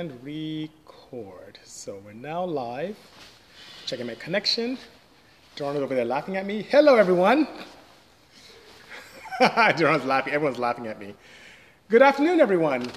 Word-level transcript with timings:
and 0.00 0.24
record. 0.24 1.60
So 1.64 2.00
we're 2.04 2.14
now 2.14 2.44
live. 2.44 2.96
Checking 3.86 4.08
my 4.08 4.16
connection. 4.16 4.76
Is 5.54 5.60
over 5.60 5.94
there 5.94 6.04
laughing 6.04 6.36
at 6.36 6.44
me. 6.46 6.62
Hello, 6.62 6.96
everyone. 6.96 7.46
Dawn's 9.40 10.04
laughing. 10.04 10.32
Everyone's 10.32 10.58
laughing 10.58 10.88
at 10.88 10.98
me. 10.98 11.14
Good 11.88 12.02
afternoon, 12.02 12.40
everyone. 12.40 12.90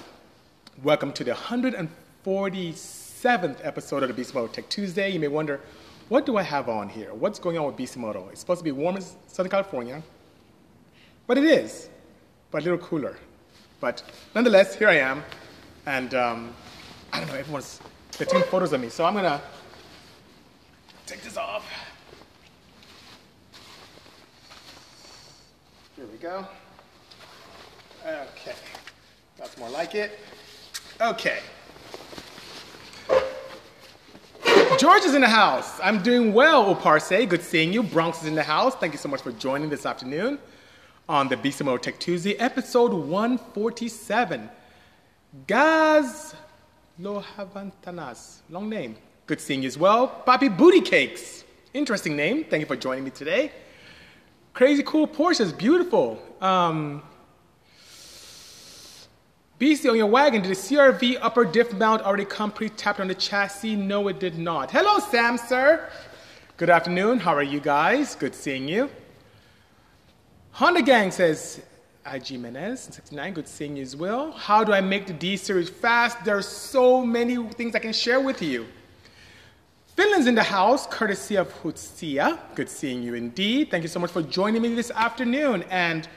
Welcome 0.82 1.12
to 1.12 1.22
the 1.22 1.34
147th 1.34 3.64
episode 3.64 4.02
of 4.02 4.08
the 4.08 4.14
Bisimoto 4.20 4.50
Tech 4.50 4.68
Tuesday. 4.68 5.10
You 5.10 5.20
may 5.20 5.28
wonder, 5.28 5.60
what 6.08 6.26
do 6.26 6.36
I 6.36 6.42
have 6.42 6.68
on 6.68 6.88
here? 6.88 7.14
What's 7.14 7.38
going 7.38 7.58
on 7.58 7.66
with 7.66 7.76
Bisimoto? 7.76 8.28
It's 8.32 8.40
supposed 8.40 8.58
to 8.58 8.64
be 8.64 8.72
warm 8.72 8.96
in 8.96 9.04
Southern 9.28 9.50
California, 9.50 10.02
but 11.28 11.38
it 11.38 11.44
is, 11.44 11.90
but 12.50 12.62
a 12.62 12.64
little 12.64 12.84
cooler. 12.84 13.16
But 13.78 14.02
nonetheless, 14.34 14.74
here 14.74 14.88
I 14.88 14.96
am, 14.96 15.22
and 15.86 16.12
um, 16.14 16.52
I 17.12 17.20
don't 17.20 17.28
know, 17.28 17.34
everyone's 17.34 17.80
taking 18.12 18.42
photos 18.42 18.72
of 18.72 18.80
me, 18.80 18.88
so 18.88 19.04
I'm 19.04 19.14
gonna 19.14 19.40
take 21.06 21.22
this 21.22 21.36
off. 21.36 21.64
Here 25.96 26.06
we 26.06 26.18
go. 26.18 26.46
Okay, 28.06 28.54
that's 29.36 29.56
more 29.58 29.70
like 29.70 29.94
it. 29.94 30.18
Okay. 31.00 31.40
George 34.78 35.02
is 35.02 35.14
in 35.14 35.22
the 35.22 35.28
house. 35.28 35.80
I'm 35.82 36.02
doing 36.02 36.32
well, 36.32 36.72
Oparse. 36.74 37.28
Good 37.28 37.42
seeing 37.42 37.72
you. 37.72 37.82
Bronx 37.82 38.20
is 38.22 38.28
in 38.28 38.36
the 38.36 38.44
house. 38.44 38.76
Thank 38.76 38.92
you 38.92 38.98
so 38.98 39.08
much 39.08 39.22
for 39.22 39.32
joining 39.32 39.68
this 39.68 39.84
afternoon 39.84 40.38
on 41.08 41.28
the 41.28 41.36
Bisimoto 41.36 41.80
Tech 41.82 41.98
Tuesday, 41.98 42.36
episode 42.36 42.92
147. 42.92 44.50
Lohavantanas. 47.00 48.40
Long 48.50 48.68
name. 48.68 48.96
Good 49.26 49.40
seeing 49.40 49.62
you 49.62 49.68
as 49.68 49.78
well. 49.78 50.22
Papi 50.26 50.54
Booty 50.54 50.80
Cakes. 50.80 51.44
Interesting 51.74 52.16
name. 52.16 52.44
Thank 52.44 52.60
you 52.60 52.66
for 52.66 52.76
joining 52.76 53.04
me 53.04 53.10
today. 53.10 53.52
Crazy 54.52 54.82
cool 54.82 55.06
Porsches. 55.06 55.56
Beautiful. 55.56 56.20
Um, 56.40 57.02
BC 59.60 59.90
on 59.90 59.96
your 59.96 60.06
wagon, 60.06 60.42
did 60.42 60.50
the 60.50 60.54
CRV 60.54 61.18
upper 61.20 61.44
diff 61.44 61.72
mount 61.72 62.02
already 62.02 62.24
come 62.24 62.50
pre-tapped 62.50 63.00
on 63.00 63.08
the 63.08 63.14
chassis? 63.14 63.74
No, 63.74 64.06
it 64.08 64.20
did 64.20 64.38
not. 64.38 64.70
Hello, 64.70 64.98
Sam, 64.98 65.36
sir. 65.36 65.90
Good 66.56 66.70
afternoon. 66.70 67.18
How 67.18 67.34
are 67.34 67.42
you 67.42 67.60
guys? 67.60 68.14
Good 68.14 68.34
seeing 68.34 68.68
you. 68.68 68.88
Honda 70.52 70.82
Gang 70.82 71.10
says, 71.10 71.60
IG 72.14 72.40
Menez, 72.40 72.78
69, 72.92 73.34
good 73.34 73.48
seeing 73.48 73.76
you 73.76 73.82
as 73.82 73.94
well. 73.94 74.32
How 74.32 74.64
do 74.64 74.72
I 74.72 74.80
make 74.80 75.06
the 75.06 75.12
D 75.12 75.36
series 75.36 75.68
fast? 75.68 76.24
There 76.24 76.36
are 76.36 76.42
so 76.42 77.04
many 77.04 77.36
things 77.50 77.74
I 77.74 77.78
can 77.78 77.92
share 77.92 78.20
with 78.20 78.40
you. 78.40 78.66
Finland's 79.96 80.26
in 80.26 80.34
the 80.34 80.42
house, 80.42 80.86
courtesy 80.86 81.36
of 81.36 81.52
Hutsia. 81.62 82.38
Good 82.54 82.68
seeing 82.68 83.02
you 83.02 83.14
indeed. 83.14 83.70
Thank 83.70 83.82
you 83.82 83.88
so 83.88 83.98
much 83.98 84.10
for 84.10 84.22
joining 84.22 84.62
me 84.62 84.74
this 84.74 84.90
afternoon. 84.92 85.64
And 85.70 86.08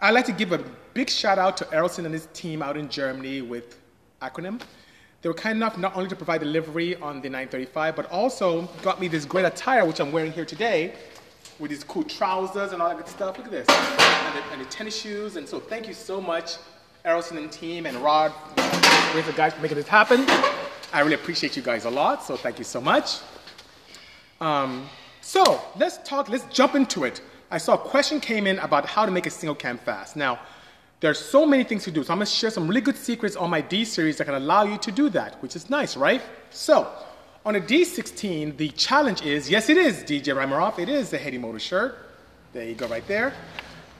I'd 0.00 0.10
like 0.10 0.26
to 0.26 0.32
give 0.32 0.52
a 0.52 0.58
big 0.92 1.08
shout 1.08 1.38
out 1.38 1.56
to 1.58 1.64
Errolson 1.66 2.04
and 2.04 2.12
his 2.12 2.26
team 2.34 2.62
out 2.62 2.76
in 2.76 2.88
Germany 2.88 3.40
with 3.40 3.78
Acronym. 4.20 4.60
They 5.22 5.28
were 5.28 5.34
kind 5.34 5.56
enough 5.56 5.78
not 5.78 5.96
only 5.96 6.08
to 6.08 6.16
provide 6.16 6.40
delivery 6.40 6.96
on 6.96 7.20
the 7.22 7.28
935, 7.28 7.94
but 7.94 8.10
also 8.10 8.62
got 8.82 9.00
me 9.00 9.06
this 9.06 9.24
great 9.24 9.44
attire, 9.44 9.86
which 9.86 10.00
I'm 10.00 10.10
wearing 10.10 10.32
here 10.32 10.44
today, 10.44 10.94
with 11.58 11.70
these 11.70 11.84
cool 11.84 12.04
trousers 12.04 12.72
and 12.72 12.82
all 12.82 12.88
that 12.88 12.98
good 12.98 13.08
stuff. 13.08 13.38
Look 13.38 13.46
at 13.46 13.52
this. 13.52 13.68
And 13.68 14.36
the, 14.36 14.52
and 14.52 14.60
the 14.60 14.64
tennis 14.66 15.00
shoes. 15.00 15.36
And 15.36 15.48
so 15.48 15.60
thank 15.60 15.86
you 15.86 15.94
so 15.94 16.20
much, 16.20 16.56
Errolson 17.04 17.36
and 17.36 17.50
team, 17.50 17.86
and 17.86 17.96
Rod, 17.98 18.32
with 19.14 19.26
the 19.26 19.32
guys 19.34 19.54
for 19.54 19.60
making 19.60 19.76
this 19.76 19.88
happen. 19.88 20.24
I 20.92 21.00
really 21.00 21.14
appreciate 21.14 21.56
you 21.56 21.62
guys 21.62 21.84
a 21.84 21.90
lot, 21.90 22.22
so 22.22 22.36
thank 22.36 22.58
you 22.58 22.64
so 22.64 22.80
much. 22.80 23.18
Um, 24.40 24.88
so 25.20 25.60
let's 25.78 25.98
talk, 25.98 26.28
let's 26.28 26.44
jump 26.46 26.74
into 26.74 27.04
it. 27.04 27.22
I 27.50 27.58
saw 27.58 27.74
a 27.74 27.78
question 27.78 28.20
came 28.20 28.46
in 28.46 28.58
about 28.58 28.86
how 28.86 29.06
to 29.06 29.12
make 29.12 29.26
a 29.26 29.30
single 29.30 29.54
cam 29.54 29.78
fast. 29.78 30.16
Now, 30.16 30.40
there's 31.00 31.18
so 31.18 31.46
many 31.46 31.64
things 31.64 31.84
to 31.84 31.90
do, 31.90 32.02
so 32.04 32.12
I'm 32.12 32.18
gonna 32.18 32.26
share 32.26 32.50
some 32.50 32.68
really 32.68 32.80
good 32.80 32.96
secrets 32.96 33.36
on 33.36 33.50
my 33.50 33.60
D 33.60 33.84
series 33.84 34.16
that 34.18 34.24
can 34.24 34.34
allow 34.34 34.64
you 34.64 34.78
to 34.78 34.92
do 34.92 35.08
that, 35.10 35.40
which 35.42 35.56
is 35.56 35.70
nice, 35.70 35.96
right? 35.96 36.22
So, 36.50 36.88
on 37.44 37.56
a 37.56 37.60
D16, 37.60 38.56
the 38.56 38.68
challenge 38.70 39.22
is, 39.22 39.50
yes 39.50 39.68
it 39.68 39.76
is 39.76 40.04
DJ 40.04 40.34
Ramiroff, 40.34 40.78
it 40.78 40.88
is 40.88 41.10
the 41.10 41.18
Heady 41.18 41.38
Motor 41.38 41.58
shirt. 41.58 41.98
There 42.52 42.64
you 42.64 42.74
go 42.74 42.86
right 42.86 43.06
there. 43.08 43.34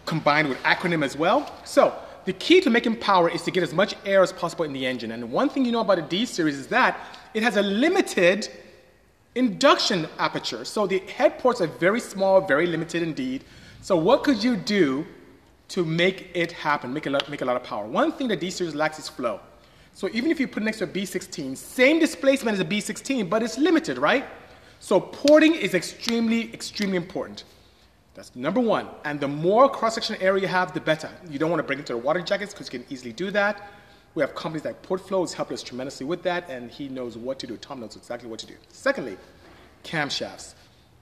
Combined 0.07 0.49
with 0.49 0.59
acronym 0.63 1.05
as 1.05 1.17
well. 1.17 1.53
So, 1.65 1.95
the 2.25 2.33
key 2.33 2.61
to 2.61 2.71
making 2.71 2.97
power 2.97 3.29
is 3.29 3.43
to 3.43 3.51
get 3.51 3.65
as 3.65 3.75
much 3.75 3.97
air 4.07 4.23
as 4.23 4.33
possible 4.33 4.65
in 4.65 4.73
the 4.73 4.87
engine. 4.87 5.11
And 5.11 5.33
one 5.33 5.49
thing 5.49 5.65
you 5.65 5.73
know 5.73 5.81
about 5.81 5.99
a 5.99 6.03
D 6.03 6.25
series 6.25 6.57
is 6.57 6.69
that 6.69 7.01
it 7.35 7.43
has 7.43 7.57
a 7.57 7.63
limited 7.63 8.49
induction 9.35 10.07
aperture. 10.19 10.65
So 10.65 10.87
the 10.87 10.99
head 10.99 11.39
ports 11.39 11.61
are 11.61 11.67
very 11.67 11.99
small, 11.99 12.41
very 12.41 12.67
limited 12.67 13.03
indeed. 13.03 13.45
So 13.81 13.97
what 13.97 14.23
could 14.23 14.45
you 14.45 14.57
do 14.57 15.05
to 15.69 15.85
make 15.85 16.31
it 16.35 16.53
happen, 16.53 16.93
make 16.93 17.07
a 17.07 17.11
lot, 17.11 17.29
make 17.29 17.43
a 17.43 17.45
lot 17.45 17.57
of 17.57 17.65
power? 17.65 17.87
One 17.87 18.13
thing 18.13 18.29
that 18.29 18.39
D-Series 18.39 18.75
lacks 18.75 19.01
is 19.01 19.09
flow. 19.09 19.41
So 19.95 20.09
even 20.13 20.31
if 20.31 20.41
you 20.41 20.49
put 20.49 20.63
next 20.63 20.79
to 20.79 20.85
a 20.85 20.87
B16, 20.87 21.57
same 21.57 21.99
displacement 21.99 22.55
as 22.55 22.61
a 22.61 22.65
B16, 22.65 23.29
but 23.29 23.43
it's 23.43 23.59
limited, 23.59 23.99
right? 23.99 24.25
So 24.81 24.99
porting 25.01 25.55
is 25.55 25.75
extremely, 25.75 26.53
extremely 26.53 26.97
important. 26.97 27.45
That's 28.15 28.35
number 28.35 28.61
one. 28.61 28.89
And 29.05 29.21
the 29.21 29.29
more 29.29 29.69
cross-section 29.71 30.17
area 30.21 30.43
you 30.43 30.49
have, 30.49 30.75
the 30.75 30.81
better. 30.81 31.11
You 31.31 31.39
don't 31.39 31.51
want 31.51 31.61
to 31.61 31.67
break 31.67 31.79
into 31.79 31.93
the 31.93 31.99
water 31.99 32.21
jackets 32.21 32.53
because 32.53 32.73
you 32.73 32.81
can 32.81 32.93
easily 32.93 33.13
do 33.13 33.31
that. 33.31 33.71
We 34.15 34.21
have 34.21 34.35
companies 34.35 34.65
like 34.65 34.83
Portflow 34.83 35.21
has 35.21 35.33
helped 35.33 35.53
us 35.53 35.63
tremendously 35.63 36.05
with 36.05 36.23
that, 36.25 36.51
and 36.51 36.71
he 36.71 36.89
knows 36.89 37.17
what 37.17 37.39
to 37.39 37.47
do. 37.47 37.57
Tom 37.57 37.81
knows 37.81 37.97
exactly 37.97 38.29
what 38.29 38.41
to 38.41 38.47
do. 38.47 38.55
Secondly, 38.69 39.17
camshafts. 39.85 40.55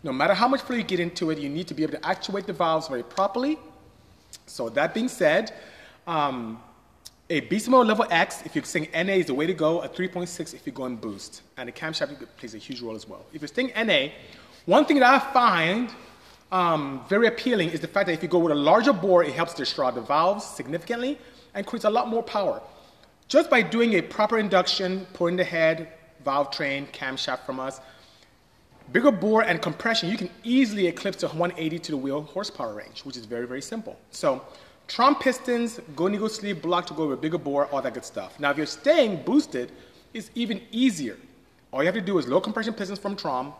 No 0.03 0.13
matter 0.13 0.33
how 0.33 0.47
much 0.47 0.63
flow 0.63 0.77
you 0.77 0.85
get 0.85 1.01
into 1.01 1.31
it, 1.31 1.39
you 1.39 1.49
need 1.49 1.67
to 1.69 1.75
be 1.75 1.83
able 1.83 1.95
to 1.95 2.07
actuate 2.07 2.47
the 2.47 2.53
valves 2.53 2.89
very 2.89 3.03
properly. 3.03 3.59
So 4.47 4.69
that 4.71 4.95
being 4.95 5.09
said, 5.09 5.53
um, 6.07 6.63
a 7.31 7.41
Bisimoto 7.43 7.87
level 7.87 8.05
X, 8.11 8.43
if 8.45 8.57
you're 8.57 8.65
saying 8.65 8.89
NA 8.93 9.13
is 9.13 9.27
the 9.27 9.35
way 9.35 9.47
to 9.47 9.55
go, 9.55 9.81
a 9.83 9.89
3.6 9.89 10.53
if 10.53 10.67
you're 10.67 10.75
going 10.75 10.97
boost. 10.97 11.43
And 11.57 11.69
the 11.69 11.73
camshaft 11.73 12.27
plays 12.37 12.55
a 12.55 12.59
huge 12.59 12.83
role 12.83 12.97
as 12.97 13.09
well. 13.09 13.25
If 13.33 13.41
you're 13.41 13.49
saying 13.49 13.73
NA, 13.77 14.09
one 14.67 14.85
thing 14.85 14.99
that 14.99 15.15
I 15.15 15.33
find 15.33 15.91
um, 16.51 17.05
very 17.09 17.29
appealing 17.29 17.71
is 17.71 17.79
the 17.79 17.87
fact 17.87 18.07
that 18.07 18.13
if 18.15 18.23
you 18.23 18.29
go 18.29 18.41
with 18.41 18.51
a 18.51 18.57
larger 18.57 18.93
bore, 18.93 19.23
it 19.23 19.33
helps 19.33 19.55
to 19.55 19.65
the 19.65 20.01
valves 20.01 20.45
significantly 20.45 21.19
and 21.55 21.65
creates 21.65 21.85
a 21.85 21.91
lot 21.91 22.09
more 22.09 22.23
power. 22.23 22.61
Just 23.29 23.49
by 23.49 23.63
doing 23.63 23.95
a 23.95 24.03
proper 24.03 24.39
induction, 24.39 25.07
pulling 25.13 25.37
the 25.37 25.45
head, 25.45 25.89
valve 26.25 26.51
train, 26.51 26.89
camshaft 26.89 27.47
from 27.47 27.61
us, 27.61 27.81
bigger 28.91 29.13
bore 29.13 29.43
and 29.43 29.63
compression, 29.63 30.11
you 30.11 30.17
can 30.17 30.31
easily 30.43 30.89
eclipse 30.89 31.19
the 31.19 31.29
180 31.29 31.79
to 31.79 31.93
the 31.93 31.97
wheel 31.97 32.23
horsepower 32.23 32.75
range, 32.75 33.05
which 33.05 33.17
is 33.17 33.25
very, 33.25 33.47
very 33.47 33.63
simple. 33.63 33.97
So 34.11 34.43
Trom 34.91 35.21
pistons, 35.21 35.79
Golden 35.95 36.17
Eagle 36.17 36.29
sleeve 36.29 36.61
block 36.61 36.85
to 36.87 36.95
go 36.95 37.07
with 37.07 37.19
a 37.21 37.23
bigger 37.23 37.39
bore, 37.39 37.67
all 37.67 37.81
that 37.81 37.95
good 37.95 38.05
stuff. 38.05 38.41
Now, 38.41 38.51
if 38.51 38.57
you're 38.57 38.67
staying 38.67 39.23
boosted, 39.23 39.71
it's 40.13 40.33
even 40.35 40.61
easier. 40.73 41.17
All 41.73 41.81
you 41.81 41.87
have 41.87 41.95
to 41.95 42.01
do 42.01 42.19
is 42.19 42.27
low 42.27 42.41
compression 42.41 42.75
pistons 42.75 42.99
from 42.99 43.15
Trom, 43.15 43.55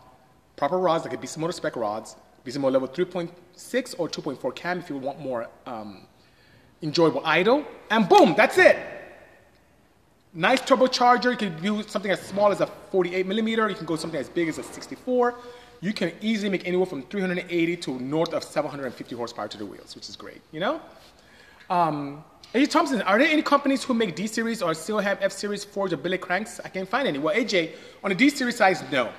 proper 0.57 0.77
rods 0.77 1.05
like 1.05 1.13
a 1.13 1.39
motor 1.39 1.53
spec 1.53 1.77
rods, 1.77 2.17
Bisimoto 2.45 2.73
level 2.73 2.87
3.6 2.89 3.95
or 3.97 4.09
2.4 4.09 4.55
cam 4.55 4.79
if 4.79 4.89
you 4.89 4.97
want 4.97 5.21
more 5.21 5.47
um, 5.65 6.01
enjoyable 6.81 7.21
idle, 7.23 7.63
and 7.89 8.09
boom, 8.09 8.33
that's 8.35 8.57
it. 8.57 8.77
Nice 10.33 10.61
turbocharger. 10.61 11.31
You 11.31 11.37
can 11.37 11.63
use 11.63 11.89
something 11.89 12.11
as 12.11 12.21
small 12.21 12.51
as 12.51 12.59
a 12.59 12.67
48 12.67 13.25
millimeter. 13.25 13.69
You 13.69 13.75
can 13.75 13.85
go 13.85 13.95
something 13.95 14.19
as 14.19 14.27
big 14.27 14.49
as 14.49 14.57
a 14.57 14.63
64. 14.63 15.35
You 15.79 15.93
can 15.93 16.11
easily 16.21 16.49
make 16.49 16.67
anywhere 16.67 16.85
from 16.85 17.03
380 17.03 17.77
to 17.77 17.99
north 17.99 18.33
of 18.33 18.43
750 18.43 19.15
horsepower 19.15 19.47
to 19.47 19.57
the 19.57 19.65
wheels, 19.65 19.95
which 19.95 20.09
is 20.09 20.15
great, 20.17 20.41
you 20.51 20.59
know? 20.59 20.81
Um, 21.71 22.21
AJ 22.53 22.69
Thompson, 22.69 23.01
are 23.03 23.17
there 23.17 23.29
any 23.29 23.41
companies 23.41 23.81
who 23.81 23.93
make 23.93 24.13
D 24.13 24.27
series 24.27 24.61
or 24.61 24.73
still 24.73 24.99
have 24.99 25.17
F 25.21 25.31
series 25.31 25.63
forged 25.63 25.93
or 25.93 25.97
billet 25.97 26.19
cranks? 26.19 26.59
I 26.65 26.67
can't 26.67 26.87
find 26.87 27.07
any. 27.07 27.17
Well, 27.17 27.33
AJ, 27.33 27.75
on 28.03 28.09
the 28.09 28.15
D 28.15 28.29
series 28.29 28.57
size, 28.57 28.83
no. 28.91 29.09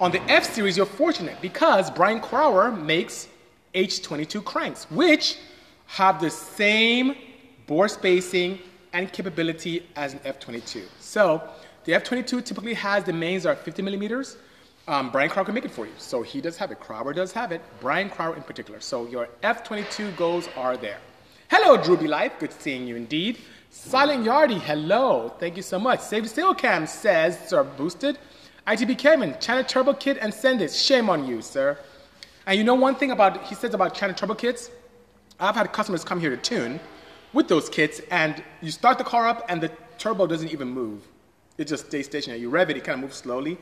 On 0.00 0.10
the 0.10 0.22
F 0.22 0.44
series, 0.44 0.78
you're 0.78 0.86
fortunate 0.86 1.36
because 1.42 1.90
Brian 1.90 2.18
Crower 2.18 2.74
makes 2.74 3.28
H22 3.74 4.42
cranks, 4.42 4.90
which 4.90 5.36
have 5.88 6.22
the 6.22 6.30
same 6.30 7.14
bore 7.66 7.86
spacing 7.86 8.58
and 8.94 9.12
capability 9.12 9.86
as 9.94 10.14
an 10.14 10.20
F-22. 10.24 10.84
So 11.00 11.42
the 11.84 11.92
F-22 11.92 12.42
typically 12.46 12.74
has 12.74 13.04
the 13.04 13.12
mains 13.12 13.44
are 13.44 13.54
50 13.54 13.82
millimeters. 13.82 14.38
Um, 14.88 15.12
Brian 15.12 15.28
Crower 15.28 15.44
can 15.44 15.54
make 15.54 15.66
it 15.66 15.70
for 15.70 15.84
you. 15.84 15.92
So 15.98 16.22
he 16.22 16.40
does 16.40 16.56
have 16.56 16.70
it. 16.70 16.80
Crower 16.80 17.14
does 17.14 17.30
have 17.32 17.52
it. 17.52 17.60
Brian 17.78 18.08
Crower 18.08 18.36
in 18.36 18.42
particular. 18.42 18.80
So 18.80 19.06
your 19.06 19.28
F-22 19.42 20.16
goals 20.16 20.48
are 20.56 20.78
there. 20.78 20.98
Hello, 21.52 21.76
Drewby 21.76 22.06
Life. 22.06 22.38
Good 22.38 22.52
seeing 22.52 22.86
you 22.86 22.94
indeed. 22.94 23.36
Silent 23.70 24.24
Yardy, 24.24 24.60
hello. 24.60 25.34
Thank 25.40 25.56
you 25.56 25.64
so 25.64 25.80
much. 25.80 25.98
Save 25.98 26.32
the 26.32 26.54
Cam 26.56 26.86
says, 26.86 27.48
sir, 27.48 27.64
boosted. 27.64 28.20
ITB 28.68 28.96
Kevin, 28.96 29.34
China 29.40 29.64
Turbo 29.64 29.94
Kit 29.94 30.16
and 30.20 30.32
send 30.32 30.62
it. 30.62 30.72
Shame 30.72 31.10
on 31.10 31.26
you, 31.26 31.42
sir. 31.42 31.76
And 32.46 32.56
you 32.56 32.62
know 32.62 32.74
one 32.74 32.94
thing 32.94 33.10
about, 33.10 33.46
he 33.46 33.56
says 33.56 33.74
about 33.74 33.94
China 33.94 34.12
Turbo 34.12 34.36
Kits? 34.36 34.70
I've 35.40 35.56
had 35.56 35.72
customers 35.72 36.04
come 36.04 36.20
here 36.20 36.30
to 36.30 36.36
tune 36.36 36.78
with 37.32 37.48
those 37.48 37.68
kits, 37.68 38.00
and 38.12 38.44
you 38.62 38.70
start 38.70 38.98
the 38.98 39.02
car 39.02 39.26
up, 39.26 39.44
and 39.48 39.60
the 39.60 39.72
turbo 39.98 40.28
doesn't 40.28 40.52
even 40.52 40.68
move. 40.68 41.02
It 41.58 41.66
just 41.66 41.86
stays 41.86 42.06
stationary. 42.06 42.40
You 42.40 42.48
rev 42.48 42.70
it, 42.70 42.76
it 42.76 42.84
kind 42.84 42.94
of 42.94 43.00
moves 43.00 43.16
slowly. 43.16 43.58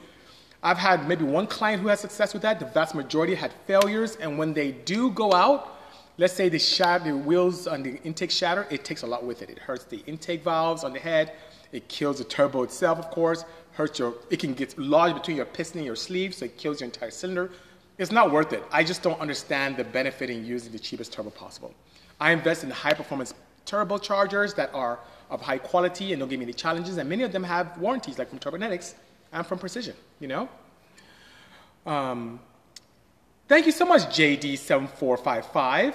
I've 0.63 0.77
had 0.77 1.09
maybe 1.09 1.25
one 1.25 1.47
client 1.47 1.81
who 1.81 1.89
has 1.89 2.01
success 2.01 2.35
with 2.35 2.43
that. 2.43 2.61
The 2.61 2.67
vast 2.67 2.95
majority 2.95 3.35
had 3.35 3.55
failures, 3.67 4.17
and 4.17 4.37
when 4.37 4.53
they 4.53 4.73
do 4.73 5.11
go 5.11 5.33
out, 5.33 5.78
let's 6.19 6.35
say 6.35 6.49
the, 6.49 6.59
shatter, 6.59 7.05
the 7.05 7.17
wheels 7.17 7.67
on 7.67 7.83
the 7.83 8.03
intake 8.03 8.31
shatter, 8.31 8.67
it 8.71 8.85
takes 8.85 9.03
a 9.03 9.07
lot 9.07 9.25
with 9.25 9.41
it. 9.41 9.49
It 9.49 9.59
hurts 9.59 9.85
the 9.85 9.99
intake 10.07 10.43
valves 10.43 10.85
on 10.85 10.93
the 10.93 10.99
head. 10.99 11.33
It 11.73 11.89
kills 11.89 12.19
the 12.19 12.25
turbo 12.25 12.65
itself, 12.65 12.99
of 12.99 13.11
course. 13.11 13.45
Hurts 13.73 13.99
your. 13.99 14.15
It 14.29 14.41
can 14.41 14.55
get 14.55 14.77
lodged 14.79 15.15
between 15.15 15.37
your 15.37 15.47
piston 15.47 15.79
and 15.79 15.87
your 15.87 15.97
sleeve, 15.97 16.35
so 16.35 16.47
it 16.47 16.59
kills 16.59 16.81
your 16.81 16.87
entire 16.87 17.11
cylinder. 17.13 17.51
It's 17.97 18.11
not 18.11 18.33
worth 18.33 18.53
it. 18.53 18.65
I 18.73 18.83
just 18.83 19.03
don't 19.03 19.21
understand 19.21 19.77
the 19.77 19.85
benefit 19.85 20.31
in 20.31 20.45
using 20.45 20.73
the 20.73 20.79
cheapest 20.79 21.13
turbo 21.13 21.31
possible. 21.31 21.73
I 22.21 22.33
invest 22.33 22.65
in 22.65 22.71
high 22.71 22.95
performance 22.95 23.35
turbochargers 23.67 24.55
that 24.57 24.71
are 24.75 24.99
of 25.31 25.41
high 25.43 25.59
quality 25.59 26.13
and 26.13 26.21
don't 26.21 26.29
give 26.29 26.39
me 26.39 26.47
any 26.47 26.53
challenges, 26.53 26.97
and 26.97 27.09
many 27.09 27.23
of 27.23 27.33
them 27.33 27.45
have 27.45 27.77
warranties, 27.79 28.19
like 28.19 28.31
from 28.31 28.39
Turbonetics 28.39 28.95
and 29.33 29.47
from 29.47 29.59
Precision. 29.59 29.95
You 30.21 30.29
know. 30.29 30.49
Um, 31.87 32.41
thank 33.47 33.67
you 33.67 33.73
so 33.73 33.85
much, 33.85 34.03
JD7455. 34.07 35.95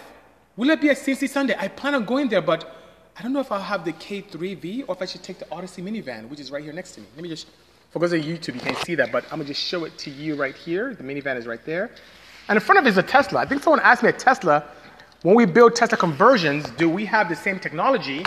Will 0.55 0.69
it 0.69 0.81
be 0.81 0.89
at 0.91 0.97
CNC 0.97 1.29
Sunday? 1.29 1.55
I 1.57 1.67
plan 1.67 1.95
on 1.95 2.05
going 2.05 2.29
there, 2.29 2.41
but 2.41 2.75
I 3.17 3.23
don't 3.23 3.33
know 3.33 3.39
if 3.39 3.51
I'll 3.51 3.59
have 3.59 3.83
the 3.83 3.93
K3V 3.93 4.85
or 4.87 4.93
if 4.93 5.01
I 5.01 5.05
should 5.05 5.23
take 5.23 5.39
the 5.39 5.47
Odyssey 5.51 5.81
minivan, 5.81 6.29
which 6.29 6.39
is 6.39 6.51
right 6.51 6.63
here 6.63 6.73
next 6.73 6.91
to 6.91 7.01
me. 7.01 7.07
Let 7.15 7.23
me 7.23 7.29
just, 7.29 7.47
for 7.89 7.97
those 7.97 8.13
of 8.13 8.21
YouTube, 8.21 8.53
you 8.53 8.59
can't 8.59 8.77
see 8.85 8.93
that, 8.93 9.11
but 9.11 9.23
I'm 9.25 9.39
gonna 9.39 9.45
just 9.45 9.61
show 9.61 9.85
it 9.85 9.97
to 9.97 10.11
you 10.11 10.35
right 10.35 10.55
here. 10.55 10.93
The 10.93 11.03
minivan 11.03 11.37
is 11.37 11.47
right 11.47 11.63
there. 11.65 11.89
And 12.49 12.55
in 12.55 12.61
front 12.61 12.77
of 12.77 12.85
it 12.85 12.89
is 12.89 12.99
a 12.99 13.03
Tesla. 13.03 13.39
I 13.39 13.47
think 13.47 13.63
someone 13.63 13.79
asked 13.79 14.03
me 14.03 14.09
at 14.09 14.19
Tesla, 14.19 14.63
when 15.23 15.35
we 15.35 15.45
build 15.45 15.75
Tesla 15.75 15.97
conversions, 15.97 16.69
do 16.71 16.87
we 16.87 17.03
have 17.05 17.29
the 17.29 17.35
same 17.35 17.59
technology 17.59 18.23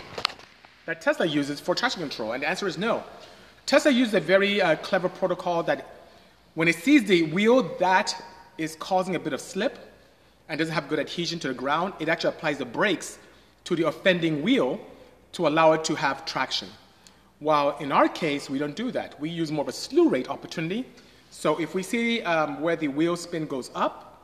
that 0.87 1.00
Tesla 1.00 1.26
uses 1.26 1.61
for 1.61 1.76
traction 1.76 2.00
control? 2.00 2.32
And 2.32 2.43
the 2.43 2.49
answer 2.49 2.67
is 2.67 2.76
no. 2.76 3.05
Tesla 3.67 3.93
uses 3.93 4.14
a 4.14 4.20
very 4.20 4.61
uh, 4.61 4.75
clever 4.76 5.08
protocol 5.08 5.62
that 5.64 5.87
when 6.55 6.67
it 6.67 6.75
sees 6.75 7.05
the 7.05 7.23
wheel 7.32 7.76
that 7.78 8.20
is 8.58 8.75
causing 8.75 9.14
a 9.14 9.20
bit 9.20 9.32
of 9.32 9.40
slip 9.40 9.78
and 10.49 10.59
doesn't 10.59 10.75
have 10.75 10.89
good 10.89 10.99
adhesion 10.99 11.39
to 11.41 11.49
the 11.49 11.55
ground, 11.55 11.95
it 11.99 12.09
actually 12.09 12.31
applies 12.31 12.59
the 12.59 12.65
brakes 12.65 13.19
to 13.65 13.75
the 13.75 13.87
offending 13.87 14.43
wheel 14.43 14.81
to 15.33 15.47
allow 15.47 15.73
it 15.73 15.85
to 15.85 15.95
have 15.95 16.25
traction. 16.25 16.69
While 17.41 17.77
in 17.79 17.93
our 17.93 18.09
case, 18.09 18.49
we 18.49 18.59
don't 18.59 18.77
do 18.77 18.91
that. 18.93 19.21
We 19.21 19.29
use 19.29 19.53
more 19.53 19.63
of 19.63 19.69
a 19.69 19.73
slew 19.73 20.09
rate 20.09 20.31
opportunity. 20.31 20.87
So 21.31 21.61
if 21.61 21.75
we 21.75 21.83
see 21.83 22.23
um, 22.23 22.61
where 22.61 22.77
the 22.77 22.89
wheel 22.89 23.17
spin 23.17 23.47
goes 23.47 23.71
up, 23.75 24.23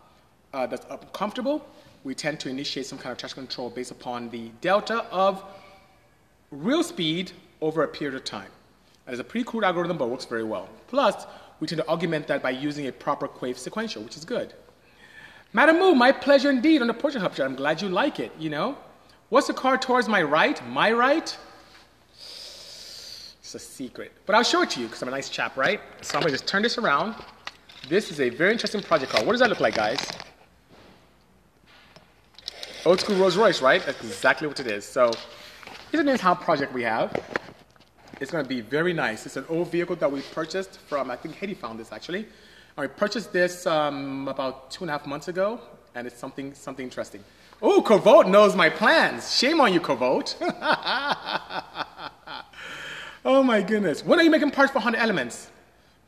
uh, 0.54 0.66
that's 0.66 0.86
uncomfortable, 0.90 1.66
we 2.04 2.14
tend 2.14 2.40
to 2.40 2.48
initiate 2.48 2.86
some 2.86 2.98
kind 2.98 3.12
of 3.12 3.18
traction 3.18 3.42
control 3.46 3.70
based 3.70 3.90
upon 3.90 4.30
the 4.30 4.50
delta 4.60 5.04
of 5.10 5.44
real 6.50 6.82
speed 6.82 7.32
over 7.60 7.82
a 7.82 7.88
period 7.88 8.14
of 8.14 8.24
time. 8.24 8.50
And 9.06 9.14
it's 9.14 9.20
a 9.20 9.24
pretty 9.24 9.44
cool 9.44 9.64
algorithm, 9.64 9.98
but 9.98 10.08
works 10.08 10.24
very 10.24 10.44
well. 10.44 10.68
Plus, 10.88 11.26
we 11.60 11.66
tend 11.66 11.80
to 11.80 11.88
augment 11.88 12.26
that 12.28 12.42
by 12.42 12.50
using 12.50 12.86
a 12.86 12.92
proper 12.92 13.28
Quaife 13.28 13.58
sequential, 13.58 14.02
which 14.02 14.16
is 14.16 14.24
good. 14.24 14.54
Madam 15.54 15.78
Moo, 15.78 15.94
my 15.94 16.10
pleasure 16.12 16.48
indeed 16.48 16.80
on 16.80 16.86
the 16.86 16.94
Porsche 16.94 17.20
Hub 17.20 17.34
Chat. 17.34 17.44
I'm 17.44 17.54
glad 17.54 17.82
you 17.82 17.90
like 17.90 18.18
it, 18.18 18.32
you 18.38 18.48
know? 18.48 18.78
What's 19.28 19.48
the 19.48 19.52
car 19.52 19.76
towards 19.76 20.08
my 20.08 20.22
right? 20.22 20.66
My 20.68 20.92
right? 20.92 21.36
It's 22.14 23.54
a 23.54 23.58
secret. 23.58 24.12
But 24.24 24.34
I'll 24.34 24.44
show 24.44 24.62
it 24.62 24.70
to 24.70 24.80
you 24.80 24.86
because 24.86 25.02
I'm 25.02 25.08
a 25.08 25.10
nice 25.10 25.28
chap, 25.28 25.58
right? 25.58 25.80
So 26.00 26.16
I'm 26.16 26.22
going 26.22 26.32
to 26.32 26.38
just 26.38 26.48
turn 26.48 26.62
this 26.62 26.78
around. 26.78 27.14
This 27.86 28.10
is 28.10 28.20
a 28.20 28.30
very 28.30 28.52
interesting 28.52 28.80
project 28.80 29.12
car. 29.12 29.22
What 29.24 29.32
does 29.32 29.40
that 29.40 29.50
look 29.50 29.60
like, 29.60 29.74
guys? 29.74 29.98
Old 32.86 33.00
school 33.00 33.16
Rolls 33.16 33.36
Royce, 33.36 33.60
right? 33.60 33.84
That's 33.84 34.02
exactly 34.02 34.48
what 34.48 34.58
it 34.58 34.66
is. 34.66 34.86
So 34.86 35.12
here's 35.90 36.00
an 36.00 36.08
in-house 36.08 36.42
project 36.42 36.72
we 36.72 36.82
have. 36.84 37.14
It's 38.22 38.30
going 38.30 38.42
to 38.42 38.48
be 38.48 38.62
very 38.62 38.94
nice. 38.94 39.26
It's 39.26 39.36
an 39.36 39.44
old 39.50 39.70
vehicle 39.70 39.96
that 39.96 40.10
we 40.10 40.22
purchased 40.32 40.78
from, 40.80 41.10
I 41.10 41.16
think 41.16 41.34
Haiti 41.34 41.54
found 41.54 41.78
this 41.78 41.92
actually. 41.92 42.26
I 42.76 42.86
purchased 42.86 43.34
this 43.34 43.66
um, 43.66 44.26
about 44.28 44.70
two 44.70 44.84
and 44.84 44.90
a 44.90 44.92
half 44.92 45.06
months 45.06 45.28
ago, 45.28 45.60
and 45.94 46.06
it's 46.06 46.18
something, 46.18 46.54
something 46.54 46.84
interesting. 46.84 47.22
Oh, 47.60 47.82
Kovolt 47.82 48.30
knows 48.30 48.56
my 48.56 48.70
plans. 48.70 49.36
Shame 49.36 49.60
on 49.60 49.74
you, 49.74 49.80
Kovolt. 49.80 50.36
oh 53.26 53.42
my 53.42 53.60
goodness. 53.60 54.02
When 54.02 54.18
are 54.18 54.22
you 54.22 54.30
making 54.30 54.52
parts 54.52 54.72
for 54.72 54.80
Honda 54.80 54.98
Elements? 54.98 55.50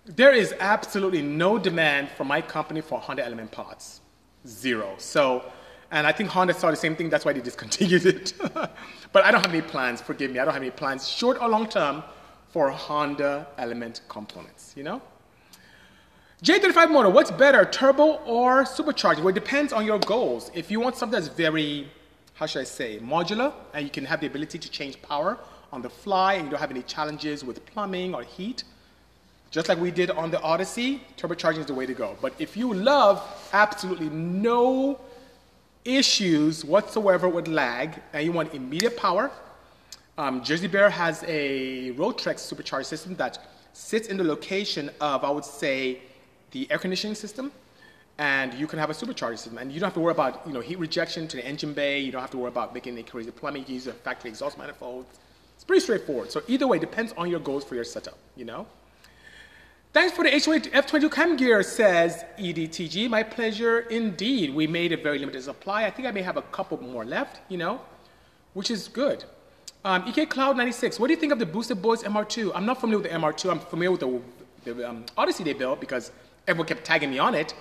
There 0.06 0.32
is 0.32 0.54
absolutely 0.58 1.20
no 1.20 1.58
demand 1.58 2.08
from 2.08 2.28
my 2.28 2.40
company 2.40 2.80
for 2.80 2.98
Honda 2.98 3.24
Element 3.24 3.52
parts. 3.52 4.00
Zero. 4.46 4.94
So, 4.96 5.44
and 5.90 6.06
I 6.06 6.12
think 6.12 6.30
Honda 6.30 6.54
saw 6.54 6.70
the 6.70 6.76
same 6.76 6.96
thing, 6.96 7.10
that's 7.10 7.26
why 7.26 7.34
they 7.34 7.42
discontinued 7.42 8.06
it. 8.06 8.32
but 9.12 9.24
I 9.24 9.30
don't 9.30 9.44
have 9.44 9.54
any 9.54 9.62
plans, 9.62 10.00
forgive 10.00 10.30
me, 10.30 10.38
I 10.38 10.46
don't 10.46 10.54
have 10.54 10.62
any 10.62 10.70
plans, 10.70 11.06
short 11.06 11.40
or 11.42 11.48
long 11.48 11.68
term, 11.68 12.02
for 12.48 12.70
Honda 12.70 13.48
Element 13.58 14.00
components, 14.08 14.72
you 14.76 14.82
know? 14.82 15.02
J35 16.44 16.90
motor, 16.90 17.08
what's 17.08 17.30
better, 17.30 17.64
turbo 17.64 18.16
or 18.26 18.66
supercharged? 18.66 19.18
Well, 19.18 19.30
it 19.30 19.34
depends 19.34 19.72
on 19.72 19.86
your 19.86 19.98
goals. 19.98 20.50
If 20.52 20.70
you 20.70 20.78
want 20.78 20.94
something 20.94 21.18
that's 21.18 21.34
very, 21.34 21.88
how 22.34 22.44
should 22.44 22.60
I 22.60 22.64
say, 22.64 22.98
modular, 22.98 23.50
and 23.72 23.82
you 23.82 23.90
can 23.90 24.04
have 24.04 24.20
the 24.20 24.26
ability 24.26 24.58
to 24.58 24.70
change 24.70 25.00
power 25.00 25.38
on 25.72 25.80
the 25.80 25.88
fly, 25.88 26.34
and 26.34 26.44
you 26.44 26.50
don't 26.50 26.60
have 26.60 26.70
any 26.70 26.82
challenges 26.82 27.46
with 27.46 27.64
plumbing 27.64 28.14
or 28.14 28.24
heat, 28.24 28.64
just 29.50 29.70
like 29.70 29.78
we 29.78 29.90
did 29.90 30.10
on 30.10 30.30
the 30.30 30.38
Odyssey, 30.42 31.00
turbocharging 31.16 31.60
is 31.60 31.66
the 31.66 31.72
way 31.72 31.86
to 31.86 31.94
go. 31.94 32.14
But 32.20 32.34
if 32.38 32.58
you 32.58 32.74
love 32.74 33.22
absolutely 33.54 34.10
no 34.10 35.00
issues 35.86 36.62
whatsoever 36.62 37.26
with 37.26 37.48
lag, 37.48 38.02
and 38.12 38.22
you 38.22 38.32
want 38.32 38.52
immediate 38.52 38.98
power, 38.98 39.30
um, 40.18 40.44
Jersey 40.44 40.66
Bear 40.66 40.90
has 40.90 41.24
a 41.26 41.92
Rotrex 41.92 42.40
supercharged 42.40 42.88
system 42.88 43.14
that 43.14 43.38
sits 43.72 44.08
in 44.08 44.18
the 44.18 44.24
location 44.24 44.90
of, 45.00 45.24
I 45.24 45.30
would 45.30 45.46
say, 45.46 46.02
the 46.54 46.70
air 46.70 46.78
conditioning 46.78 47.14
system, 47.14 47.52
and 48.16 48.54
you 48.54 48.66
can 48.66 48.78
have 48.78 48.88
a 48.88 48.94
supercharger 48.94 49.36
system. 49.36 49.58
And 49.58 49.70
you 49.72 49.80
don't 49.80 49.88
have 49.88 49.94
to 49.94 50.00
worry 50.00 50.12
about 50.12 50.46
you 50.46 50.52
know, 50.52 50.60
heat 50.60 50.78
rejection 50.78 51.28
to 51.28 51.36
the 51.36 51.44
engine 51.44 51.74
bay. 51.74 51.98
You 51.98 52.12
don't 52.12 52.20
have 52.20 52.30
to 52.30 52.38
worry 52.38 52.48
about 52.48 52.72
making 52.72 52.94
any 52.94 53.02
crazy 53.02 53.30
plumbing. 53.30 53.62
You 53.62 53.66
can 53.66 53.74
use 53.74 53.86
a 53.88 53.92
factory 53.92 54.30
exhaust 54.30 54.56
manifold. 54.56 55.04
It's 55.56 55.64
pretty 55.64 55.80
straightforward. 55.80 56.30
So 56.30 56.42
either 56.48 56.66
way, 56.66 56.78
depends 56.78 57.12
on 57.16 57.28
your 57.28 57.40
goals 57.40 57.64
for 57.64 57.74
your 57.74 57.84
setup, 57.84 58.16
you 58.36 58.44
know? 58.44 58.66
Thanks 59.92 60.16
for 60.16 60.24
the 60.24 60.30
F22 60.30 61.12
cam 61.12 61.36
gear, 61.36 61.62
says 61.62 62.24
EDTG. 62.38 63.08
My 63.08 63.22
pleasure 63.22 63.80
indeed. 63.80 64.54
We 64.54 64.66
made 64.66 64.92
a 64.92 64.96
very 64.96 65.18
limited 65.18 65.42
supply. 65.42 65.84
I 65.84 65.90
think 65.90 66.08
I 66.08 66.10
may 66.10 66.22
have 66.22 66.36
a 66.36 66.42
couple 66.42 66.80
more 66.82 67.04
left, 67.04 67.40
you 67.48 67.58
know, 67.58 67.80
which 68.54 68.70
is 68.70 68.88
good. 68.88 69.24
Um, 69.84 70.02
EK 70.08 70.26
Cloud 70.26 70.56
96, 70.56 70.98
what 70.98 71.08
do 71.08 71.12
you 71.12 71.20
think 71.20 71.32
of 71.32 71.38
the 71.38 71.46
Boosted 71.46 71.82
Boys 71.82 72.02
MR2? 72.02 72.52
I'm 72.54 72.66
not 72.66 72.80
familiar 72.80 73.02
with 73.02 73.12
the 73.12 73.16
MR2. 73.18 73.50
I'm 73.50 73.60
familiar 73.60 73.92
with 73.92 74.00
the, 74.00 74.72
the 74.72 74.88
um, 74.88 75.04
Odyssey 75.16 75.44
they 75.44 75.52
built 75.52 75.78
because 75.78 76.10
everyone 76.46 76.66
kept 76.66 76.84
tagging 76.84 77.10
me 77.10 77.18
on 77.18 77.34
it. 77.34 77.54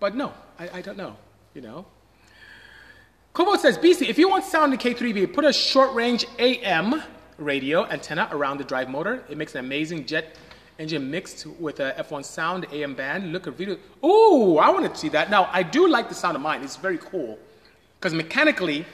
But 0.00 0.14
no, 0.14 0.32
I, 0.58 0.68
I 0.74 0.80
don't 0.80 0.96
know, 0.96 1.16
you 1.54 1.60
know. 1.60 1.86
Kobo 3.32 3.56
says, 3.56 3.78
BC, 3.78 4.08
if 4.08 4.18
you 4.18 4.28
want 4.28 4.44
sound 4.44 4.72
in 4.72 4.78
the 4.78 4.84
K3V, 4.84 5.32
put 5.32 5.44
a 5.44 5.52
short 5.52 5.94
range 5.94 6.26
AM 6.38 7.02
radio 7.36 7.86
antenna 7.86 8.28
around 8.32 8.58
the 8.58 8.64
drive 8.64 8.88
motor. 8.88 9.24
It 9.28 9.36
makes 9.38 9.54
an 9.54 9.64
amazing 9.64 10.06
jet 10.06 10.36
engine 10.78 11.10
mixed 11.10 11.46
with 11.58 11.80
a 11.80 11.92
F1 11.98 12.24
sound 12.24 12.66
AM 12.72 12.94
band. 12.94 13.32
Look 13.32 13.46
at 13.46 13.54
video. 13.54 13.78
Ooh, 14.04 14.58
I 14.58 14.70
want 14.70 14.92
to 14.92 14.98
see 14.98 15.08
that. 15.10 15.30
Now, 15.30 15.48
I 15.52 15.62
do 15.62 15.88
like 15.88 16.08
the 16.08 16.14
sound 16.14 16.36
of 16.36 16.42
mine. 16.42 16.62
It's 16.62 16.76
very 16.76 16.98
cool. 16.98 17.38
Because 17.98 18.14
mechanically, 18.14 18.84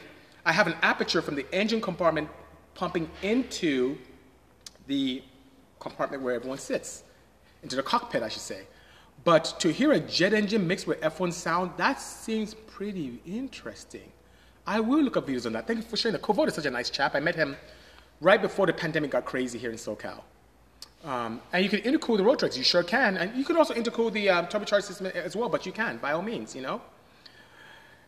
I 0.46 0.52
have 0.52 0.66
an 0.66 0.76
aperture 0.82 1.22
from 1.22 1.34
the 1.34 1.46
engine 1.54 1.80
compartment 1.80 2.28
pumping 2.74 3.10
into 3.22 3.96
the 4.86 5.22
compartment 5.78 6.22
where 6.22 6.34
everyone 6.34 6.58
sits, 6.58 7.04
into 7.62 7.76
the 7.76 7.82
cockpit, 7.82 8.22
I 8.22 8.28
should 8.28 8.42
say. 8.42 8.62
But 9.24 9.54
to 9.60 9.72
hear 9.72 9.92
a 9.92 10.00
jet 10.00 10.34
engine 10.34 10.66
mixed 10.66 10.86
with 10.86 11.00
F1 11.00 11.32
sound, 11.32 11.72
that 11.78 12.00
seems 12.00 12.54
pretty 12.54 13.20
interesting. 13.26 14.12
I 14.66 14.80
will 14.80 15.02
look 15.02 15.16
up 15.16 15.26
videos 15.26 15.46
on 15.46 15.52
that. 15.54 15.66
Thank 15.66 15.78
you 15.78 15.84
for 15.84 15.96
sharing. 15.96 16.16
Kovolt 16.18 16.48
is 16.48 16.54
such 16.54 16.66
a 16.66 16.70
nice 16.70 16.90
chap. 16.90 17.14
I 17.14 17.20
met 17.20 17.34
him 17.34 17.56
right 18.20 18.40
before 18.40 18.66
the 18.66 18.72
pandemic 18.72 19.10
got 19.10 19.24
crazy 19.24 19.58
here 19.58 19.70
in 19.70 19.76
SoCal. 19.76 20.20
Um, 21.04 21.40
and 21.52 21.62
you 21.62 21.68
can 21.68 21.80
intercool 21.80 22.16
the 22.16 22.22
Rotrex, 22.22 22.56
you 22.56 22.62
sure 22.62 22.82
can. 22.82 23.16
And 23.16 23.34
you 23.36 23.44
can 23.44 23.56
also 23.56 23.74
intercool 23.74 24.12
the 24.12 24.30
um, 24.30 24.46
turbocharged 24.46 24.84
system 24.84 25.06
as 25.06 25.36
well, 25.36 25.48
but 25.48 25.66
you 25.66 25.72
can, 25.72 25.98
by 25.98 26.12
all 26.12 26.22
means, 26.22 26.54
you 26.54 26.62
know. 26.62 26.80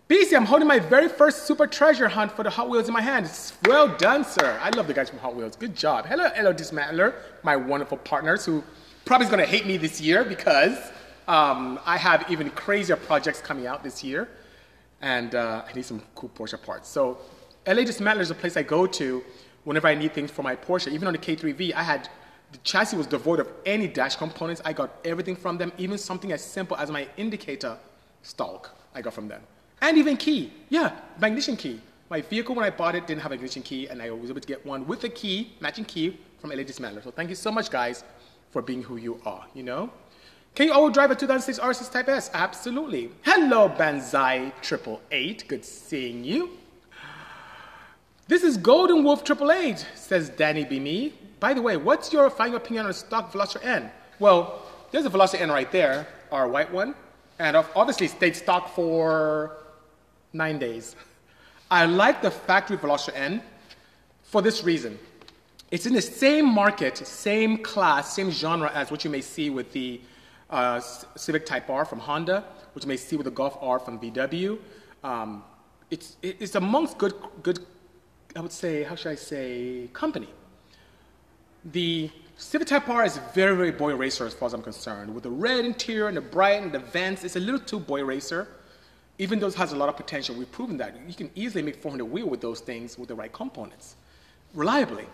BC, 0.09 0.37
I'm 0.37 0.45
holding 0.45 0.69
my 0.69 0.79
very 0.79 1.09
first 1.09 1.47
super 1.47 1.67
treasure 1.67 2.09
hunt 2.09 2.31
for 2.33 2.43
the 2.43 2.51
Hot 2.51 2.71
Wheels 2.71 2.87
in 2.89 2.95
my 2.95 3.01
hand. 3.01 3.29
Well 3.67 3.89
done, 3.89 4.25
sir. 4.25 4.59
I 4.63 4.71
love 4.71 4.87
the 4.87 4.95
guys 4.95 5.11
from 5.11 5.19
Hot 5.19 5.35
Wheels. 5.35 5.57
Good 5.57 5.75
job. 5.75 6.07
Hello, 6.07 6.31
hello, 6.35 6.55
Dismantler, 6.55 7.15
my 7.43 7.57
wonderful 7.57 7.99
partners 7.99 8.45
who 8.45 8.63
probably 9.05 9.27
is 9.27 9.31
going 9.31 9.45
to 9.45 9.51
hate 9.51 9.67
me 9.67 9.77
this 9.77 10.01
year 10.01 10.25
because 10.25 10.79
um, 11.29 11.81
I 11.85 11.97
have 11.97 12.31
even 12.31 12.51
crazier 12.51 12.97
projects 12.97 13.41
coming 13.41 13.67
out 13.67 13.83
this 13.83 14.03
year, 14.05 14.29
and 15.03 15.35
uh, 15.35 15.65
I 15.69 15.73
need 15.73 15.85
some 15.85 16.03
cool 16.15 16.31
Porsche 16.31 16.61
parts. 16.63 16.89
So 16.89 17.19
LA 17.67 17.83
Dismantler 17.83 18.21
is 18.21 18.31
a 18.31 18.35
place 18.35 18.57
I 18.57 18.63
go 18.63 18.87
to 18.87 19.25
whenever 19.65 19.89
I 19.89 19.95
need 19.95 20.13
things 20.15 20.31
for 20.31 20.43
my 20.43 20.55
Porsche. 20.55 20.93
Even 20.93 21.09
on 21.09 21.13
the 21.13 21.19
K3V, 21.19 21.75
I 21.75 21.83
had 21.83 22.09
the 22.53 22.59
chassis 22.59 22.97
was 22.97 23.07
devoid 23.09 23.41
of 23.41 23.49
any 23.65 23.89
dash 23.89 24.17
components. 24.17 24.63
I 24.65 24.73
got 24.73 24.91
everything 25.05 25.35
from 25.35 25.59
them, 25.59 25.73
even 25.79 25.99
something 25.99 26.31
as 26.33 26.43
simple 26.43 26.77
as 26.77 26.91
my 26.91 27.09
indicator 27.17 27.77
stalk. 28.23 28.77
I 28.95 29.03
got 29.03 29.13
from 29.13 29.29
them, 29.29 29.43
and 29.83 29.99
even 29.99 30.17
key. 30.17 30.53
Yeah, 30.69 30.93
my 31.19 31.29
ignition 31.29 31.57
key. 31.57 31.81
My 32.09 32.21
vehicle 32.21 32.55
when 32.55 32.65
I 32.65 32.71
bought 32.71 32.95
it 32.95 33.09
didn't 33.09 33.23
have 33.23 33.33
an 33.33 33.37
ignition 33.37 33.63
key, 33.63 33.89
and 33.89 34.01
I 34.01 34.11
was 34.11 34.31
able 34.31 34.41
to 34.41 34.47
get 34.47 34.65
one 34.65 34.87
with 34.87 35.03
a 35.03 35.09
key, 35.09 35.53
matching 35.61 35.85
key 35.85 36.19
from 36.39 36.51
LA 36.51 36.63
Dismantler. 36.63 37.03
So 37.03 37.11
thank 37.11 37.31
you 37.31 37.35
so 37.35 37.51
much, 37.51 37.69
guys, 37.69 38.05
for 38.51 38.63
being 38.63 38.83
who 38.83 38.97
you 38.97 39.21
are, 39.27 39.45
you 39.55 39.65
know? 39.65 39.91
Can 40.57 40.69
you 40.69 40.73
all 40.73 40.89
drive 40.89 41.11
a 41.11 41.15
2006 41.15 41.59
R6 41.59 41.93
Type 41.93 42.09
S? 42.09 42.31
Absolutely. 42.33 43.11
Hello, 43.21 43.69
Banzai 43.69 44.55
Triple 44.63 45.03
Eight. 45.11 45.47
Good 45.49 45.67
seeing 45.67 46.25
you. 46.25 46.57
This 48.27 48.43
is 48.43 48.57
Golden 48.57 49.05
Wolf 49.05 49.23
Triple 49.23 49.53
Eight, 49.53 49.87
says 49.95 50.31
Danny 50.31 50.65
B. 50.65 50.81
Me. 50.81 51.13
By 51.41 51.53
the 51.53 51.61
way, 51.61 51.77
what's 51.77 52.11
your 52.11 52.31
final 52.31 52.57
opinion 52.57 52.87
on 52.87 52.95
stock 52.95 53.35
Veloster 53.35 53.63
N? 53.63 53.91
Well, 54.19 54.63
there's 54.93 55.05
a 55.05 55.11
Veloster 55.11 55.39
N 55.39 55.51
right 55.51 55.71
there, 55.71 56.09
our 56.33 56.49
white 56.49 56.73
one, 56.73 56.95
and 57.39 57.55
obviously 57.55 58.09
stayed 58.09 58.35
stock 58.35 58.75
for 58.75 59.59
nine 60.33 60.59
days. 60.59 60.97
I 61.71 61.85
like 61.85 62.23
the 62.23 62.31
factory 62.31 62.79
Veloster 62.79 63.15
N 63.15 63.43
for 64.23 64.41
this 64.41 64.65
reason. 64.65 64.99
It's 65.71 65.85
in 65.85 65.93
the 65.93 66.01
same 66.01 66.49
market, 66.49 66.97
same 66.97 67.59
class, 67.59 68.15
same 68.17 68.31
genre 68.31 68.71
as 68.73 68.91
what 68.91 69.05
you 69.05 69.11
may 69.11 69.21
see 69.21 69.51
with 69.51 69.71
the 69.75 70.01
uh, 70.51 70.81
Civic 70.81 71.47
Type 71.47 71.69
R 71.71 71.85
from 71.85 71.99
Honda, 71.99 72.45
which 72.75 72.85
you 72.85 72.89
may 72.89 72.97
see 72.97 73.17
with 73.17 73.25
the 73.25 73.31
Golf 73.31 73.57
R 73.61 73.79
from 73.79 73.99
VW. 73.99 74.59
Um, 75.03 75.43
it's, 75.91 76.17
it's 76.23 76.55
amongst 76.55 76.99
good, 76.99 77.15
good, 77.43 77.61
I 78.35 78.41
would 78.41 78.53
say, 78.53 78.83
how 78.83 78.97
should 78.97 79.13
I 79.13 79.15
say, 79.15 79.89
company. 79.93 80.29
The 81.65 82.11
Civic 82.37 82.69
Type 82.69 82.89
R 82.89 83.05
is 83.05 83.19
very, 83.35 83.57
very 83.57 83.73
boy 83.73 83.95
racer 83.95 84.27
as 84.27 84.35
far 84.35 84.47
as 84.47 84.53
I'm 84.53 84.63
concerned. 84.63 85.15
With 85.15 85.25
the 85.25 85.31
red 85.31 85.65
interior 85.65 86.09
and 86.09 86.17
the 86.17 86.21
bright 86.21 86.63
and 86.63 86.73
the 86.73 86.81
vents, 86.81 87.25
it's 87.25 87.37
a 87.37 87.41
little 87.41 87.61
too 87.61 87.81
boy 87.81 88.05
racer. 88.05 88.49
Even 89.19 89.41
though 89.41 89.47
it 89.47 89.55
has 89.55 89.73
a 89.73 89.77
lot 89.77 89.89
of 89.89 89.97
potential, 89.97 90.35
we've 90.35 90.51
proven 90.53 90.77
that. 90.77 90.95
You 91.09 91.15
can 91.15 91.31
easily 91.35 91.63
make 91.63 91.77
400 91.77 92.05
wheel 92.05 92.29
with 92.29 92.41
those 92.43 92.61
things 92.61 92.99
with 92.99 93.09
the 93.09 93.15
right 93.15 93.33
components, 93.33 93.97
reliably. 94.53 95.07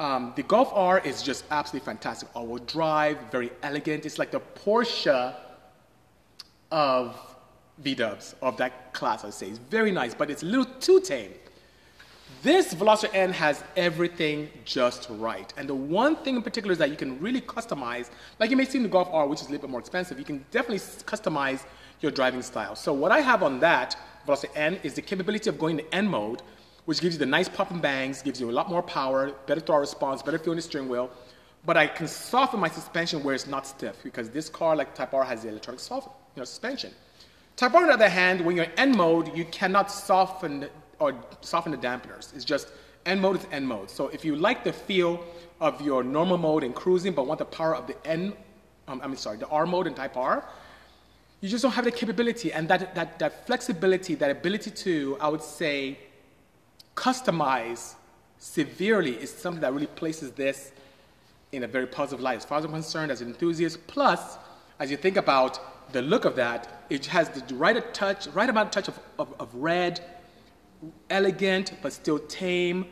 Um, 0.00 0.32
the 0.36 0.44
Golf 0.44 0.70
R 0.74 1.00
is 1.00 1.22
just 1.22 1.44
absolutely 1.50 1.84
fantastic. 1.84 2.28
All-wheel 2.34 2.64
drive, 2.64 3.18
very 3.32 3.50
elegant. 3.62 4.06
It's 4.06 4.18
like 4.18 4.30
the 4.30 4.40
Porsche 4.40 5.34
of 6.70 7.36
V-dubs, 7.78 8.34
of 8.40 8.56
that 8.58 8.92
class, 8.92 9.24
I'd 9.24 9.34
say. 9.34 9.48
It's 9.48 9.58
very 9.58 9.90
nice, 9.90 10.14
but 10.14 10.30
it's 10.30 10.42
a 10.42 10.46
little 10.46 10.66
too 10.80 11.00
tame. 11.00 11.32
This 12.42 12.74
Veloster 12.74 13.12
N 13.14 13.32
has 13.32 13.64
everything 13.76 14.48
just 14.64 15.08
right. 15.10 15.52
And 15.56 15.68
the 15.68 15.74
one 15.74 16.14
thing 16.16 16.36
in 16.36 16.42
particular 16.42 16.72
is 16.72 16.78
that 16.78 16.90
you 16.90 16.96
can 16.96 17.18
really 17.20 17.40
customize, 17.40 18.10
like 18.38 18.50
you 18.50 18.56
may 18.56 18.64
see 18.64 18.78
in 18.78 18.84
the 18.84 18.88
Golf 18.88 19.08
R, 19.10 19.26
which 19.26 19.40
is 19.40 19.48
a 19.48 19.50
little 19.50 19.66
bit 19.66 19.70
more 19.70 19.80
expensive, 19.80 20.18
you 20.18 20.24
can 20.24 20.44
definitely 20.52 20.78
customize 20.78 21.64
your 22.00 22.12
driving 22.12 22.42
style. 22.42 22.76
So 22.76 22.92
what 22.92 23.10
I 23.10 23.20
have 23.20 23.42
on 23.42 23.58
that 23.60 23.96
Veloster 24.26 24.50
N 24.54 24.78
is 24.84 24.94
the 24.94 25.02
capability 25.02 25.50
of 25.50 25.58
going 25.58 25.78
to 25.78 25.94
N 25.94 26.06
mode, 26.06 26.42
which 26.88 27.02
gives 27.02 27.16
you 27.16 27.18
the 27.18 27.26
nice 27.26 27.50
pop 27.50 27.70
and 27.70 27.82
bangs, 27.82 28.22
gives 28.22 28.40
you 28.40 28.50
a 28.50 28.56
lot 28.58 28.70
more 28.70 28.82
power, 28.82 29.30
better 29.44 29.60
throttle 29.60 29.80
response, 29.80 30.22
better 30.22 30.38
feel 30.38 30.54
in 30.54 30.56
the 30.56 30.62
steering 30.62 30.88
wheel. 30.88 31.10
But 31.66 31.76
I 31.76 31.86
can 31.86 32.08
soften 32.08 32.58
my 32.58 32.70
suspension 32.70 33.22
where 33.22 33.34
it's 33.34 33.46
not 33.46 33.66
stiff 33.66 34.02
because 34.02 34.30
this 34.30 34.48
car, 34.48 34.74
like 34.74 34.94
Type 34.94 35.12
R, 35.12 35.22
has 35.22 35.42
the 35.42 35.50
electronic 35.50 35.80
soft, 35.80 36.06
you 36.34 36.40
know, 36.40 36.44
suspension. 36.44 36.94
Type 37.56 37.74
R, 37.74 37.82
on 37.82 37.88
the 37.88 37.92
other 37.92 38.08
hand, 38.08 38.40
when 38.40 38.56
you're 38.56 38.64
in 38.64 38.78
N 38.78 38.96
mode, 38.96 39.36
you 39.36 39.44
cannot 39.44 39.90
soften 39.90 40.66
or 40.98 41.14
soften 41.42 41.72
the 41.72 41.76
dampeners. 41.76 42.34
It's 42.34 42.46
just 42.46 42.68
N 43.04 43.20
mode 43.20 43.36
is 43.36 43.46
N 43.52 43.66
mode. 43.66 43.90
So 43.90 44.08
if 44.08 44.24
you 44.24 44.34
like 44.36 44.64
the 44.64 44.72
feel 44.72 45.22
of 45.60 45.82
your 45.82 46.02
normal 46.02 46.38
mode 46.38 46.64
and 46.64 46.74
cruising, 46.74 47.12
but 47.12 47.26
want 47.26 47.38
the 47.38 47.44
power 47.44 47.76
of 47.76 47.86
the 47.86 47.96
N, 48.06 48.32
um, 48.86 49.02
I 49.04 49.08
mean, 49.08 49.18
sorry, 49.18 49.36
the 49.36 49.48
R 49.48 49.66
mode 49.66 49.88
and 49.88 49.94
Type 49.94 50.16
R, 50.16 50.42
you 51.42 51.50
just 51.50 51.62
don't 51.62 51.72
have 51.72 51.84
the 51.84 51.92
capability 51.92 52.50
and 52.50 52.66
that, 52.68 52.94
that, 52.94 53.18
that 53.18 53.46
flexibility, 53.46 54.14
that 54.14 54.30
ability 54.30 54.70
to, 54.70 55.18
I 55.20 55.28
would 55.28 55.42
say, 55.42 55.98
customize 56.98 57.94
severely 58.38 59.14
is 59.14 59.30
something 59.30 59.60
that 59.60 59.72
really 59.72 59.86
places 59.86 60.32
this 60.32 60.72
in 61.52 61.62
a 61.62 61.68
very 61.68 61.86
positive 61.86 62.20
light. 62.20 62.36
As 62.36 62.44
far 62.44 62.58
as 62.58 62.64
I'm 62.64 62.72
concerned, 62.72 63.12
as 63.12 63.20
an 63.20 63.28
enthusiast, 63.28 63.86
plus, 63.86 64.36
as 64.80 64.90
you 64.90 64.96
think 64.96 65.16
about 65.16 65.92
the 65.92 66.02
look 66.02 66.24
of 66.24 66.34
that, 66.36 66.84
it 66.90 67.06
has 67.06 67.28
the 67.28 67.54
right 67.54 67.94
touch, 67.94 68.26
right 68.28 68.50
amount 68.50 68.66
of 68.66 68.72
touch 68.72 68.88
of, 68.88 68.98
of, 69.18 69.28
of 69.38 69.54
red, 69.54 70.00
elegant 71.08 71.72
but 71.82 71.92
still 71.92 72.18
tame. 72.18 72.86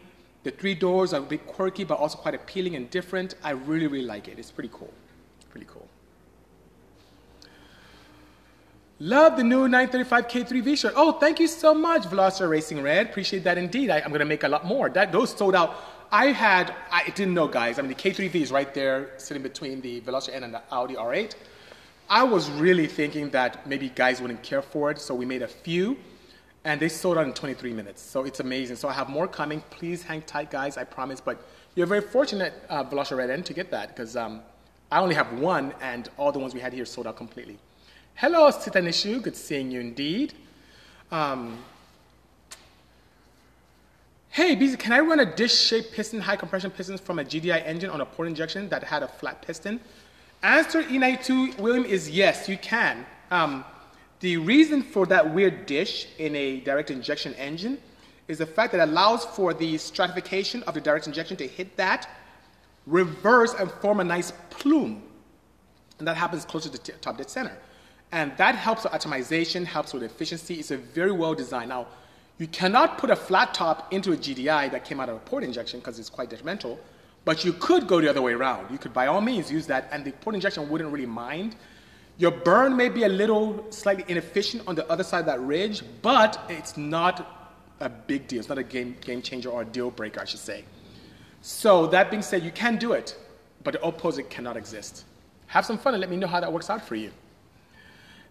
The 0.44 0.52
three 0.52 0.76
doors 0.76 1.12
are 1.12 1.20
a 1.20 1.24
bit 1.34 1.44
quirky 1.44 1.82
but 1.82 1.98
also 1.98 2.16
quite 2.16 2.36
appealing 2.36 2.76
and 2.76 2.88
different. 2.90 3.34
I 3.42 3.50
really, 3.50 3.88
really 3.88 4.06
like 4.06 4.28
it. 4.28 4.38
It's 4.38 4.52
pretty 4.52 4.70
cool. 4.72 4.94
Pretty 5.50 5.66
cool. 5.68 5.85
Love 8.98 9.36
the 9.36 9.44
new 9.44 9.68
935 9.68 10.26
K3 10.26 10.62
V 10.62 10.74
shirt. 10.74 10.94
Oh, 10.96 11.12
thank 11.12 11.38
you 11.38 11.46
so 11.46 11.74
much, 11.74 12.04
Veloster 12.04 12.48
Racing 12.48 12.80
Red. 12.80 13.08
Appreciate 13.08 13.44
that 13.44 13.58
indeed. 13.58 13.90
I, 13.90 13.98
am 13.98 14.08
going 14.08 14.20
to 14.20 14.24
make 14.24 14.42
a 14.42 14.48
lot 14.48 14.64
more. 14.64 14.88
That 14.88 15.12
Those 15.12 15.36
sold 15.36 15.54
out. 15.54 15.76
I 16.10 16.28
had, 16.28 16.74
I 16.90 17.10
didn't 17.10 17.34
know, 17.34 17.46
guys. 17.46 17.78
I 17.78 17.82
mean, 17.82 17.90
the 17.90 17.94
K3V 17.94 18.36
is 18.36 18.50
right 18.50 18.72
there 18.72 19.10
sitting 19.18 19.42
between 19.42 19.82
the 19.82 20.00
Veloster 20.00 20.32
N 20.32 20.44
and 20.44 20.54
the 20.54 20.62
Audi 20.70 20.94
R8. 20.94 21.34
I 22.08 22.22
was 22.22 22.48
really 22.52 22.86
thinking 22.86 23.28
that 23.30 23.66
maybe 23.66 23.90
guys 23.90 24.22
wouldn't 24.22 24.42
care 24.42 24.62
for 24.62 24.90
it, 24.90 24.98
so 24.98 25.14
we 25.14 25.26
made 25.26 25.42
a 25.42 25.48
few, 25.48 25.98
and 26.64 26.80
they 26.80 26.88
sold 26.88 27.18
out 27.18 27.26
in 27.26 27.34
23 27.34 27.74
minutes. 27.74 28.00
So 28.00 28.24
it's 28.24 28.40
amazing. 28.40 28.76
So 28.76 28.88
I 28.88 28.94
have 28.94 29.10
more 29.10 29.28
coming. 29.28 29.62
Please 29.68 30.04
hang 30.04 30.22
tight, 30.22 30.50
guys. 30.50 30.78
I 30.78 30.84
promise. 30.84 31.20
But 31.20 31.46
you're 31.74 31.86
very 31.86 32.00
fortunate, 32.00 32.54
uh, 32.70 32.82
Veloster 32.84 33.18
Red 33.18 33.28
N, 33.28 33.42
to 33.42 33.52
get 33.52 33.70
that 33.72 33.88
because 33.88 34.16
um, 34.16 34.40
I 34.90 35.00
only 35.00 35.16
have 35.16 35.38
one, 35.38 35.74
and 35.82 36.08
all 36.16 36.32
the 36.32 36.38
ones 36.38 36.54
we 36.54 36.60
had 36.60 36.72
here 36.72 36.86
sold 36.86 37.06
out 37.06 37.18
completely. 37.18 37.58
Hello, 38.18 38.50
Sitanishu. 38.50 39.22
Good 39.22 39.36
seeing 39.36 39.70
you 39.70 39.78
indeed. 39.78 40.32
Um, 41.12 41.62
hey, 44.30 44.56
BZ, 44.56 44.78
can 44.78 44.92
I 44.94 45.00
run 45.00 45.20
a 45.20 45.36
dish-shaped 45.36 45.92
piston, 45.92 46.22
high 46.22 46.36
compression 46.36 46.70
pistons 46.70 46.98
from 46.98 47.18
a 47.18 47.24
GDI 47.24 47.62
engine 47.66 47.90
on 47.90 48.00
a 48.00 48.06
port 48.06 48.26
injection 48.26 48.70
that 48.70 48.82
had 48.82 49.02
a 49.02 49.08
flat 49.08 49.42
piston? 49.42 49.80
Answer 50.42 50.82
E92, 50.84 51.58
William, 51.58 51.84
is 51.84 52.08
yes, 52.08 52.48
you 52.48 52.56
can. 52.56 53.04
Um, 53.30 53.66
the 54.20 54.38
reason 54.38 54.82
for 54.82 55.04
that 55.08 55.34
weird 55.34 55.66
dish 55.66 56.08
in 56.16 56.34
a 56.36 56.60
direct 56.60 56.90
injection 56.90 57.34
engine 57.34 57.76
is 58.28 58.38
the 58.38 58.46
fact 58.46 58.72
that 58.72 58.80
it 58.80 58.88
allows 58.88 59.26
for 59.26 59.52
the 59.52 59.76
stratification 59.76 60.62
of 60.62 60.72
the 60.72 60.80
direct 60.80 61.06
injection 61.06 61.36
to 61.36 61.46
hit 61.46 61.76
that, 61.76 62.08
reverse, 62.86 63.52
and 63.52 63.70
form 63.70 64.00
a 64.00 64.04
nice 64.04 64.32
plume. 64.48 65.02
And 65.98 66.08
that 66.08 66.16
happens 66.16 66.46
closer 66.46 66.70
to 66.70 66.82
the 66.82 66.92
top 66.92 67.18
dead 67.18 67.28
center. 67.28 67.58
And 68.12 68.36
that 68.36 68.54
helps 68.54 68.84
with 68.84 68.92
atomization, 68.92 69.64
helps 69.64 69.92
with 69.92 70.02
efficiency. 70.02 70.54
It's 70.54 70.70
a 70.70 70.76
very 70.76 71.12
well 71.12 71.34
designed. 71.34 71.70
Now, 71.70 71.86
you 72.38 72.46
cannot 72.46 72.98
put 72.98 73.10
a 73.10 73.16
flat 73.16 73.54
top 73.54 73.92
into 73.92 74.12
a 74.12 74.16
GDI 74.16 74.70
that 74.70 74.84
came 74.84 75.00
out 75.00 75.08
of 75.08 75.16
a 75.16 75.20
port 75.20 75.42
injection 75.42 75.80
because 75.80 75.98
it's 75.98 76.10
quite 76.10 76.28
detrimental, 76.28 76.78
but 77.24 77.44
you 77.44 77.54
could 77.54 77.86
go 77.86 78.00
the 78.00 78.08
other 78.08 78.20
way 78.22 78.32
around. 78.32 78.70
You 78.70 78.78
could, 78.78 78.92
by 78.92 79.06
all 79.06 79.20
means, 79.20 79.50
use 79.50 79.66
that, 79.66 79.88
and 79.90 80.04
the 80.04 80.12
port 80.12 80.34
injection 80.34 80.68
wouldn't 80.68 80.92
really 80.92 81.06
mind. 81.06 81.56
Your 82.18 82.30
burn 82.30 82.76
may 82.76 82.88
be 82.88 83.04
a 83.04 83.08
little 83.08 83.66
slightly 83.70 84.04
inefficient 84.08 84.62
on 84.66 84.74
the 84.74 84.88
other 84.90 85.02
side 85.02 85.20
of 85.20 85.26
that 85.26 85.40
ridge, 85.40 85.82
but 86.02 86.40
it's 86.48 86.76
not 86.76 87.52
a 87.80 87.88
big 87.88 88.26
deal. 88.28 88.38
It's 88.38 88.48
not 88.48 88.58
a 88.58 88.62
game, 88.62 88.96
game 89.00 89.22
changer 89.22 89.48
or 89.50 89.62
a 89.62 89.64
deal 89.64 89.90
breaker, 89.90 90.20
I 90.20 90.24
should 90.24 90.40
say. 90.40 90.64
So, 91.40 91.86
that 91.88 92.10
being 92.10 92.22
said, 92.22 92.42
you 92.42 92.50
can 92.50 92.76
do 92.76 92.92
it, 92.92 93.16
but 93.64 93.72
the 93.72 93.82
opposite 93.82 94.30
cannot 94.30 94.56
exist. 94.56 95.04
Have 95.46 95.64
some 95.64 95.78
fun 95.78 95.94
and 95.94 96.00
let 96.00 96.10
me 96.10 96.16
know 96.16 96.26
how 96.26 96.40
that 96.40 96.52
works 96.52 96.70
out 96.70 96.86
for 96.86 96.96
you. 96.96 97.10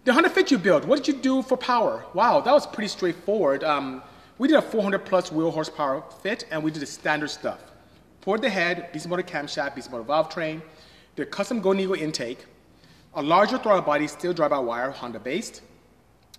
The 0.05 0.13
Honda 0.13 0.29
Fit 0.29 0.51
you 0.51 0.59
built, 0.59 0.85
what 0.85 1.03
did 1.03 1.07
you 1.07 1.19
do 1.19 1.41
for 1.41 1.57
power? 1.57 2.05
Wow, 2.13 2.39
that 2.39 2.51
was 2.51 2.67
pretty 2.67 2.89
straightforward. 2.89 3.63
Um, 3.63 4.03
we 4.37 4.47
did 4.47 4.55
a 4.55 4.61
400 4.61 4.99
plus 4.99 5.31
wheel 5.31 5.49
horsepower 5.49 6.03
fit, 6.21 6.45
and 6.51 6.61
we 6.61 6.69
did 6.69 6.83
the 6.83 6.85
standard 6.85 7.31
stuff. 7.31 7.59
Poured 8.21 8.43
the 8.43 8.49
head, 8.49 8.93
Bisimoto 8.93 9.23
camshaft, 9.23 9.75
Bisimoto 9.75 10.05
valve 10.05 10.29
train, 10.29 10.61
the 11.15 11.25
custom 11.25 11.59
Gonigo 11.59 11.97
intake, 11.97 12.45
a 13.15 13.21
larger 13.23 13.57
throttle 13.57 13.81
body, 13.81 14.05
still 14.05 14.31
drive-by-wire, 14.31 14.91
Honda 14.91 15.17
based. 15.17 15.63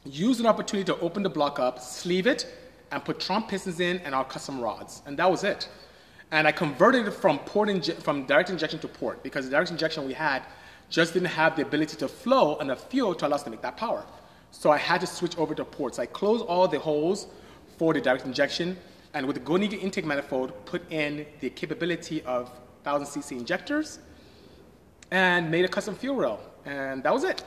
Used 0.04 0.38
an 0.38 0.46
opportunity 0.46 0.84
to 0.84 1.00
open 1.00 1.24
the 1.24 1.30
block 1.30 1.58
up, 1.58 1.80
sleeve 1.80 2.28
it, 2.28 2.46
and 2.92 3.04
put 3.04 3.18
Trump 3.18 3.48
pistons 3.48 3.80
in 3.80 3.98
and 4.02 4.14
our 4.14 4.24
custom 4.24 4.60
rods, 4.60 5.02
and 5.06 5.18
that 5.18 5.28
was 5.28 5.42
it. 5.42 5.68
And 6.30 6.46
I 6.46 6.52
converted 6.52 7.08
it 7.08 7.10
from 7.14 7.40
port 7.40 7.68
from 8.00 8.26
direct 8.26 8.48
injection 8.48 8.78
to 8.78 8.86
port 8.86 9.24
because 9.24 9.44
the 9.46 9.50
direct 9.50 9.72
injection 9.72 10.06
we 10.06 10.12
had 10.12 10.44
just 10.88 11.14
didn't 11.14 11.28
have 11.28 11.56
the 11.56 11.62
ability 11.62 11.96
to 11.96 12.08
flow 12.08 12.56
enough 12.58 12.88
fuel 12.90 13.14
to 13.14 13.26
allow 13.26 13.36
us 13.36 13.42
to 13.42 13.50
make 13.50 13.62
that 13.62 13.76
power. 13.76 14.04
So 14.50 14.70
I 14.70 14.78
had 14.78 15.00
to 15.00 15.06
switch 15.06 15.36
over 15.36 15.54
to 15.54 15.64
ports. 15.64 15.98
I 15.98 16.06
closed 16.06 16.44
all 16.44 16.68
the 16.68 16.78
holes 16.78 17.26
for 17.76 17.92
the 17.92 18.00
direct 18.00 18.24
injection, 18.24 18.76
and 19.14 19.26
with 19.26 19.36
the 19.36 19.42
Goniga 19.42 19.80
intake 19.80 20.04
manifold, 20.04 20.52
put 20.64 20.82
in 20.90 21.26
the 21.40 21.50
capability 21.50 22.22
of 22.22 22.48
1000 22.84 23.06
cc 23.06 23.38
injectors, 23.38 23.98
and 25.10 25.50
made 25.50 25.64
a 25.64 25.68
custom 25.68 25.94
fuel 25.94 26.16
rail. 26.16 26.40
And 26.64 27.02
that 27.02 27.12
was 27.12 27.24
it. 27.24 27.44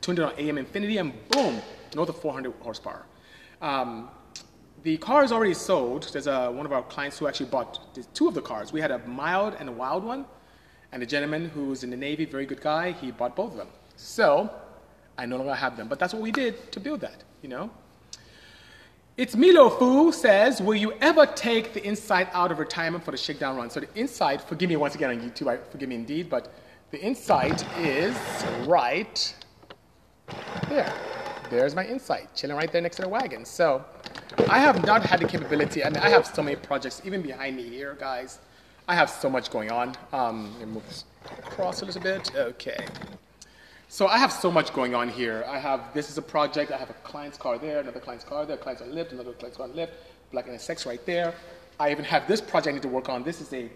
Tuned 0.00 0.18
it 0.18 0.22
on 0.22 0.32
AEM 0.32 0.58
Infinity, 0.58 0.98
and 0.98 1.12
boom, 1.28 1.60
north 1.94 2.08
of 2.08 2.20
400 2.20 2.52
horsepower. 2.60 3.06
Um, 3.60 4.10
the 4.82 4.96
car 4.98 5.24
is 5.24 5.32
already 5.32 5.54
sold. 5.54 6.08
There's 6.12 6.26
a, 6.26 6.50
one 6.50 6.66
of 6.66 6.72
our 6.72 6.82
clients 6.82 7.18
who 7.18 7.26
actually 7.26 7.50
bought 7.50 7.78
two 8.14 8.28
of 8.28 8.34
the 8.34 8.42
cars. 8.42 8.72
We 8.72 8.80
had 8.80 8.90
a 8.90 8.98
mild 9.06 9.56
and 9.58 9.68
a 9.68 9.72
wild 9.72 10.04
one. 10.04 10.24
And 10.92 11.02
a 11.02 11.06
gentleman 11.06 11.50
who 11.50 11.66
was 11.66 11.84
in 11.84 11.90
the 11.90 11.96
Navy, 11.96 12.24
very 12.24 12.46
good 12.46 12.60
guy, 12.60 12.92
he 12.92 13.10
bought 13.10 13.36
both 13.36 13.52
of 13.52 13.58
them. 13.58 13.68
So 13.96 14.50
I 15.16 15.26
no 15.26 15.36
longer 15.36 15.54
have 15.54 15.76
them. 15.76 15.88
But 15.88 15.98
that's 15.98 16.14
what 16.14 16.22
we 16.22 16.32
did 16.32 16.72
to 16.72 16.80
build 16.80 17.00
that, 17.00 17.24
you 17.42 17.48
know? 17.48 17.70
It's 19.16 19.34
Milo 19.34 19.68
Fu 19.68 20.12
says, 20.12 20.62
Will 20.62 20.76
you 20.76 20.92
ever 21.00 21.26
take 21.26 21.74
the 21.74 21.84
Insight 21.84 22.28
out 22.32 22.52
of 22.52 22.58
retirement 22.60 23.04
for 23.04 23.10
the 23.10 23.16
shakedown 23.16 23.56
run? 23.56 23.68
So 23.68 23.80
the 23.80 23.94
Insight, 23.94 24.40
forgive 24.40 24.70
me 24.70 24.76
once 24.76 24.94
again 24.94 25.10
on 25.10 25.20
YouTube, 25.20 25.48
I, 25.48 25.56
forgive 25.70 25.88
me 25.88 25.96
indeed, 25.96 26.30
but 26.30 26.52
the 26.90 27.04
inside 27.04 27.62
is 27.78 28.16
right 28.66 29.34
there. 30.70 30.90
There's 31.50 31.74
my 31.74 31.86
insight, 31.86 32.34
chilling 32.34 32.56
right 32.56 32.72
there 32.72 32.80
next 32.80 32.96
to 32.96 33.02
the 33.02 33.08
wagon. 33.08 33.44
So 33.44 33.84
I 34.48 34.58
have 34.58 34.86
not 34.86 35.02
had 35.02 35.20
the 35.20 35.26
capability, 35.26 35.84
I 35.84 35.90
mean, 35.90 35.98
I 35.98 36.08
have 36.08 36.26
so 36.26 36.42
many 36.42 36.56
projects, 36.56 37.02
even 37.04 37.20
behind 37.20 37.56
me 37.56 37.68
here, 37.68 37.94
guys. 38.00 38.38
I 38.90 38.94
have 38.94 39.10
so 39.10 39.28
much 39.28 39.50
going 39.50 39.70
on. 39.70 39.94
Um, 40.14 40.50
let 40.58 40.66
me 40.66 40.72
move 40.72 40.86
this 40.88 41.04
across 41.38 41.82
a 41.82 41.84
little 41.84 42.00
bit. 42.00 42.34
Okay. 42.34 42.86
So 43.88 44.06
I 44.06 44.16
have 44.16 44.32
so 44.32 44.50
much 44.50 44.72
going 44.72 44.94
on 44.94 45.10
here. 45.10 45.44
I 45.46 45.58
have, 45.58 45.92
this 45.92 46.08
is 46.08 46.16
a 46.16 46.22
project, 46.22 46.72
I 46.72 46.78
have 46.78 46.88
a 46.88 46.94
client's 47.04 47.36
car 47.36 47.58
there, 47.58 47.80
another 47.80 48.00
client's 48.00 48.24
car 48.24 48.46
there, 48.46 48.56
client's 48.56 48.80
on 48.80 48.94
lift, 48.94 49.12
another 49.12 49.32
client's 49.32 49.60
on 49.60 49.76
lift, 49.76 49.92
black 50.32 50.48
and 50.48 50.58
sex 50.58 50.86
right 50.86 51.04
there. 51.04 51.34
I 51.78 51.90
even 51.90 52.02
have 52.06 52.26
this 52.26 52.40
project 52.40 52.68
I 52.68 52.72
need 52.72 52.82
to 52.82 52.88
work 52.88 53.10
on. 53.10 53.22
This 53.24 53.42
is 53.42 53.52
a, 53.52 53.68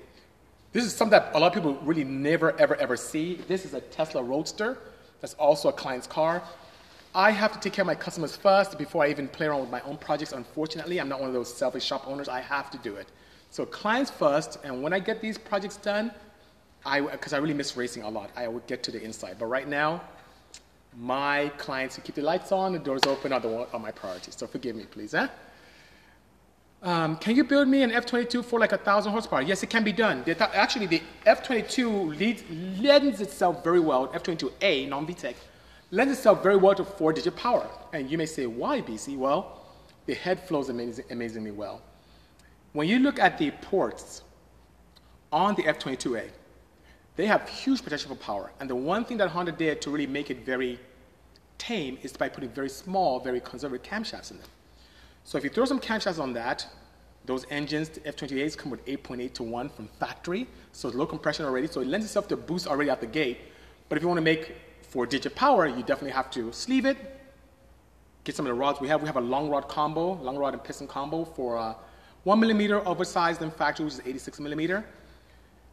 this 0.72 0.82
is 0.86 0.94
something 0.94 1.18
that 1.18 1.34
a 1.34 1.38
lot 1.38 1.48
of 1.48 1.52
people 1.52 1.78
really 1.82 2.04
never, 2.04 2.58
ever, 2.58 2.76
ever 2.76 2.96
see. 2.96 3.34
This 3.48 3.66
is 3.66 3.74
a 3.74 3.82
Tesla 3.82 4.22
Roadster. 4.22 4.78
That's 5.20 5.34
also 5.34 5.68
a 5.68 5.72
client's 5.74 6.06
car. 6.06 6.42
I 7.14 7.32
have 7.32 7.52
to 7.52 7.60
take 7.60 7.74
care 7.74 7.82
of 7.82 7.86
my 7.86 7.94
customers 7.94 8.34
first 8.34 8.78
before 8.78 9.04
I 9.04 9.08
even 9.08 9.28
play 9.28 9.46
around 9.46 9.60
with 9.60 9.70
my 9.70 9.82
own 9.82 9.98
projects. 9.98 10.32
Unfortunately, 10.32 10.98
I'm 10.98 11.10
not 11.10 11.20
one 11.20 11.28
of 11.28 11.34
those 11.34 11.52
selfish 11.52 11.84
shop 11.84 12.08
owners. 12.08 12.30
I 12.30 12.40
have 12.40 12.70
to 12.70 12.78
do 12.78 12.96
it. 12.96 13.08
So 13.52 13.66
clients 13.66 14.10
first, 14.10 14.58
and 14.64 14.82
when 14.82 14.94
I 14.94 14.98
get 14.98 15.20
these 15.20 15.36
projects 15.36 15.76
done, 15.76 16.10
I 16.86 17.02
because 17.02 17.34
I 17.34 17.36
really 17.36 17.52
miss 17.52 17.76
racing 17.76 18.02
a 18.02 18.08
lot, 18.08 18.30
I 18.34 18.48
would 18.48 18.66
get 18.66 18.82
to 18.84 18.90
the 18.90 19.00
Insight. 19.00 19.38
But 19.38 19.44
right 19.44 19.68
now, 19.68 20.00
my 20.96 21.50
clients 21.58 21.94
who 21.94 22.00
keep 22.00 22.14
the 22.14 22.22
lights 22.22 22.50
on, 22.50 22.72
the 22.72 22.78
doors 22.78 23.02
open 23.06 23.30
are, 23.30 23.40
the, 23.40 23.70
are 23.74 23.78
my 23.78 23.90
priorities. 23.90 24.36
So 24.38 24.46
forgive 24.46 24.74
me, 24.74 24.84
please. 24.84 25.14
Um, 26.82 27.16
can 27.18 27.36
you 27.36 27.44
build 27.44 27.68
me 27.68 27.82
an 27.82 27.92
F-22 27.92 28.42
for 28.42 28.58
like 28.58 28.72
a 28.72 28.78
thousand 28.78 29.12
horsepower? 29.12 29.42
Yes, 29.42 29.62
it 29.62 29.68
can 29.68 29.84
be 29.84 29.92
done. 29.92 30.22
The, 30.24 30.56
actually, 30.56 30.86
the 30.86 31.02
F-22 31.26 32.18
leads, 32.18 32.42
lends 32.80 33.20
itself 33.20 33.62
very 33.62 33.80
well. 33.80 34.10
F-22A, 34.14 34.88
non-VTEC, 34.88 35.34
lends 35.90 36.14
itself 36.14 36.42
very 36.42 36.56
well 36.56 36.74
to 36.74 36.84
four-digit 36.84 37.36
power. 37.36 37.68
And 37.92 38.10
you 38.10 38.16
may 38.16 38.26
say, 38.26 38.46
why, 38.46 38.80
BC? 38.80 39.18
Well, 39.18 39.60
the 40.06 40.14
head 40.14 40.40
flows 40.40 40.70
amazing, 40.70 41.04
amazingly 41.10 41.50
well. 41.50 41.82
When 42.72 42.88
you 42.88 42.98
look 42.98 43.18
at 43.18 43.38
the 43.38 43.50
ports 43.50 44.22
on 45.30 45.54
the 45.54 45.66
F-22A, 45.66 46.30
they 47.16 47.26
have 47.26 47.46
huge 47.48 47.82
potential 47.82 48.14
for 48.14 48.22
power. 48.22 48.52
And 48.60 48.70
the 48.70 48.74
one 48.74 49.04
thing 49.04 49.18
that 49.18 49.28
Honda 49.28 49.52
did 49.52 49.82
to 49.82 49.90
really 49.90 50.06
make 50.06 50.30
it 50.30 50.46
very 50.46 50.78
tame 51.58 51.98
is 52.02 52.16
by 52.16 52.28
putting 52.28 52.50
very 52.50 52.70
small, 52.70 53.20
very 53.20 53.40
conservative 53.40 53.86
camshafts 53.86 54.30
in 54.30 54.38
them. 54.38 54.48
So 55.24 55.36
if 55.38 55.44
you 55.44 55.50
throw 55.50 55.66
some 55.66 55.78
camshafts 55.78 56.18
on 56.18 56.32
that, 56.32 56.66
those 57.24 57.46
engines, 57.50 57.90
the 57.90 58.06
F-28s 58.08 58.56
come 58.56 58.70
with 58.70 58.84
8.8 58.86 59.32
to 59.34 59.42
1 59.42 59.68
from 59.68 59.88
factory, 60.00 60.48
so 60.72 60.88
it's 60.88 60.96
low 60.96 61.06
compression 61.06 61.44
already, 61.44 61.68
so 61.68 61.80
it 61.80 61.86
lends 61.86 62.04
itself 62.04 62.26
to 62.28 62.36
boost 62.36 62.66
already 62.66 62.90
out 62.90 63.00
the 63.00 63.06
gate. 63.06 63.38
But 63.88 63.96
if 63.96 64.02
you 64.02 64.08
want 64.08 64.18
to 64.18 64.24
make 64.24 64.56
four-digit 64.82 65.34
power, 65.36 65.66
you 65.68 65.82
definitely 65.82 66.10
have 66.10 66.30
to 66.32 66.52
sleeve 66.52 66.84
it, 66.84 66.96
get 68.24 68.34
some 68.34 68.46
of 68.46 68.50
the 68.50 68.54
rods 68.54 68.80
we 68.80 68.88
have. 68.88 69.00
We 69.00 69.06
have 69.06 69.16
a 69.16 69.20
long 69.20 69.50
rod 69.50 69.68
combo, 69.68 70.14
long 70.14 70.36
rod 70.36 70.54
and 70.54 70.64
piston 70.64 70.88
combo 70.88 71.24
for 71.24 71.56
uh, 71.56 71.74
one 72.24 72.40
millimeter 72.40 72.86
oversized 72.86 73.40
than 73.40 73.50
factory, 73.50 73.84
which 73.84 73.94
is 73.94 74.00
86 74.04 74.40
millimeter. 74.40 74.84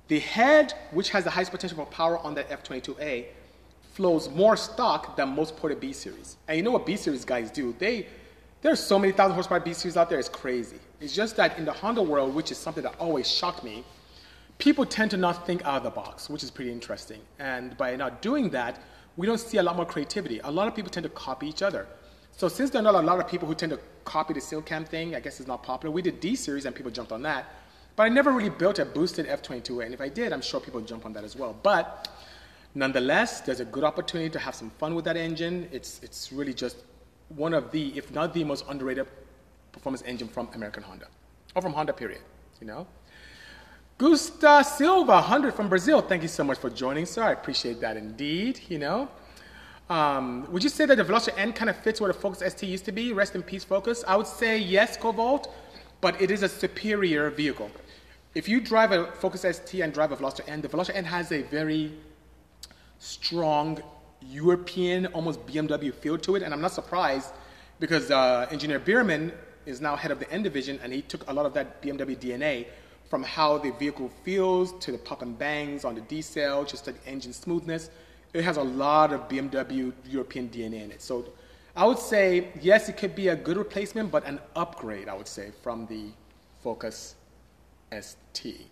The 0.07 0.19
head, 0.19 0.73
which 0.91 1.09
has 1.09 1.23
the 1.23 1.29
highest 1.29 1.51
potential 1.51 1.77
for 1.77 1.85
power 1.91 2.17
on 2.19 2.33
that 2.35 2.49
F22A, 2.49 3.25
flows 3.93 4.29
more 4.29 4.57
stock 4.57 5.15
than 5.15 5.29
most 5.29 5.55
ported 5.57 5.79
B 5.79 5.93
series. 5.93 6.37
And 6.47 6.57
you 6.57 6.63
know 6.63 6.71
what 6.71 6.85
B 6.85 6.95
series 6.95 7.25
guys 7.25 7.51
do? 7.51 7.75
They 7.77 8.07
there's 8.61 8.79
so 8.79 8.99
many 8.99 9.13
thousand 9.13 9.35
horsepower 9.35 9.61
B 9.61 9.73
series 9.73 9.95
out 9.95 10.09
there, 10.09 10.19
it's 10.19 10.27
crazy. 10.27 10.77
It's 10.99 11.15
just 11.15 11.37
that 11.37 11.57
in 11.57 11.63
the 11.63 11.71
Honda 11.71 12.01
world, 12.01 12.35
which 12.35 12.51
is 12.51 12.57
something 12.57 12.83
that 12.83 12.95
always 12.99 13.29
shocked 13.29 13.63
me, 13.63 13.85
people 14.57 14.85
tend 14.85 15.11
to 15.11 15.17
not 15.17 15.45
think 15.47 15.63
out 15.65 15.77
of 15.77 15.83
the 15.83 15.89
box, 15.89 16.29
which 16.29 16.43
is 16.43 16.51
pretty 16.51 16.71
interesting. 16.71 17.21
And 17.39 17.77
by 17.77 17.95
not 17.95 18.21
doing 18.21 18.49
that, 18.49 18.81
we 19.15 19.25
don't 19.25 19.39
see 19.39 19.57
a 19.57 19.63
lot 19.63 19.77
more 19.77 19.85
creativity. 19.85 20.39
A 20.43 20.51
lot 20.51 20.67
of 20.67 20.75
people 20.75 20.91
tend 20.91 21.05
to 21.05 21.09
copy 21.09 21.47
each 21.47 21.61
other. 21.61 21.87
So 22.35 22.47
since 22.49 22.69
there 22.69 22.81
are 22.81 22.83
not 22.83 22.95
a 22.95 23.01
lot 23.01 23.19
of 23.19 23.27
people 23.29 23.47
who 23.47 23.55
tend 23.55 23.71
to 23.71 23.79
copy 24.09 24.33
the 24.33 24.39
Silcam 24.39 24.87
thing, 24.87 25.15
I 25.15 25.19
guess 25.19 25.39
it's 25.39 25.47
not 25.47 25.61
popular. 25.63 25.93
We 25.93 26.01
did 26.01 26.19
D 26.19 26.35
series 26.35 26.65
and 26.65 26.75
people 26.75 26.91
jumped 26.91 27.11
on 27.11 27.21
that. 27.21 27.45
But 27.95 28.03
I 28.03 28.09
never 28.09 28.31
really 28.31 28.49
built 28.49 28.79
a 28.79 28.85
boosted 28.85 29.27
F-22A, 29.27 29.85
and 29.85 29.93
if 29.93 30.01
I 30.01 30.09
did, 30.09 30.31
I'm 30.33 30.41
sure 30.41 30.59
people 30.59 30.79
would 30.79 30.87
jump 30.87 31.05
on 31.05 31.13
that 31.13 31.23
as 31.23 31.35
well. 31.35 31.55
But 31.61 32.07
nonetheless, 32.73 33.41
there's 33.41 33.59
a 33.59 33.65
good 33.65 33.83
opportunity 33.83 34.29
to 34.29 34.39
have 34.39 34.55
some 34.55 34.69
fun 34.79 34.95
with 34.95 35.05
that 35.05 35.17
engine. 35.17 35.67
It's, 35.71 35.99
it's 36.01 36.31
really 36.31 36.53
just 36.53 36.77
one 37.29 37.53
of 37.53 37.71
the, 37.71 37.97
if 37.97 38.11
not 38.11 38.33
the 38.33 38.43
most 38.43 38.65
underrated 38.69 39.05
performance 39.71 40.01
engine 40.05 40.27
from 40.27 40.49
American 40.55 40.83
Honda, 40.83 41.07
or 41.55 41.61
from 41.61 41.73
Honda 41.73 41.93
period, 41.93 42.21
you 42.61 42.67
know? 42.67 42.87
Gusta 43.97 44.63
Silva, 44.63 45.15
100 45.15 45.53
from 45.53 45.67
Brazil. 45.67 46.01
Thank 46.01 46.21
you 46.21 46.29
so 46.29 46.43
much 46.43 46.57
for 46.57 46.69
joining, 46.69 47.05
sir. 47.05 47.23
I 47.23 47.33
appreciate 47.33 47.81
that 47.81 47.97
indeed, 47.97 48.61
you 48.69 48.79
know? 48.79 49.09
Um, 49.89 50.45
would 50.51 50.63
you 50.63 50.69
say 50.69 50.85
that 50.85 50.97
the 50.97 51.03
Veloster 51.03 51.33
N 51.35 51.51
kind 51.51 51.69
of 51.69 51.75
fits 51.77 51.99
where 51.99 52.13
the 52.13 52.19
Focus 52.19 52.43
ST 52.53 52.69
used 52.69 52.85
to 52.85 52.91
be? 52.91 53.11
Rest 53.11 53.33
in 53.33 53.41
peace, 53.41 53.63
Focus. 53.63 54.03
I 54.07 54.15
would 54.15 54.27
say 54.27 54.57
yes, 54.57 54.95
Cobalt, 54.95 55.51
but 55.99 56.21
it 56.21 56.29
is 56.29 56.43
a 56.43 56.49
superior 56.49 57.31
vehicle. 57.31 57.71
If 58.35 58.47
you 58.47 58.61
drive 58.61 58.91
a 58.91 59.11
Focus 59.13 59.41
ST 59.41 59.81
and 59.81 59.91
drive 59.91 60.11
a 60.11 60.17
Veloster 60.17 60.47
N, 60.47 60.61
the 60.61 60.67
Veloster 60.67 60.93
N 60.93 61.05
has 61.05 61.31
a 61.31 61.41
very 61.41 61.91
strong 62.99 63.81
European, 64.21 65.07
almost 65.07 65.43
BMW 65.47 65.91
feel 65.91 66.19
to 66.19 66.35
it, 66.35 66.43
and 66.43 66.53
I'm 66.53 66.61
not 66.61 66.73
surprised 66.73 67.33
because 67.79 68.11
uh, 68.11 68.47
engineer 68.51 68.77
Biermann 68.77 69.31
is 69.65 69.81
now 69.81 69.95
head 69.95 70.11
of 70.11 70.19
the 70.19 70.31
N 70.31 70.43
division, 70.43 70.79
and 70.83 70.93
he 70.93 71.01
took 71.01 71.27
a 71.27 71.33
lot 71.33 71.47
of 71.47 71.53
that 71.55 71.81
BMW 71.81 72.15
DNA 72.15 72.67
from 73.09 73.23
how 73.23 73.57
the 73.57 73.71
vehicle 73.71 74.11
feels 74.23 74.73
to 74.85 74.91
the 74.91 74.99
pop 74.99 75.23
and 75.23 75.39
bangs 75.39 75.83
on 75.83 75.95
the 75.95 76.01
D 76.01 76.21
cell, 76.21 76.63
just 76.63 76.85
the 76.85 76.93
engine 77.07 77.33
smoothness. 77.33 77.89
It 78.33 78.43
has 78.43 78.57
a 78.57 78.63
lot 78.63 79.11
of 79.11 79.27
BMW 79.27 79.91
European 80.07 80.49
DNA 80.49 80.83
in 80.83 80.91
it. 80.91 81.01
So 81.01 81.25
I 81.75 81.85
would 81.85 81.99
say, 81.99 82.49
yes, 82.61 82.89
it 82.89 82.97
could 82.97 83.15
be 83.15 83.29
a 83.29 83.35
good 83.35 83.57
replacement, 83.57 84.11
but 84.11 84.25
an 84.25 84.39
upgrade, 84.55 85.07
I 85.07 85.15
would 85.15 85.27
say, 85.27 85.51
from 85.63 85.87
the 85.87 86.07
Focus 86.61 87.15
ST. 87.91 88.67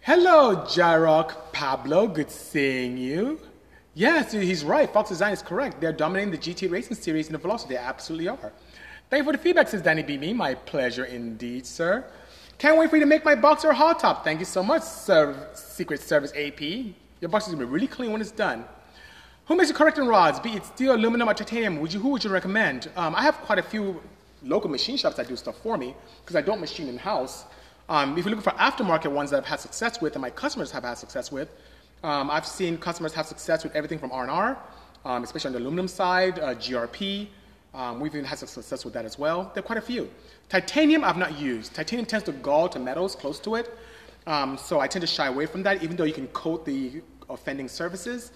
Hello, 0.00 0.56
Jarok 0.66 1.52
Pablo. 1.52 2.08
Good 2.08 2.30
seeing 2.30 2.96
you. 2.96 3.38
Yes, 3.94 4.32
he's 4.32 4.64
right. 4.64 4.90
Fox 4.90 5.10
Design 5.10 5.32
is 5.32 5.42
correct. 5.42 5.80
They're 5.80 5.92
dominating 5.92 6.30
the 6.30 6.38
GT 6.38 6.70
Racing 6.70 6.96
Series 6.96 7.26
in 7.26 7.32
the 7.32 7.38
velocity. 7.38 7.74
They 7.74 7.80
absolutely 7.80 8.28
are. 8.28 8.52
Thank 9.10 9.20
you 9.20 9.24
for 9.24 9.32
the 9.32 9.42
feedback, 9.42 9.68
says 9.68 9.82
Danny 9.82 10.02
B. 10.02 10.16
Me. 10.16 10.32
My 10.32 10.54
pleasure 10.54 11.04
indeed, 11.04 11.66
sir. 11.66 12.06
Can't 12.60 12.76
wait 12.76 12.90
for 12.90 12.96
you 12.96 13.00
to 13.00 13.06
make 13.06 13.24
my 13.24 13.34
boxer 13.34 13.72
hot 13.72 14.00
top. 14.00 14.22
Thank 14.22 14.38
you 14.38 14.44
so 14.44 14.62
much, 14.62 14.82
Sir 14.82 15.48
Secret 15.54 15.98
Service 15.98 16.30
AP. 16.36 16.60
Your 16.60 17.30
box 17.30 17.46
is 17.46 17.54
going 17.54 17.60
to 17.60 17.66
be 17.66 17.72
really 17.72 17.86
clean 17.86 18.12
when 18.12 18.20
it's 18.20 18.30
done. 18.30 18.66
Who 19.46 19.56
makes 19.56 19.70
the 19.70 19.74
connecting 19.74 20.06
rods, 20.06 20.38
be 20.40 20.50
it 20.50 20.66
steel, 20.66 20.94
aluminum, 20.94 21.26
or 21.26 21.32
titanium? 21.32 21.80
Would 21.80 21.90
you, 21.94 22.00
who 22.00 22.10
would 22.10 22.22
you 22.22 22.28
recommend? 22.28 22.90
Um, 22.96 23.14
I 23.14 23.22
have 23.22 23.36
quite 23.36 23.58
a 23.58 23.62
few 23.62 24.02
local 24.42 24.68
machine 24.68 24.98
shops 24.98 25.16
that 25.16 25.26
do 25.26 25.36
stuff 25.36 25.56
for 25.62 25.78
me 25.78 25.94
because 26.20 26.36
I 26.36 26.42
don't 26.42 26.60
machine 26.60 26.88
in 26.88 26.98
house. 26.98 27.46
Um, 27.88 28.18
if 28.18 28.26
you're 28.26 28.36
looking 28.36 28.42
for 28.42 28.58
aftermarket 28.58 29.10
ones 29.10 29.30
that 29.30 29.38
I've 29.38 29.46
had 29.46 29.60
success 29.60 30.02
with 30.02 30.12
and 30.12 30.20
my 30.20 30.28
customers 30.28 30.70
have 30.70 30.84
had 30.84 30.98
success 30.98 31.32
with, 31.32 31.48
um, 32.04 32.30
I've 32.30 32.44
seen 32.44 32.76
customers 32.76 33.14
have 33.14 33.24
success 33.24 33.64
with 33.64 33.74
everything 33.74 33.98
from 33.98 34.12
R&R, 34.12 34.58
um, 35.06 35.24
especially 35.24 35.48
on 35.48 35.52
the 35.54 35.60
aluminum 35.60 35.88
side, 35.88 36.38
uh, 36.38 36.54
GRP. 36.56 37.28
Um, 37.72 38.00
we've 38.00 38.14
even 38.14 38.24
had 38.24 38.38
some 38.38 38.48
success 38.48 38.84
with 38.84 38.94
that 38.94 39.04
as 39.04 39.18
well. 39.18 39.50
There 39.54 39.62
are 39.62 39.66
quite 39.66 39.78
a 39.78 39.82
few. 39.82 40.10
Titanium 40.48 41.04
I've 41.04 41.16
not 41.16 41.38
used. 41.38 41.74
Titanium 41.74 42.06
tends 42.06 42.24
to 42.26 42.32
gall 42.32 42.68
to 42.68 42.78
metals 42.78 43.14
close 43.14 43.38
to 43.40 43.54
it, 43.54 43.78
um, 44.26 44.58
so 44.58 44.80
I 44.80 44.88
tend 44.88 45.02
to 45.02 45.06
shy 45.06 45.26
away 45.26 45.46
from 45.46 45.62
that, 45.62 45.82
even 45.82 45.96
though 45.96 46.04
you 46.04 46.12
can 46.12 46.26
coat 46.28 46.64
the 46.64 47.02
offending 47.28 47.68
surfaces. 47.68 48.32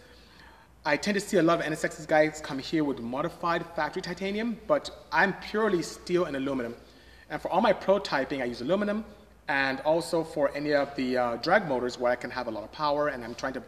I 0.87 0.97
tend 0.97 1.14
to 1.14 1.20
see 1.20 1.38
a 1.38 1.42
lot 1.42 1.61
of 1.61 1.66
NSX's 1.66 2.07
guys 2.07 2.40
come 2.42 2.59
here 2.59 2.85
with 2.85 3.01
modified 3.01 3.64
factory 3.75 4.03
titanium, 4.03 4.59
but 4.66 4.90
I'm 5.11 5.33
purely 5.35 5.83
steel 5.83 6.27
and 6.27 6.37
aluminum. 6.37 6.77
And 7.31 7.40
for 7.40 7.51
all 7.51 7.61
my 7.61 7.73
prototyping, 7.73 8.42
I 8.42 8.44
use 8.44 8.61
aluminum, 8.61 9.05
and 9.49 9.81
also 9.81 10.23
for 10.23 10.55
any 10.55 10.75
of 10.75 10.94
the 10.94 11.16
uh, 11.16 11.37
drag 11.37 11.66
motors 11.66 11.99
where 11.99 12.12
I 12.12 12.16
can 12.16 12.31
have 12.31 12.47
a 12.47 12.51
lot 12.51 12.64
of 12.64 12.73
power, 12.73 13.09
and 13.09 13.25
I'm 13.25 13.35
trying 13.35 13.55
to 13.55 13.62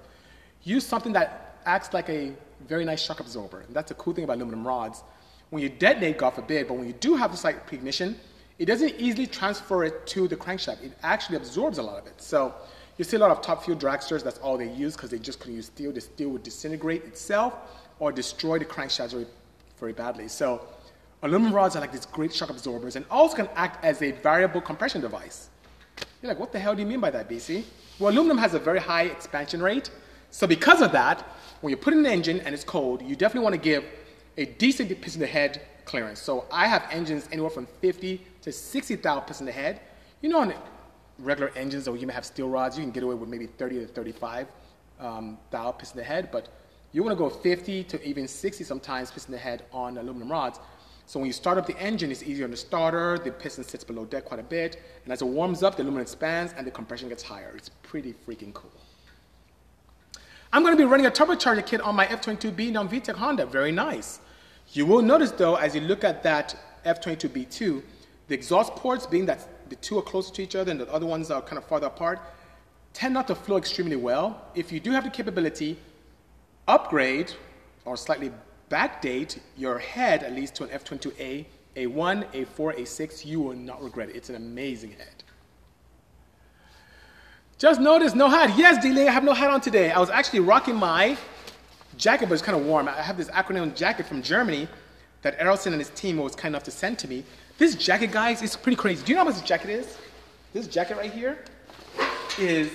use 0.62 0.87
something 0.87 1.12
that 1.14 1.59
acts 1.64 1.92
like 1.92 2.09
a 2.09 2.33
very 2.68 2.85
nice 2.85 3.02
shock 3.02 3.20
absorber. 3.20 3.61
And 3.61 3.74
that's 3.74 3.88
the 3.88 3.94
cool 3.94 4.12
thing 4.12 4.24
about 4.24 4.37
aluminum 4.37 4.66
rods. 4.66 5.02
When 5.50 5.62
you 5.62 5.68
detonate, 5.68 6.18
God 6.18 6.30
forbid, 6.30 6.68
but 6.68 6.74
when 6.74 6.87
you 6.87 6.92
do 6.94 7.14
have 7.16 7.30
this 7.30 7.44
like 7.44 7.72
ignition, 7.72 8.18
it 8.59 8.66
doesn't 8.66 8.94
easily 8.98 9.26
transfer 9.26 9.85
it 9.85 10.06
to 10.09 10.26
the 10.28 10.37
crankshaft. 10.37 10.82
It 10.82 10.92
actually 11.02 11.37
absorbs 11.37 11.78
a 11.78 11.82
lot 11.82 11.98
of 11.98 12.06
it. 12.06 12.20
So 12.20 12.54
you 12.96 13.04
see 13.04 13.16
a 13.16 13.20
lot 13.20 13.30
of 13.30 13.42
top 13.42 13.64
fuel 13.64 13.78
dragsters, 13.78 14.24
that's 14.24 14.38
all 14.38 14.56
they 14.56 14.70
use 14.70 14.96
because 14.96 15.11
they 15.11 15.18
just 15.18 15.38
couldn't 15.38 15.56
use 15.56 15.66
steel. 15.66 15.92
The 15.92 16.00
steel 16.00 16.30
would 16.30 16.42
disintegrate 16.42 17.04
itself 17.04 17.54
or 17.98 18.12
destroy 18.12 18.59
the 18.59 18.64
crankshaft 18.64 19.11
very, 19.12 19.26
very 19.78 19.92
badly. 19.92 20.28
So 20.28 20.66
aluminum 21.22 21.54
rods 21.54 21.76
are 21.76 21.80
like 21.80 21.92
these 21.92 22.06
great 22.06 22.35
shock 22.35 22.50
absorbers 22.50 22.96
and 22.96 23.04
also 23.11 23.37
can 23.37 23.48
act 23.54 23.85
as 23.85 24.00
a 24.02 24.12
variable 24.12 24.61
compression 24.61 25.00
device. 25.00 25.50
You're 26.22 26.30
like, 26.30 26.40
what 26.40 26.52
the 26.52 26.59
hell 26.59 26.74
do 26.74 26.80
you 26.80 26.88
mean 26.88 27.00
by 27.00 27.11
that, 27.11 27.28
BC? 27.28 27.64
Well, 27.98 28.12
aluminum 28.12 28.38
has 28.38 28.54
a 28.54 28.59
very 28.59 28.80
high 28.80 29.04
expansion 29.04 29.62
rate. 29.62 29.90
So 30.30 30.46
because 30.46 30.80
of 30.80 30.92
that, 30.92 31.22
when 31.61 31.70
you 31.70 31.76
put 31.76 31.92
in 31.92 32.00
an 32.00 32.06
engine 32.06 32.40
and 32.40 32.54
it's 32.54 32.64
cold, 32.64 33.02
you 33.02 33.14
definitely 33.16 33.44
want 33.44 33.54
to 33.54 33.61
give 33.61 33.85
a 34.37 34.44
decent 34.44 34.88
piston 35.01 35.20
to 35.20 35.27
head 35.27 35.62
clearance. 35.85 36.20
So 36.20 36.46
I 36.53 36.66
have 36.66 36.85
engines 36.90 37.29
anywhere 37.33 37.51
from 37.51 37.66
50 37.81 38.20
to 38.42 38.53
60,000 38.53 39.22
piston 39.27 39.46
head. 39.46 39.81
You 40.20 40.29
know, 40.29 40.40
on 40.40 40.55
regular 41.18 41.53
engines, 41.57 41.88
or 41.88 41.96
you 41.96 42.07
may 42.07 42.12
have 42.12 42.25
steel 42.25 42.49
rods, 42.49 42.77
you 42.77 42.85
can 42.85 42.90
get 42.90 43.03
away 43.03 43.14
with 43.14 43.29
maybe 43.29 43.46
30 43.46 43.81
to 43.81 43.87
35 43.87 44.49
um, 45.01 45.38
thou 45.51 45.72
piston 45.72 46.03
head, 46.03 46.31
but 46.31 46.49
you 46.92 47.03
want 47.03 47.16
to 47.16 47.18
go 47.18 47.29
50 47.29 47.85
to 47.85 48.03
even 48.09 48.27
60 48.27 48.64
sometimes 48.64 49.11
piston 49.11 49.35
head 49.35 49.64
on 49.72 49.99
aluminum 49.99 50.31
rods. 50.31 50.61
So 51.07 51.20
when 51.20 51.27
you 51.27 51.33
start 51.33 51.57
up 51.57 51.66
the 51.66 51.79
engine, 51.79 52.11
it's 52.11 52.22
easier 52.22 52.44
on 52.44 52.51
the 52.51 52.57
starter, 52.57 53.18
the 53.18 53.31
piston 53.31 53.62
sits 53.62 53.85
below 53.85 54.05
deck 54.05 54.25
quite 54.25 54.40
a 54.40 54.42
bit, 54.42 54.83
and 55.05 55.12
as 55.12 55.22
it 55.22 55.27
warms 55.27 55.62
up, 55.62 55.77
the 55.77 55.83
aluminum 55.83 56.03
expands 56.03 56.53
and 56.57 56.66
the 56.66 56.70
compression 56.70 57.09
gets 57.09 57.22
higher. 57.22 57.53
It's 57.57 57.68
pretty 57.83 58.14
freaking 58.27 58.53
cool. 58.53 58.72
I'm 60.53 60.62
going 60.62 60.77
to 60.77 60.79
be 60.79 60.88
running 60.88 61.07
a 61.07 61.11
turbocharger 61.11 61.64
kit 61.66 61.81
on 61.81 61.94
my 61.94 62.07
F22B 62.07 62.72
non 62.72 62.88
VTEC 62.88 63.14
Honda. 63.14 63.46
Very 63.46 63.72
nice. 63.72 64.20
You 64.77 64.85
will 64.85 65.01
notice 65.01 65.31
though, 65.31 65.55
as 65.55 65.75
you 65.75 65.81
look 65.81 66.05
at 66.05 66.23
that 66.25 66.55
F22B2, 66.85 67.83
the 68.29 68.35
exhaust 68.35 68.75
ports, 68.77 69.07
being 69.07 69.25
that 69.25 69.71
the 69.71 69.77
two 69.77 69.99
are 69.99 70.03
closer 70.03 70.35
to 70.35 70.43
each 70.43 70.55
other 70.55 70.71
and 70.71 70.79
the 70.79 70.93
other 70.93 71.07
ones 71.07 71.31
are 71.31 71.41
kind 71.41 71.57
of 71.57 71.65
farther 71.65 71.87
apart, 71.87 72.21
tend 72.93 73.15
not 73.15 73.27
to 73.29 73.35
flow 73.35 73.57
extremely 73.57 73.97
well. 73.97 74.49
If 74.55 74.71
you 74.71 74.79
do 74.79 74.91
have 74.91 75.05
the 75.05 75.11
capability, 75.11 75.79
upgrade 76.69 77.33
or 77.87 77.97
slightly 77.97 78.31
backdate 78.71 79.39
your 79.57 79.79
head 79.79 80.23
at 80.23 80.35
least 80.35 80.55
to 80.57 80.65
an 80.65 80.71
F22A, 80.71 81.47
A1, 81.77 82.33
A4, 82.33 82.79
A6, 82.79 83.25
you 83.25 83.41
will 83.41 83.55
not 83.55 83.83
regret 83.83 84.11
it. 84.11 84.17
It's 84.17 84.29
an 84.29 84.37
amazing 84.37 84.91
head. 84.91 85.25
Just 87.57 87.81
notice 87.81 88.15
no 88.15 88.29
hat. 88.29 88.59
Yes, 88.59 88.83
D-Ling, 88.83 89.09
I 89.09 89.12
have 89.12 89.25
no 89.25 89.33
hat 89.33 89.51
on 89.51 89.62
today. 89.62 89.91
I 89.91 89.99
was 89.99 90.11
actually 90.11 90.41
rocking 90.41 90.77
my 90.77 91.17
jacket, 91.96 92.28
but 92.28 92.35
it's 92.35 92.42
kind 92.42 92.59
of 92.59 92.66
warm. 92.66 92.88
I 92.88 93.02
have 93.02 93.16
this 93.16 93.28
acronym 93.28 93.74
jacket 93.74 94.06
from 94.06 94.22
Germany 94.22 94.68
that 95.22 95.38
Errolson 95.38 95.68
and 95.68 95.76
his 95.78 95.90
team 95.90 96.18
was 96.18 96.35
kind 96.35 96.54
enough 96.54 96.64
to 96.64 96.70
send 96.70 96.98
to 97.00 97.09
me. 97.09 97.24
This 97.59 97.74
jacket, 97.74 98.12
guys, 98.12 98.42
is 98.42 98.56
pretty 98.56 98.76
crazy. 98.76 99.04
Do 99.04 99.12
you 99.12 99.16
know 99.16 99.20
how 99.22 99.26
much 99.26 99.37
this 99.37 99.44
jacket 99.44 99.70
is? 99.70 99.98
This 100.52 100.66
jacket 100.66 100.96
right 100.96 101.12
here 101.12 101.38
is 102.38 102.70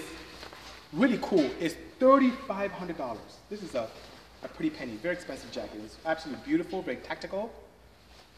really 0.91 1.19
cool. 1.21 1.49
It's 1.59 1.75
$3,500. 1.99 3.17
This 3.49 3.63
is 3.63 3.75
a 3.75 3.87
a 4.43 4.47
pretty 4.47 4.69
penny, 4.69 4.93
very 4.97 5.13
expensive 5.15 5.51
jacket. 5.51 5.79
It's 5.83 5.97
absolutely 6.05 6.43
beautiful, 6.45 6.81
very 6.81 6.97
tactical. 6.97 7.51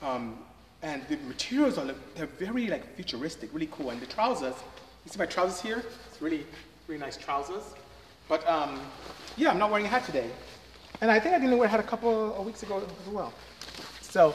Um, 0.02 0.38
and 0.82 1.02
the 1.08 1.18
materials 1.18 1.78
are 1.78 1.86
they're 2.16 2.26
very 2.26 2.68
like 2.68 2.96
futuristic, 2.96 3.50
really 3.54 3.70
cool. 3.72 3.90
And 3.92 4.02
the 4.02 4.06
trousers, 4.06 4.56
you 5.06 5.12
see 5.12 5.20
my 5.20 5.26
trousers 5.26 5.62
here? 5.62 5.84
It's 6.10 6.22
really, 6.22 6.46
really 6.88 7.00
nice 7.00 7.16
trousers. 7.16 7.64
But 8.28 8.48
um, 8.48 8.82
yeah, 9.38 9.52
I'm 9.52 9.58
not 9.58 9.72
wearing 9.72 9.86
a 9.86 9.90
hat 9.90 10.06
today. 10.06 10.30
And 11.04 11.12
I 11.12 11.20
think 11.20 11.36
I 11.36 11.38
didn't 11.40 11.58
wear 11.58 11.68
a 11.68 11.70
hat 11.70 11.82
a 11.82 11.84
couple 11.84 12.34
of 12.34 12.46
weeks 12.46 12.64
ago 12.64 12.78
as 12.78 13.10
well. 13.10 13.34
So, 14.00 14.34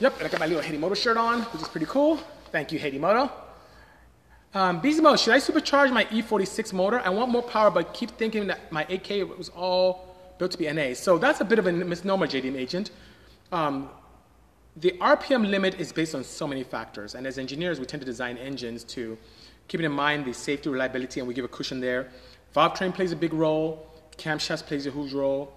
yep, 0.00 0.12
and 0.18 0.26
I 0.26 0.28
got 0.28 0.40
my 0.40 0.46
little 0.46 0.60
Haiti 0.60 0.76
Moto 0.76 0.96
shirt 0.96 1.16
on, 1.16 1.42
which 1.42 1.62
is 1.62 1.68
pretty 1.68 1.86
cool. 1.86 2.16
Thank 2.50 2.72
you, 2.72 2.80
Haiti 2.80 2.98
Moto. 2.98 3.30
Um, 4.54 4.82
BZMO, 4.82 5.16
should 5.16 5.34
I 5.34 5.38
supercharge 5.38 5.92
my 5.92 6.04
E46 6.06 6.72
motor? 6.72 6.98
I 6.98 7.10
want 7.10 7.30
more 7.30 7.44
power, 7.44 7.70
but 7.70 7.94
keep 7.94 8.10
thinking 8.10 8.48
that 8.48 8.72
my 8.72 8.82
AK 8.90 9.38
was 9.38 9.50
all 9.50 10.16
built 10.36 10.50
to 10.50 10.58
be 10.58 10.68
NA. 10.68 10.94
So 10.94 11.16
that's 11.16 11.40
a 11.40 11.44
bit 11.44 11.60
of 11.60 11.68
a 11.68 11.72
misnomer, 11.72 12.26
JDM 12.26 12.56
agent. 12.56 12.90
Um, 13.52 13.88
the 14.74 14.90
RPM 15.00 15.48
limit 15.48 15.78
is 15.78 15.92
based 15.92 16.16
on 16.16 16.24
so 16.24 16.48
many 16.48 16.64
factors, 16.64 17.14
and 17.14 17.24
as 17.24 17.38
engineers, 17.38 17.78
we 17.78 17.86
tend 17.86 18.00
to 18.00 18.06
design 18.06 18.36
engines 18.36 18.82
to 18.96 19.16
keep 19.68 19.80
in 19.80 19.92
mind 19.92 20.24
the 20.24 20.34
safety, 20.34 20.70
reliability, 20.70 21.20
and 21.20 21.28
we 21.28 21.34
give 21.34 21.44
a 21.44 21.54
cushion 21.56 21.78
there. 21.78 22.08
Valve 22.52 22.74
train 22.74 22.90
plays 22.90 23.12
a 23.12 23.16
big 23.16 23.32
role, 23.32 23.91
camshafts 24.18 24.64
plays 24.64 24.86
a 24.86 24.90
huge 24.90 25.12
role, 25.12 25.52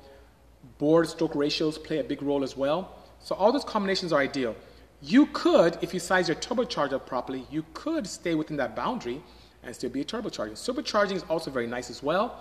Bore 0.78 1.06
stroke 1.06 1.36
ratios 1.36 1.78
play 1.78 2.00
a 2.00 2.04
big 2.04 2.22
role 2.22 2.44
as 2.44 2.58
well. 2.58 3.00
So 3.20 3.36
all 3.36 3.52
those 3.52 3.64
combinations 3.64 4.12
are 4.12 4.20
ideal. 4.20 4.56
You 5.02 5.28
could, 5.28 5.78
if 5.82 5.94
you 5.94 6.00
size 6.00 6.28
your 6.28 6.38
turbocharger 6.38 7.06
properly, 7.06 7.46
you 7.52 7.64
could 7.74 8.08
stay 8.08 8.34
within 8.34 8.58
that 8.58 8.76
boundary 8.76 9.22
and 9.64 9.76
still 9.76 9.90
be 9.90 10.02
a 10.02 10.06
turbocharger. 10.06 10.54
Supercharging 10.54 11.16
is 11.16 11.24
also 11.24 11.52
very 11.52 11.68
nice 11.68 11.90
as 11.90 12.02
well 12.02 12.40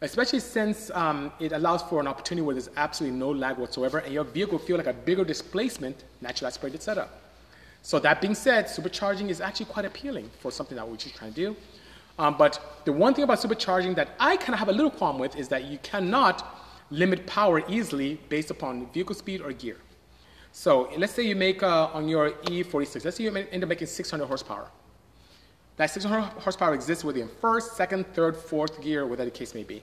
especially 0.00 0.40
since 0.40 0.90
um, 0.92 1.32
it 1.40 1.52
allows 1.52 1.82
for 1.82 2.00
an 2.00 2.06
opportunity 2.06 2.44
where 2.44 2.54
there's 2.54 2.70
absolutely 2.76 3.18
no 3.18 3.30
lag 3.30 3.56
whatsoever 3.56 3.98
and 3.98 4.12
your 4.12 4.24
vehicle 4.24 4.58
feel 4.58 4.76
like 4.76 4.86
a 4.86 4.92
bigger 4.92 5.24
displacement, 5.24 6.04
naturally 6.20 6.48
aspirated 6.48 6.82
setup. 6.82 7.20
So 7.82 7.98
that 8.00 8.20
being 8.20 8.34
said, 8.34 8.66
supercharging 8.66 9.28
is 9.28 9.40
actually 9.40 9.66
quite 9.66 9.84
appealing 9.84 10.30
for 10.40 10.50
something 10.50 10.76
that 10.76 10.88
we're 10.88 10.96
just 10.96 11.14
trying 11.14 11.32
to 11.32 11.36
do. 11.36 11.56
Um, 12.18 12.36
but 12.36 12.82
the 12.84 12.92
one 12.92 13.14
thing 13.14 13.24
about 13.24 13.38
supercharging 13.38 13.94
that 13.94 14.10
I 14.18 14.36
kind 14.36 14.52
of 14.52 14.58
have 14.58 14.68
a 14.68 14.72
little 14.72 14.90
qualm 14.90 15.18
with 15.18 15.36
is 15.36 15.48
that 15.48 15.64
you 15.64 15.78
cannot 15.78 16.56
limit 16.90 17.26
power 17.26 17.62
easily 17.68 18.20
based 18.28 18.50
upon 18.50 18.90
vehicle 18.92 19.14
speed 19.14 19.40
or 19.40 19.52
gear. 19.52 19.76
So 20.52 20.90
let's 20.96 21.12
say 21.12 21.22
you 21.22 21.36
make 21.36 21.62
uh, 21.62 21.90
on 21.92 22.08
your 22.08 22.30
E46, 22.30 23.04
let's 23.04 23.16
say 23.16 23.24
you 23.24 23.36
end 23.36 23.62
up 23.62 23.68
making 23.68 23.86
600 23.86 24.26
horsepower. 24.26 24.68
That 25.76 25.90
600 25.90 26.20
horsepower 26.42 26.74
exists 26.74 27.04
within 27.04 27.28
first, 27.40 27.76
second, 27.76 28.12
third, 28.14 28.36
fourth 28.36 28.82
gear, 28.82 29.06
whatever 29.06 29.30
the 29.30 29.36
case 29.36 29.54
may 29.54 29.62
be. 29.62 29.82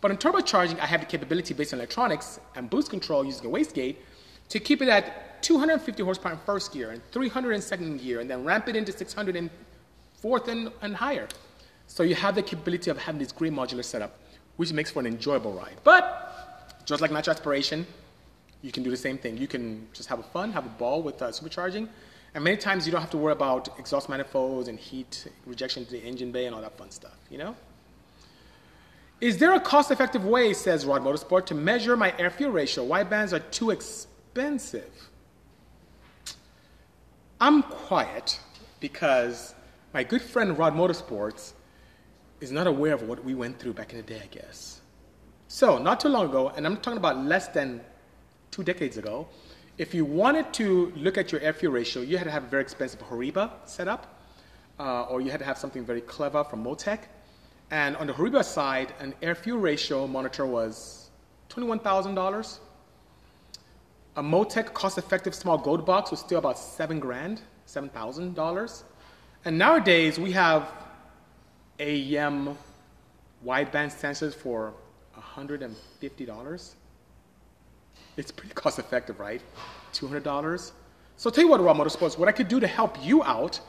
But 0.00 0.10
in 0.10 0.16
turbocharging, 0.16 0.80
I 0.80 0.86
have 0.86 1.00
the 1.00 1.06
capability 1.06 1.54
based 1.54 1.72
on 1.72 1.78
electronics 1.78 2.40
and 2.56 2.68
boost 2.68 2.90
control 2.90 3.24
using 3.24 3.46
a 3.46 3.48
wastegate 3.48 3.96
to 4.48 4.58
keep 4.58 4.82
it 4.82 4.88
at 4.88 5.42
250 5.42 6.02
horsepower 6.02 6.32
in 6.32 6.38
first 6.38 6.72
gear 6.72 6.90
and 6.90 7.02
300 7.12 7.52
in 7.52 7.60
second 7.62 7.98
gear, 7.98 8.20
and 8.20 8.28
then 8.28 8.44
ramp 8.44 8.68
it 8.68 8.74
into 8.74 8.90
600 8.90 9.36
in 9.36 9.50
fourth 10.20 10.48
and, 10.48 10.72
and 10.82 10.96
higher. 10.96 11.28
So 11.88 12.02
you 12.04 12.14
have 12.14 12.34
the 12.36 12.42
capability 12.42 12.90
of 12.90 12.98
having 12.98 13.18
this 13.18 13.32
great 13.32 13.52
modular 13.52 13.84
setup, 13.84 14.16
which 14.56 14.72
makes 14.72 14.90
for 14.90 15.00
an 15.00 15.06
enjoyable 15.06 15.52
ride. 15.52 15.78
But 15.82 16.84
just 16.84 17.00
like 17.00 17.10
natural 17.10 17.34
aspiration, 17.34 17.86
you 18.62 18.70
can 18.70 18.82
do 18.82 18.90
the 18.90 18.96
same 18.96 19.18
thing. 19.18 19.36
You 19.38 19.48
can 19.48 19.88
just 19.92 20.08
have 20.08 20.20
a 20.20 20.22
fun, 20.22 20.52
have 20.52 20.66
a 20.66 20.68
ball 20.68 21.02
with 21.02 21.20
uh, 21.20 21.28
supercharging, 21.28 21.88
and 22.34 22.44
many 22.44 22.58
times 22.58 22.86
you 22.86 22.92
don't 22.92 23.00
have 23.00 23.10
to 23.10 23.18
worry 23.18 23.32
about 23.32 23.78
exhaust 23.78 24.08
manifolds 24.08 24.68
and 24.68 24.78
heat 24.78 25.26
rejection 25.46 25.84
to 25.86 25.90
the 25.90 26.00
engine 26.00 26.30
bay 26.30 26.46
and 26.46 26.54
all 26.54 26.60
that 26.60 26.76
fun 26.76 26.90
stuff, 26.90 27.16
you 27.30 27.38
know? 27.38 27.56
Is 29.20 29.38
there 29.38 29.54
a 29.54 29.60
cost 29.60 29.90
effective 29.90 30.24
way, 30.24 30.52
says 30.52 30.84
Rod 30.86 31.02
Motorsport, 31.02 31.46
to 31.46 31.54
measure 31.54 31.96
my 31.96 32.14
air 32.18 32.30
fuel 32.30 32.52
ratio? 32.52 32.84
Wide 32.84 33.10
bands 33.10 33.32
are 33.32 33.40
too 33.40 33.70
expensive. 33.70 35.10
I'm 37.40 37.62
quiet 37.62 38.38
because 38.78 39.54
my 39.94 40.04
good 40.04 40.22
friend 40.22 40.56
Rod 40.56 40.74
Motorsports 40.74 41.52
is 42.40 42.52
not 42.52 42.66
aware 42.66 42.94
of 42.94 43.02
what 43.02 43.24
we 43.24 43.34
went 43.34 43.58
through 43.58 43.74
back 43.74 43.92
in 43.92 43.96
the 43.98 44.02
day, 44.02 44.20
I 44.22 44.26
guess. 44.26 44.80
So, 45.48 45.78
not 45.78 46.00
too 46.00 46.08
long 46.08 46.26
ago, 46.26 46.50
and 46.54 46.66
I'm 46.66 46.76
talking 46.76 46.98
about 46.98 47.24
less 47.24 47.48
than 47.48 47.80
two 48.50 48.62
decades 48.62 48.96
ago, 48.96 49.26
if 49.78 49.94
you 49.94 50.04
wanted 50.04 50.52
to 50.54 50.92
look 50.96 51.16
at 51.16 51.32
your 51.32 51.40
air 51.40 51.52
fuel 51.52 51.72
ratio, 51.72 52.02
you 52.02 52.18
had 52.18 52.24
to 52.24 52.30
have 52.30 52.44
a 52.44 52.48
very 52.48 52.62
expensive 52.62 53.00
Horiba 53.00 53.50
setup, 53.64 54.20
uh, 54.78 55.02
or 55.04 55.20
you 55.20 55.30
had 55.30 55.38
to 55.40 55.46
have 55.46 55.56
something 55.56 55.84
very 55.84 56.00
clever 56.00 56.44
from 56.44 56.64
Motec. 56.64 57.00
And 57.70 57.96
on 57.96 58.06
the 58.06 58.12
Horiba 58.12 58.44
side, 58.44 58.92
an 58.98 59.14
air 59.22 59.34
fuel 59.34 59.58
ratio 59.58 60.06
monitor 60.06 60.46
was 60.46 61.10
$21,000. 61.50 62.58
A 64.16 64.22
Motec 64.22 64.72
cost-effective 64.74 65.34
small 65.34 65.58
gold 65.58 65.86
box 65.86 66.10
was 66.10 66.20
still 66.20 66.38
about 66.38 66.58
seven 66.58 66.98
grand, 66.98 67.40
$7,000. 67.66 68.82
And 69.44 69.56
nowadays, 69.56 70.18
we 70.18 70.32
have 70.32 70.72
AEM 71.78 72.56
wideband 73.44 73.92
sensors 73.92 74.34
for 74.34 74.74
$150 75.16 76.74
it's 78.18 78.32
pretty 78.32 78.52
cost 78.52 78.78
effective, 78.78 79.20
right? 79.20 79.40
$200. 79.92 80.72
So 81.16 81.30
tell 81.30 81.44
you 81.44 81.50
what, 81.50 81.60
Raw 81.60 81.72
Motorsports, 81.72 82.18
what 82.18 82.28
I 82.28 82.32
could 82.32 82.48
do 82.48 82.60
to 82.60 82.66
help 82.66 83.02
you 83.02 83.22
out 83.24 83.60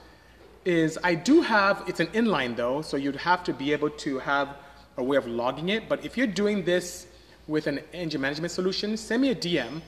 is 0.66 0.98
I 1.04 1.16
do 1.16 1.42
have, 1.42 1.84
it's 1.88 2.00
an 2.00 2.08
inline 2.08 2.56
though, 2.56 2.82
so 2.82 2.98
you'd 2.98 3.16
have 3.16 3.44
to 3.46 3.54
be 3.54 3.72
able 3.72 3.90
to 3.92 4.20
have 4.20 4.58
a 4.98 5.04
way 5.04 5.18
of 5.18 5.28
logging 5.28 5.70
it. 5.70 5.88
But 5.88 6.04
if 6.04 6.18
you're 6.18 6.28
doing 6.28 6.66
this 6.66 7.08
with 7.48 7.68
an 7.68 7.80
engine 7.94 8.22
management 8.22 8.52
solution, 8.52 8.98
send 8.98 9.22
me 9.22 9.30
a 9.30 9.36
DM. 9.36 9.82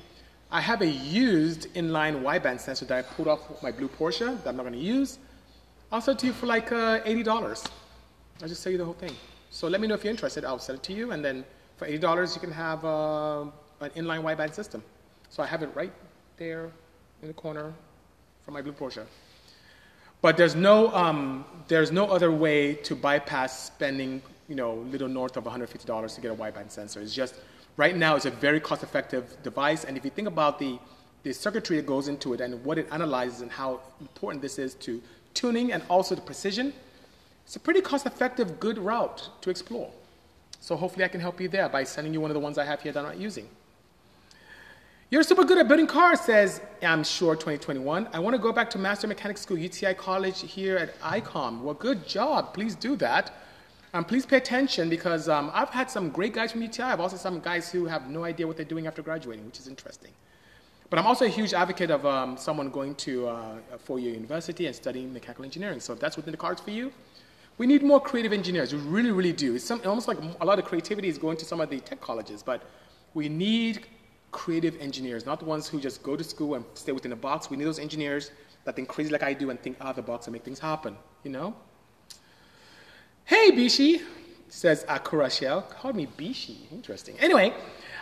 I 0.51 0.61
have 0.61 0.81
a 0.81 0.87
used 0.87 1.73
inline 1.73 2.21
wideband 2.21 2.59
sensor 2.59 2.85
that 2.85 2.97
I 2.97 3.01
pulled 3.01 3.27
off 3.27 3.63
my 3.63 3.71
blue 3.71 3.87
Porsche 3.87 4.37
that 4.43 4.49
I'm 4.49 4.57
not 4.57 4.63
going 4.63 4.73
to 4.73 4.79
use. 4.79 5.17
I'll 5.91 6.01
sell 6.01 6.13
it 6.13 6.19
to 6.19 6.27
you 6.27 6.33
for 6.33 6.45
like 6.45 6.71
uh, 6.71 7.01
$80. 7.01 7.67
I'll 8.41 8.47
just 8.47 8.63
sell 8.63 8.71
you 8.71 8.77
the 8.77 8.85
whole 8.85 8.93
thing. 8.95 9.15
So 9.51 9.67
let 9.67 9.81
me 9.81 9.87
know 9.87 9.93
if 9.93 10.03
you're 10.03 10.11
interested. 10.11 10.43
I'll 10.45 10.57
sell 10.57 10.75
it 10.75 10.83
to 10.83 10.93
you, 10.93 11.11
and 11.11 11.23
then 11.23 11.45
for 11.77 11.87
$80 11.87 12.33
you 12.33 12.41
can 12.41 12.51
have 12.51 12.83
uh, 12.83 13.41
an 13.81 13.91
inline 13.91 14.23
wideband 14.23 14.55
system. 14.55 14.83
So 15.29 15.43
I 15.43 15.45
have 15.45 15.61
it 15.61 15.69
right 15.75 15.93
there 16.37 16.71
in 17.21 17.27
the 17.27 17.33
corner 17.33 17.73
for 18.43 18.51
my 18.51 18.61
blue 18.61 18.73
Porsche. 18.73 19.05
But 20.21 20.37
there's 20.37 20.55
no, 20.55 20.93
um, 20.93 21.45
there's 21.67 21.91
no 21.91 22.05
other 22.07 22.31
way 22.31 22.75
to 22.75 22.95
bypass 22.95 23.65
spending, 23.65 24.21
you 24.47 24.55
know, 24.55 24.75
little 24.91 25.07
north 25.07 25.37
of 25.37 25.43
$150 25.43 26.15
to 26.15 26.21
get 26.21 26.31
a 26.31 26.35
wideband 26.35 26.71
sensor. 26.71 26.99
It's 27.01 27.13
just, 27.13 27.35
right 27.77 27.95
now, 27.95 28.15
it's 28.15 28.25
a 28.25 28.31
very 28.31 28.59
cost-effective 28.59 29.41
device. 29.43 29.83
And 29.83 29.97
if 29.97 30.03
you 30.03 30.11
think 30.11 30.27
about 30.27 30.59
the, 30.59 30.79
the 31.23 31.33
circuitry 31.33 31.77
that 31.77 31.85
goes 31.85 32.07
into 32.07 32.33
it 32.33 32.41
and 32.41 32.63
what 32.63 32.77
it 32.77 32.87
analyzes 32.91 33.41
and 33.41 33.51
how 33.51 33.81
important 33.99 34.41
this 34.41 34.59
is 34.59 34.73
to 34.75 35.01
tuning 35.33 35.71
and 35.71 35.83
also 35.89 36.15
the 36.15 36.21
precision, 36.21 36.73
it's 37.51 37.57
a 37.57 37.59
pretty 37.59 37.81
cost-effective, 37.81 38.61
good 38.61 38.77
route 38.77 39.29
to 39.41 39.49
explore. 39.49 39.91
So 40.61 40.77
hopefully 40.77 41.03
I 41.03 41.09
can 41.09 41.19
help 41.19 41.41
you 41.41 41.49
there 41.49 41.67
by 41.67 41.83
sending 41.83 42.13
you 42.13 42.21
one 42.21 42.31
of 42.31 42.33
the 42.33 42.39
ones 42.39 42.57
I 42.57 42.63
have 42.63 42.81
here 42.81 42.93
that 42.93 42.99
I'm 42.99 43.05
not 43.05 43.17
using. 43.17 43.45
You're 45.09 45.21
super 45.23 45.43
good 45.43 45.57
at 45.57 45.67
building 45.67 45.85
cars, 45.85 46.21
says 46.21 46.61
I'm 46.81 47.03
sure 47.03 47.35
2021. 47.35 48.07
I 48.13 48.19
want 48.19 48.37
to 48.37 48.41
go 48.41 48.53
back 48.53 48.69
to 48.69 48.77
Master 48.77 49.05
Mechanics 49.05 49.41
School, 49.41 49.57
UTI 49.57 49.95
College 49.95 50.39
here 50.39 50.77
at 50.77 50.97
ICOM. 51.01 51.59
Well, 51.59 51.73
good 51.73 52.07
job. 52.07 52.53
Please 52.53 52.73
do 52.73 52.95
that. 52.95 53.33
Um, 53.93 54.05
please 54.05 54.25
pay 54.25 54.37
attention 54.37 54.89
because 54.89 55.27
um, 55.27 55.51
I've 55.53 55.71
had 55.71 55.91
some 55.91 56.09
great 56.09 56.31
guys 56.31 56.53
from 56.53 56.61
UTI. 56.61 56.83
I've 56.83 57.01
also 57.01 57.17
some 57.17 57.41
guys 57.41 57.69
who 57.69 57.85
have 57.85 58.09
no 58.09 58.23
idea 58.23 58.47
what 58.47 58.55
they're 58.55 58.65
doing 58.65 58.87
after 58.87 59.01
graduating, 59.01 59.45
which 59.45 59.59
is 59.59 59.67
interesting. 59.67 60.11
But 60.89 60.99
I'm 60.99 61.05
also 61.05 61.25
a 61.25 61.29
huge 61.29 61.53
advocate 61.53 61.91
of 61.91 62.05
um, 62.05 62.37
someone 62.37 62.69
going 62.69 62.95
to 62.95 63.27
uh, 63.27 63.55
a 63.73 63.77
four-year 63.77 64.13
university 64.13 64.67
and 64.67 64.75
studying 64.75 65.11
mechanical 65.11 65.43
engineering. 65.43 65.81
So 65.81 65.91
if 65.91 65.99
that's 65.99 66.15
within 66.15 66.31
the 66.31 66.37
cards 66.37 66.61
for 66.61 66.71
you, 66.71 66.93
we 67.61 67.67
need 67.67 67.83
more 67.83 68.01
creative 68.01 68.33
engineers. 68.33 68.73
We 68.73 68.79
really, 68.79 69.11
really 69.11 69.33
do. 69.33 69.53
It's 69.53 69.63
some, 69.63 69.79
almost 69.85 70.07
like 70.07 70.17
a 70.39 70.45
lot 70.45 70.57
of 70.57 70.65
creativity 70.65 71.09
is 71.09 71.19
going 71.19 71.37
to 71.37 71.45
some 71.45 71.61
of 71.61 71.69
the 71.69 71.79
tech 71.79 72.01
colleges, 72.01 72.41
but 72.41 72.63
we 73.13 73.29
need 73.29 73.85
creative 74.31 74.75
engineers, 74.81 75.27
not 75.27 75.37
the 75.37 75.45
ones 75.45 75.67
who 75.67 75.79
just 75.79 76.01
go 76.01 76.15
to 76.15 76.23
school 76.23 76.55
and 76.55 76.65
stay 76.73 76.91
within 76.91 77.11
a 77.11 77.15
box. 77.15 77.51
We 77.51 77.57
need 77.57 77.65
those 77.65 77.77
engineers 77.77 78.31
that 78.63 78.75
think 78.75 78.87
crazy 78.87 79.11
like 79.11 79.21
I 79.21 79.33
do 79.33 79.51
and 79.51 79.61
think 79.61 79.77
out 79.79 79.91
of 79.91 79.95
the 79.97 80.01
box 80.01 80.25
and 80.25 80.33
make 80.33 80.43
things 80.43 80.57
happen, 80.57 80.97
you 81.23 81.29
know? 81.29 81.53
Hey, 83.25 83.51
Bishi, 83.51 84.01
says 84.49 84.83
Akura 84.85 85.29
Shell. 85.29 85.61
Called 85.61 85.95
me 85.95 86.07
Bishi. 86.17 86.55
Interesting. 86.71 87.15
Anyway, 87.19 87.53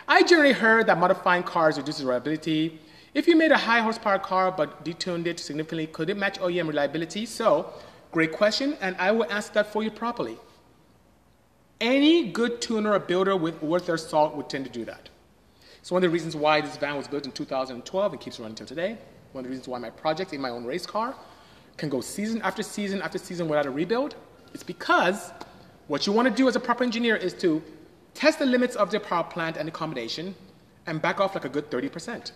I 0.08 0.22
generally 0.22 0.54
heard 0.54 0.86
that 0.86 0.96
modifying 0.96 1.42
cars 1.42 1.76
reduces 1.76 2.02
reliability. 2.02 2.80
If 3.12 3.28
you 3.28 3.36
made 3.36 3.52
a 3.52 3.58
high 3.58 3.80
horsepower 3.80 4.20
car 4.20 4.52
but 4.52 4.86
detuned 4.86 5.26
it 5.26 5.38
significantly, 5.38 5.86
could 5.86 6.08
it 6.08 6.16
match 6.16 6.40
OEM 6.40 6.66
reliability? 6.66 7.26
So, 7.26 7.74
great 8.10 8.32
question, 8.32 8.76
and 8.80 8.96
I 8.96 9.12
will 9.12 9.30
answer 9.30 9.52
that 9.54 9.72
for 9.72 9.82
you 9.82 9.90
properly. 9.90 10.36
Any 11.80 12.28
good 12.28 12.60
tuner 12.60 12.92
or 12.92 12.98
builder 12.98 13.36
with, 13.36 13.62
worth 13.62 13.86
their 13.86 13.96
salt 13.96 14.36
would 14.36 14.48
tend 14.48 14.64
to 14.66 14.70
do 14.70 14.84
that. 14.84 15.08
So 15.82 15.94
one 15.94 16.04
of 16.04 16.10
the 16.10 16.12
reasons 16.12 16.36
why 16.36 16.60
this 16.60 16.76
van 16.76 16.96
was 16.96 17.08
built 17.08 17.24
in 17.24 17.32
2012 17.32 18.12
and 18.12 18.20
keeps 18.20 18.38
running 18.38 18.54
till 18.54 18.66
today, 18.66 18.98
one 19.32 19.44
of 19.44 19.44
the 19.44 19.50
reasons 19.50 19.68
why 19.68 19.78
my 19.78 19.90
project 19.90 20.32
in 20.32 20.40
my 20.40 20.50
own 20.50 20.64
race 20.64 20.86
car 20.86 21.14
can 21.76 21.88
go 21.88 22.00
season 22.00 22.42
after 22.42 22.62
season 22.62 23.00
after 23.00 23.16
season 23.16 23.48
without 23.48 23.64
a 23.64 23.70
rebuild, 23.70 24.14
it's 24.52 24.62
because 24.62 25.32
what 25.86 26.06
you 26.06 26.12
want 26.12 26.28
to 26.28 26.34
do 26.34 26.48
as 26.48 26.56
a 26.56 26.60
proper 26.60 26.84
engineer 26.84 27.16
is 27.16 27.32
to 27.34 27.62
test 28.14 28.38
the 28.38 28.46
limits 28.46 28.76
of 28.76 28.90
the 28.90 29.00
power 29.00 29.24
plant 29.24 29.56
and 29.56 29.68
accommodation 29.68 30.34
and 30.86 31.00
back 31.00 31.20
off 31.20 31.34
like 31.34 31.44
a 31.44 31.48
good 31.48 31.70
30%. 31.70 32.32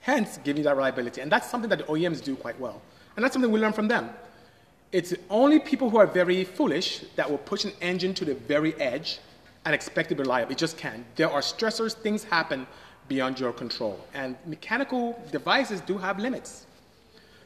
Hence, 0.00 0.38
giving 0.44 0.58
you 0.58 0.64
that 0.64 0.76
reliability. 0.76 1.20
And 1.20 1.32
that's 1.32 1.50
something 1.50 1.70
that 1.70 1.78
the 1.78 1.84
OEMs 1.84 2.22
do 2.22 2.36
quite 2.36 2.58
well. 2.60 2.82
And 3.16 3.24
that's 3.24 3.32
something 3.32 3.50
we 3.50 3.60
learn 3.60 3.72
from 3.72 3.88
them. 3.88 4.10
It's 4.90 5.12
only 5.28 5.58
people 5.58 5.90
who 5.90 5.98
are 5.98 6.06
very 6.06 6.44
foolish 6.44 7.04
that 7.16 7.30
will 7.30 7.38
push 7.38 7.64
an 7.64 7.72
engine 7.82 8.14
to 8.14 8.24
the 8.24 8.34
very 8.34 8.74
edge 8.76 9.18
and 9.66 9.74
expect 9.74 10.06
it 10.06 10.14
to 10.14 10.14
be 10.14 10.22
reliable. 10.22 10.52
It 10.52 10.58
just 10.58 10.78
can't. 10.78 11.04
There 11.14 11.30
are 11.30 11.40
stressors, 11.40 11.92
things 11.92 12.24
happen 12.24 12.66
beyond 13.06 13.38
your 13.38 13.52
control. 13.52 14.00
And 14.14 14.34
mechanical 14.46 15.22
devices 15.30 15.82
do 15.82 15.98
have 15.98 16.18
limits. 16.18 16.64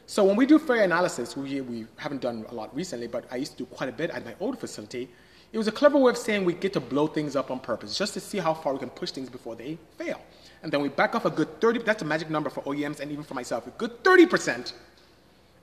So 0.05 0.23
when 0.23 0.37
we 0.37 0.45
do 0.45 0.57
failure 0.57 0.83
analysis, 0.83 1.35
we, 1.35 1.59
we 1.59 1.85
haven't 1.97 2.21
done 2.21 2.45
a 2.49 2.53
lot 2.53 2.73
recently, 2.73 3.07
but 3.07 3.25
I 3.29 3.37
used 3.37 3.53
to 3.53 3.57
do 3.59 3.65
quite 3.65 3.89
a 3.89 3.93
bit 3.93 4.09
at 4.11 4.23
my 4.23 4.35
old 4.39 4.57
facility. 4.57 5.09
It 5.51 5.57
was 5.57 5.67
a 5.67 5.71
clever 5.71 5.97
way 5.97 6.11
of 6.11 6.17
saying 6.17 6.45
we 6.45 6.53
get 6.53 6.71
to 6.73 6.79
blow 6.79 7.07
things 7.07 7.35
up 7.35 7.51
on 7.51 7.59
purpose, 7.59 7.97
just 7.97 8.13
to 8.13 8.21
see 8.21 8.37
how 8.37 8.53
far 8.53 8.71
we 8.73 8.79
can 8.79 8.89
push 8.89 9.11
things 9.11 9.29
before 9.29 9.55
they 9.55 9.77
fail. 9.97 10.21
And 10.61 10.71
then 10.71 10.81
we 10.81 10.87
back 10.87 11.13
off 11.13 11.25
a 11.25 11.29
good 11.29 11.59
30, 11.59 11.79
that's 11.79 12.03
a 12.03 12.05
magic 12.05 12.29
number 12.29 12.49
for 12.49 12.61
OEMs 12.63 13.01
and 13.01 13.11
even 13.11 13.23
for 13.25 13.33
myself, 13.33 13.67
a 13.67 13.71
good 13.71 14.01
30%. 14.03 14.73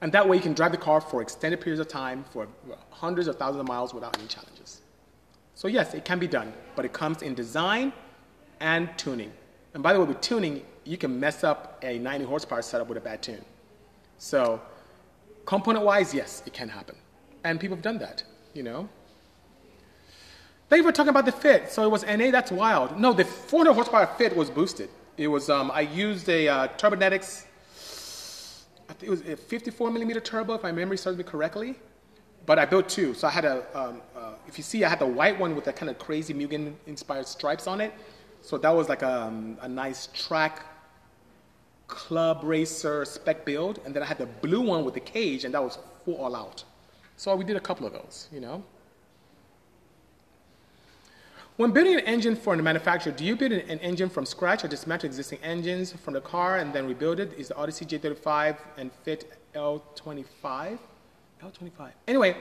And 0.03 0.13
that 0.13 0.27
way 0.27 0.37
you 0.37 0.43
can 0.43 0.55
drive 0.55 0.73
the 0.73 0.79
car 0.79 1.01
for 1.01 1.21
extended 1.21 1.61
periods 1.61 1.81
of 1.81 1.89
time, 1.89 2.25
for 2.31 2.49
hundreds 2.91 3.29
of 3.29 3.37
thousands 3.37 3.61
of 3.61 3.69
miles 3.69 3.93
without 3.93 4.19
any 4.19 4.27
challenges. 4.29 4.81
So 5.55 5.69
yes, 5.69 5.93
it 5.93 6.05
can 6.05 6.19
be 6.19 6.27
done, 6.27 6.53
but 6.75 6.85
it 6.85 6.93
comes 6.93 7.23
in 7.23 7.35
design 7.35 7.93
and 8.61 8.89
tuning. 8.97 9.33
And 9.75 9.83
by 9.83 9.93
the 9.93 10.01
way, 10.01 10.07
with 10.07 10.21
tuning, 10.21 10.63
you 10.85 10.97
can 10.97 11.21
mess 11.21 11.45
up 11.45 11.79
a 11.83 11.99
90 11.99 12.25
horsepower 12.25 12.63
setup 12.63 12.89
with 12.89 12.97
a 12.99 13.01
bad 13.01 13.23
tune. 13.23 13.45
So 14.19 14.61
component-wise, 15.45 16.15
yes, 16.15 16.43
it 16.47 16.53
can 16.53 16.69
happen. 16.69 16.97
And 17.45 17.61
people 17.61 17.77
have 17.77 17.83
done 17.83 17.99
that, 17.99 18.23
you 18.55 18.63
know. 18.63 18.89
They 20.71 20.81
were 20.81 20.93
talking 20.93 21.11
about 21.11 21.27
the 21.27 21.33
fit. 21.33 21.71
So 21.71 21.85
it 21.85 21.91
was 21.91 22.05
NA, 22.05 22.31
that's 22.31 22.53
wild. 22.53 22.99
No, 22.99 23.13
the 23.13 23.25
400 23.25 23.75
horsepower 23.75 24.07
fit 24.17 24.35
was 24.37 24.49
boosted. 24.49 24.89
It 25.17 25.29
was, 25.29 25.51
um, 25.51 25.71
I 25.73 25.83
used 25.83 26.29
a 26.29 26.49
uh, 26.49 26.69
Turbonetics, 26.79 27.45
it 29.03 29.11
was 29.11 29.21
a 29.23 29.37
54 29.37 29.91
millimeter 29.91 30.21
turbo, 30.21 30.55
if 30.55 30.63
my 30.63 30.73
memory 30.73 30.97
serves 30.97 31.19
me 31.19 31.25
correctly. 31.25 31.77
But 32.47 32.59
I 32.59 32.65
built 32.65 32.89
two. 32.89 33.15
So 33.15 33.29
I 33.29 33.31
had 33.31 33.45
a, 33.45 33.65
um, 33.79 34.01
uh, 34.17 34.33
if 34.49 34.57
you 34.59 34.65
see, 34.65 34.85
I 34.85 34.89
had 34.89 34.99
the 34.99 35.07
white 35.07 35.39
one 35.39 35.55
with 35.55 35.65
the 35.65 35.73
kind 35.73 35.91
of 35.91 35.99
crazy 35.99 36.35
Mugen 36.35 36.75
inspired 36.87 37.27
stripes 37.27 37.67
on 37.67 37.81
it. 37.81 37.93
So 38.43 38.57
that 38.59 38.71
was 38.71 38.89
like 38.89 39.03
a, 39.03 39.23
um, 39.23 39.59
a 39.61 39.69
nice 39.69 40.09
track 40.13 40.65
club 41.87 42.41
racer 42.43 43.05
spec 43.05 43.45
build. 43.45 43.81
And 43.85 43.95
then 43.95 44.03
I 44.03 44.07
had 44.07 44.19
the 44.19 44.27
blue 44.27 44.63
one 44.63 44.85
with 44.85 44.95
the 44.95 45.01
cage, 45.01 45.45
and 45.45 45.55
that 45.55 45.63
was 45.63 45.79
full 46.05 46.17
all 46.17 46.35
out. 46.35 46.65
So 47.17 47.35
we 47.37 47.45
did 47.45 47.57
a 47.57 47.61
couple 47.61 47.87
of 47.87 47.93
those, 47.93 48.29
you 48.33 48.41
know. 48.41 48.65
When 51.61 51.73
building 51.73 51.93
an 51.93 52.07
engine 52.07 52.37
for 52.37 52.55
a 52.55 52.63
manufacturer, 52.63 53.13
do 53.13 53.23
you 53.23 53.37
build 53.37 53.53
an 53.53 53.79
engine 53.81 54.09
from 54.09 54.25
scratch 54.25 54.65
or 54.65 54.69
dismantle 54.69 55.07
existing 55.07 55.41
engines 55.43 55.93
from 55.93 56.15
the 56.15 56.21
car 56.23 56.57
and 56.57 56.73
then 56.73 56.87
rebuild 56.87 57.21
it? 57.21 57.35
Is 57.37 57.49
the 57.49 57.57
Odyssey 57.59 57.85
J35 57.85 58.57
and 58.79 58.91
Fit 59.05 59.31
L25? 59.55 60.79
L25. 61.43 61.91
Anyway, 62.09 62.39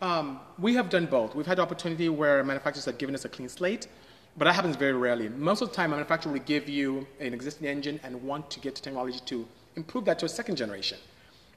um, 0.00 0.40
we 0.58 0.72
have 0.72 0.88
done 0.88 1.04
both. 1.04 1.34
We've 1.34 1.44
had 1.44 1.58
the 1.58 1.62
opportunity 1.62 2.08
where 2.08 2.42
manufacturers 2.42 2.86
have 2.86 2.96
given 2.96 3.14
us 3.14 3.26
a 3.26 3.28
clean 3.28 3.50
slate, 3.50 3.88
but 4.38 4.46
that 4.46 4.54
happens 4.54 4.76
very 4.76 4.94
rarely. 4.94 5.28
Most 5.28 5.60
of 5.60 5.68
the 5.68 5.74
time, 5.74 5.92
a 5.92 5.96
manufacturer 5.96 6.32
will 6.32 6.40
give 6.40 6.66
you 6.66 7.06
an 7.20 7.34
existing 7.34 7.66
engine 7.66 8.00
and 8.02 8.22
want 8.22 8.50
to 8.52 8.58
get 8.58 8.76
technology 8.76 9.20
to 9.26 9.46
improve 9.76 10.06
that 10.06 10.18
to 10.20 10.24
a 10.24 10.30
second 10.30 10.56
generation. 10.56 10.96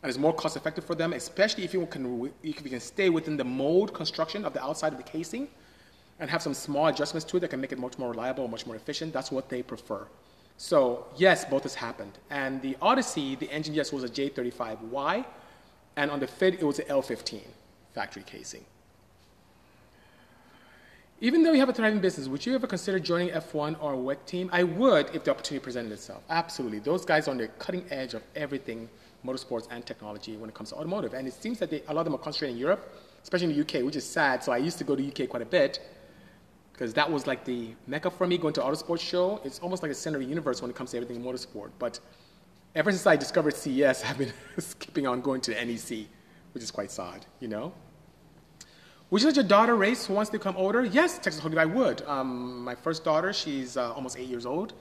And 0.03 0.09
it's 0.09 0.19
more 0.19 0.33
cost 0.33 0.57
effective 0.57 0.83
for 0.83 0.95
them, 0.95 1.13
especially 1.13 1.63
if 1.63 1.73
you 1.73 1.85
can, 1.85 2.29
if 2.43 2.61
you 2.61 2.69
can 2.69 2.81
stay 2.81 3.09
within 3.09 3.37
the 3.37 3.45
mold 3.45 3.93
construction 3.93 4.43
of 4.43 4.51
the 4.51 4.61
outside 4.61 4.91
of 4.91 4.97
the 4.97 5.05
casing 5.05 5.47
and 6.19 6.29
have 6.29 6.41
some 6.41 6.53
small 6.53 6.87
adjustments 6.87 7.25
to 7.25 7.37
it 7.37 7.41
that 7.41 7.49
can 7.49 7.59
make 7.59 7.71
it 7.71 7.79
much 7.79 7.97
more 7.97 8.09
reliable, 8.09 8.47
much 8.47 8.65
more 8.65 8.75
efficient. 8.75 9.13
That's 9.13 9.31
what 9.31 9.49
they 9.49 9.61
prefer. 9.61 10.07
So 10.57 11.07
yes, 11.17 11.45
both 11.45 11.63
has 11.63 11.75
happened. 11.75 12.17
And 12.29 12.61
the 12.61 12.77
Odyssey, 12.81 13.35
the 13.35 13.49
engine, 13.51 13.73
yes, 13.73 13.91
was 13.91 14.03
a 14.03 14.09
J35Y, 14.09 15.25
and 15.97 16.11
on 16.11 16.19
the 16.19 16.27
Fit, 16.27 16.55
it 16.55 16.63
was 16.63 16.79
an 16.79 16.85
L15 16.85 17.41
factory 17.93 18.23
casing. 18.25 18.63
Even 21.21 21.43
though 21.43 21.53
you 21.53 21.59
have 21.59 21.69
a 21.69 21.73
thriving 21.73 21.99
business, 21.99 22.27
would 22.27 22.45
you 22.45 22.55
ever 22.55 22.67
consider 22.67 22.99
joining 22.99 23.29
F1 23.29 23.81
or 23.81 23.93
a 23.93 23.97
WEC 23.97 24.25
team? 24.25 24.49
I 24.51 24.63
would 24.63 25.15
if 25.15 25.23
the 25.23 25.31
opportunity 25.31 25.63
presented 25.63 25.91
itself. 25.93 26.23
Absolutely. 26.29 26.79
Those 26.79 27.05
guys 27.05 27.27
are 27.27 27.31
on 27.31 27.37
the 27.37 27.47
cutting 27.47 27.85
edge 27.89 28.13
of 28.13 28.21
everything 28.35 28.89
motorsports 29.25 29.67
and 29.71 29.85
technology 29.85 30.35
when 30.35 30.49
it 30.49 30.55
comes 30.55 30.69
to 30.69 30.75
automotive. 30.75 31.13
And 31.13 31.25
it 31.25 31.33
seems 31.33 31.57
that 31.59 31.69
they, 31.69 31.81
a 31.87 31.93
lot 31.93 32.01
of 32.01 32.05
them 32.05 32.15
are 32.15 32.19
concentrated 32.19 32.55
in 32.55 32.59
Europe, 32.59 32.93
especially 33.23 33.47
in 33.47 33.55
the 33.55 33.61
UK, 33.61 33.85
which 33.85 33.95
is 33.95 34.05
sad. 34.05 34.43
So 34.43 34.51
I 34.51 34.57
used 34.57 34.77
to 34.79 34.83
go 34.83 34.95
to 34.95 35.07
UK 35.07 35.29
quite 35.29 35.41
a 35.41 35.45
bit 35.45 35.79
because 36.75 36.93
that 36.93 37.09
was 37.09 37.25
like 37.25 37.45
the 37.45 37.69
mecca 37.87 38.11
for 38.11 38.27
me 38.27 38.37
going 38.37 38.53
to 38.53 38.59
Autosports 38.59 38.99
show. 38.99 39.39
It's 39.45 39.59
almost 39.59 39.81
like 39.81 39.91
a 39.91 39.95
center 39.95 40.17
of 40.17 40.23
the 40.23 40.29
universe 40.29 40.61
when 40.61 40.69
it 40.69 40.75
comes 40.75 40.91
to 40.91 40.97
everything 40.97 41.15
in 41.15 41.23
motorsport. 41.23 41.69
But 41.79 42.01
ever 42.75 42.91
since 42.91 43.07
I 43.07 43.15
discovered 43.15 43.55
CES, 43.55 44.03
I've 44.07 44.17
been 44.17 44.33
skipping 44.57 45.07
on 45.07 45.21
going 45.21 45.39
to 45.41 45.51
NEC, 45.65 46.05
which 46.53 46.63
is 46.63 46.71
quite 46.71 46.91
sad, 46.91 47.25
you 47.39 47.47
know? 47.47 47.73
Would 49.09 49.21
you 49.21 49.27
let 49.27 49.37
your 49.37 49.45
daughter 49.45 49.75
race 49.75 50.09
once 50.09 50.27
they 50.27 50.37
become 50.37 50.57
older? 50.57 50.83
Yes, 50.83 51.17
Texas 51.17 51.41
Hold'em, 51.41 51.59
I 51.59 51.65
would. 51.65 52.01
Um, 52.01 52.61
my 52.65 52.75
first 52.75 53.05
daughter, 53.05 53.31
she's 53.31 53.77
uh, 53.77 53.93
almost 53.93 54.17
eight 54.17 54.27
years 54.27 54.45
old, 54.45 54.73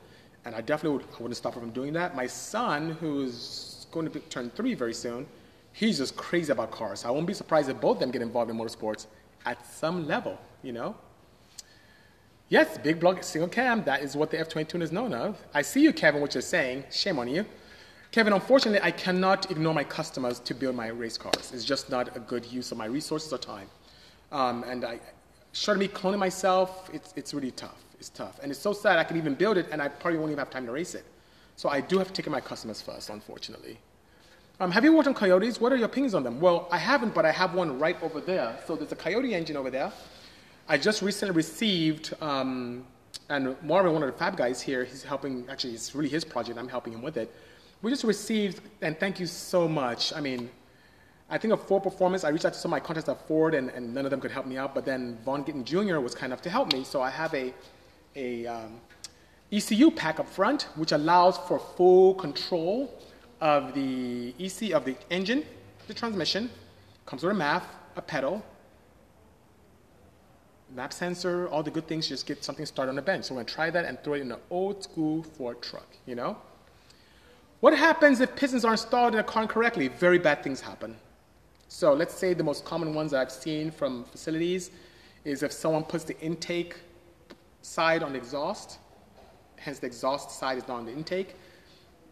and 0.44 0.52
I 0.56 0.62
definitely 0.62 0.98
would, 0.98 1.06
I 1.16 1.22
wouldn't 1.22 1.36
stop 1.36 1.54
her 1.54 1.60
from 1.60 1.70
doing 1.70 1.92
that. 1.92 2.16
My 2.16 2.26
son, 2.26 2.96
who's 2.98 3.86
going 3.92 4.06
to 4.06 4.10
be, 4.10 4.18
turn 4.20 4.50
three 4.50 4.74
very 4.74 4.94
soon, 4.94 5.28
he's 5.72 5.98
just 5.98 6.16
crazy 6.16 6.50
about 6.50 6.72
cars. 6.72 7.04
I 7.04 7.10
won't 7.10 7.28
be 7.28 7.34
surprised 7.34 7.68
if 7.68 7.80
both 7.80 7.98
of 7.98 8.00
them 8.00 8.10
get 8.10 8.22
involved 8.22 8.50
in 8.50 8.56
motorsports 8.56 9.06
at 9.46 9.64
some 9.64 10.08
level, 10.08 10.40
you 10.64 10.72
know? 10.72 10.96
Yes, 12.50 12.76
big 12.76 13.00
block 13.00 13.22
single 13.22 13.48
cam, 13.48 13.82
that 13.84 14.02
is 14.02 14.16
what 14.16 14.30
the 14.30 14.38
F-22 14.38 14.82
is 14.82 14.92
known 14.92 15.14
of. 15.14 15.42
I 15.54 15.62
see 15.62 15.80
you, 15.80 15.94
Kevin, 15.94 16.20
what 16.20 16.34
you're 16.34 16.42
saying. 16.42 16.84
Shame 16.90 17.18
on 17.18 17.26
you. 17.26 17.46
Kevin, 18.12 18.34
unfortunately, 18.34 18.80
I 18.82 18.90
cannot 18.90 19.50
ignore 19.50 19.72
my 19.72 19.82
customers 19.82 20.40
to 20.40 20.54
build 20.54 20.76
my 20.76 20.88
race 20.88 21.16
cars. 21.16 21.52
It's 21.54 21.64
just 21.64 21.90
not 21.90 22.14
a 22.16 22.20
good 22.20 22.44
use 22.44 22.70
of 22.70 22.76
my 22.76 22.84
resources 22.84 23.32
or 23.32 23.38
time. 23.38 23.66
Um, 24.30 24.62
and 24.64 24.84
I, 24.84 25.00
short 25.52 25.78
of 25.78 25.80
me 25.80 25.88
cloning 25.88 26.18
myself, 26.18 26.90
it's, 26.92 27.14
it's 27.16 27.32
really 27.32 27.50
tough. 27.50 27.82
It's 27.98 28.10
tough. 28.10 28.38
And 28.42 28.50
it's 28.50 28.60
so 28.60 28.74
sad 28.74 28.98
I 28.98 29.04
can 29.04 29.16
even 29.16 29.34
build 29.34 29.56
it 29.56 29.66
and 29.72 29.80
I 29.80 29.88
probably 29.88 30.18
won't 30.18 30.30
even 30.30 30.38
have 30.38 30.50
time 30.50 30.66
to 30.66 30.72
race 30.72 30.94
it. 30.94 31.04
So 31.56 31.70
I 31.70 31.80
do 31.80 31.98
have 31.98 32.08
to 32.08 32.12
take 32.12 32.30
my 32.30 32.40
customers 32.40 32.82
first, 32.82 33.08
unfortunately. 33.08 33.78
Um, 34.60 34.70
have 34.70 34.84
you 34.84 34.94
worked 34.94 35.08
on 35.08 35.14
Coyotes? 35.14 35.60
What 35.60 35.72
are 35.72 35.76
your 35.76 35.86
opinions 35.86 36.14
on 36.14 36.22
them? 36.22 36.40
Well, 36.40 36.68
I 36.70 36.78
haven't, 36.78 37.14
but 37.14 37.24
I 37.24 37.32
have 37.32 37.54
one 37.54 37.78
right 37.78 38.00
over 38.02 38.20
there. 38.20 38.56
So 38.66 38.76
there's 38.76 38.92
a 38.92 38.96
Coyote 38.96 39.34
engine 39.34 39.56
over 39.56 39.70
there. 39.70 39.90
I 40.68 40.78
just 40.78 41.02
recently 41.02 41.34
received, 41.34 42.14
um, 42.20 42.84
and 43.28 43.56
Marvin, 43.62 43.92
one 43.92 44.02
of 44.02 44.10
the 44.10 44.18
Fab 44.18 44.36
guys 44.36 44.60
here, 44.62 44.84
he's 44.84 45.02
helping, 45.02 45.46
actually, 45.50 45.74
it's 45.74 45.94
really 45.94 46.08
his 46.08 46.24
project, 46.24 46.58
I'm 46.58 46.68
helping 46.68 46.92
him 46.92 47.02
with 47.02 47.16
it 47.16 47.34
we 47.84 47.90
just 47.90 48.04
received, 48.04 48.62
and 48.80 48.98
thank 48.98 49.20
you 49.20 49.26
so 49.26 49.68
much. 49.68 50.10
I 50.14 50.20
mean, 50.20 50.48
I 51.28 51.36
think 51.36 51.52
of 51.52 51.60
Ford 51.66 51.82
Performance, 51.82 52.24
I 52.24 52.30
reached 52.30 52.46
out 52.46 52.54
to 52.54 52.58
some 52.58 52.70
of 52.70 52.80
my 52.80 52.80
contacts 52.80 53.10
at 53.10 53.28
Ford, 53.28 53.54
and, 53.54 53.68
and 53.68 53.92
none 53.92 54.06
of 54.06 54.10
them 54.10 54.22
could 54.22 54.30
help 54.30 54.46
me 54.46 54.56
out. 54.56 54.74
But 54.74 54.86
then 54.86 55.18
Vaughn 55.22 55.44
Gittin 55.44 55.66
Jr. 55.66 56.00
was 56.00 56.14
kind 56.14 56.32
enough 56.32 56.40
to 56.42 56.50
help 56.50 56.72
me. 56.72 56.82
So 56.82 57.02
I 57.02 57.10
have 57.10 57.34
a, 57.34 57.52
a 58.16 58.46
um, 58.46 58.80
ECU 59.52 59.90
pack 59.90 60.18
up 60.18 60.26
front, 60.26 60.62
which 60.76 60.92
allows 60.92 61.36
for 61.36 61.58
full 61.58 62.14
control 62.14 63.02
of 63.42 63.74
the 63.74 64.34
EC 64.38 64.72
of 64.72 64.86
the 64.86 64.96
engine, 65.10 65.44
the 65.86 65.92
transmission. 65.92 66.48
Comes 67.04 67.22
with 67.22 67.32
a 67.32 67.34
map, 67.34 67.66
a 67.96 68.02
pedal, 68.02 68.42
map 70.74 70.92
sensor, 70.92 71.48
all 71.48 71.62
the 71.62 71.70
good 71.70 71.86
things. 71.86 72.08
Just 72.08 72.26
get 72.26 72.44
something 72.44 72.66
started 72.66 72.90
on 72.90 72.96
the 72.96 73.02
bench. 73.02 73.26
So 73.26 73.34
we're 73.34 73.42
gonna 73.42 73.54
try 73.54 73.70
that 73.70 73.84
and 73.84 74.02
throw 74.02 74.14
it 74.14 74.20
in 74.20 74.32
an 74.32 74.38
old 74.50 74.82
school 74.82 75.22
Ford 75.22 75.62
truck. 75.62 75.86
You 76.06 76.16
know. 76.16 76.36
What 77.60 77.76
happens 77.78 78.20
if 78.20 78.34
pistons 78.36 78.64
are 78.64 78.72
installed 78.72 79.14
in 79.14 79.20
a 79.20 79.24
car 79.24 79.42
incorrectly? 79.42 79.88
Very 79.88 80.18
bad 80.18 80.42
things 80.42 80.60
happen. 80.60 80.96
So 81.68 81.94
let's 81.94 82.14
say 82.14 82.34
the 82.34 82.44
most 82.44 82.64
common 82.64 82.92
ones 82.92 83.12
that 83.12 83.20
I've 83.20 83.32
seen 83.32 83.70
from 83.70 84.04
facilities 84.04 84.70
is 85.24 85.42
if 85.42 85.50
someone 85.50 85.82
puts 85.84 86.04
the 86.04 86.18
intake 86.20 86.76
side 87.62 88.02
on 88.02 88.12
the 88.12 88.18
exhaust, 88.18 88.78
hence 89.56 89.78
the 89.78 89.86
exhaust 89.86 90.38
side 90.38 90.58
is 90.58 90.68
not 90.68 90.78
on 90.78 90.84
the 90.84 90.92
intake. 90.92 91.36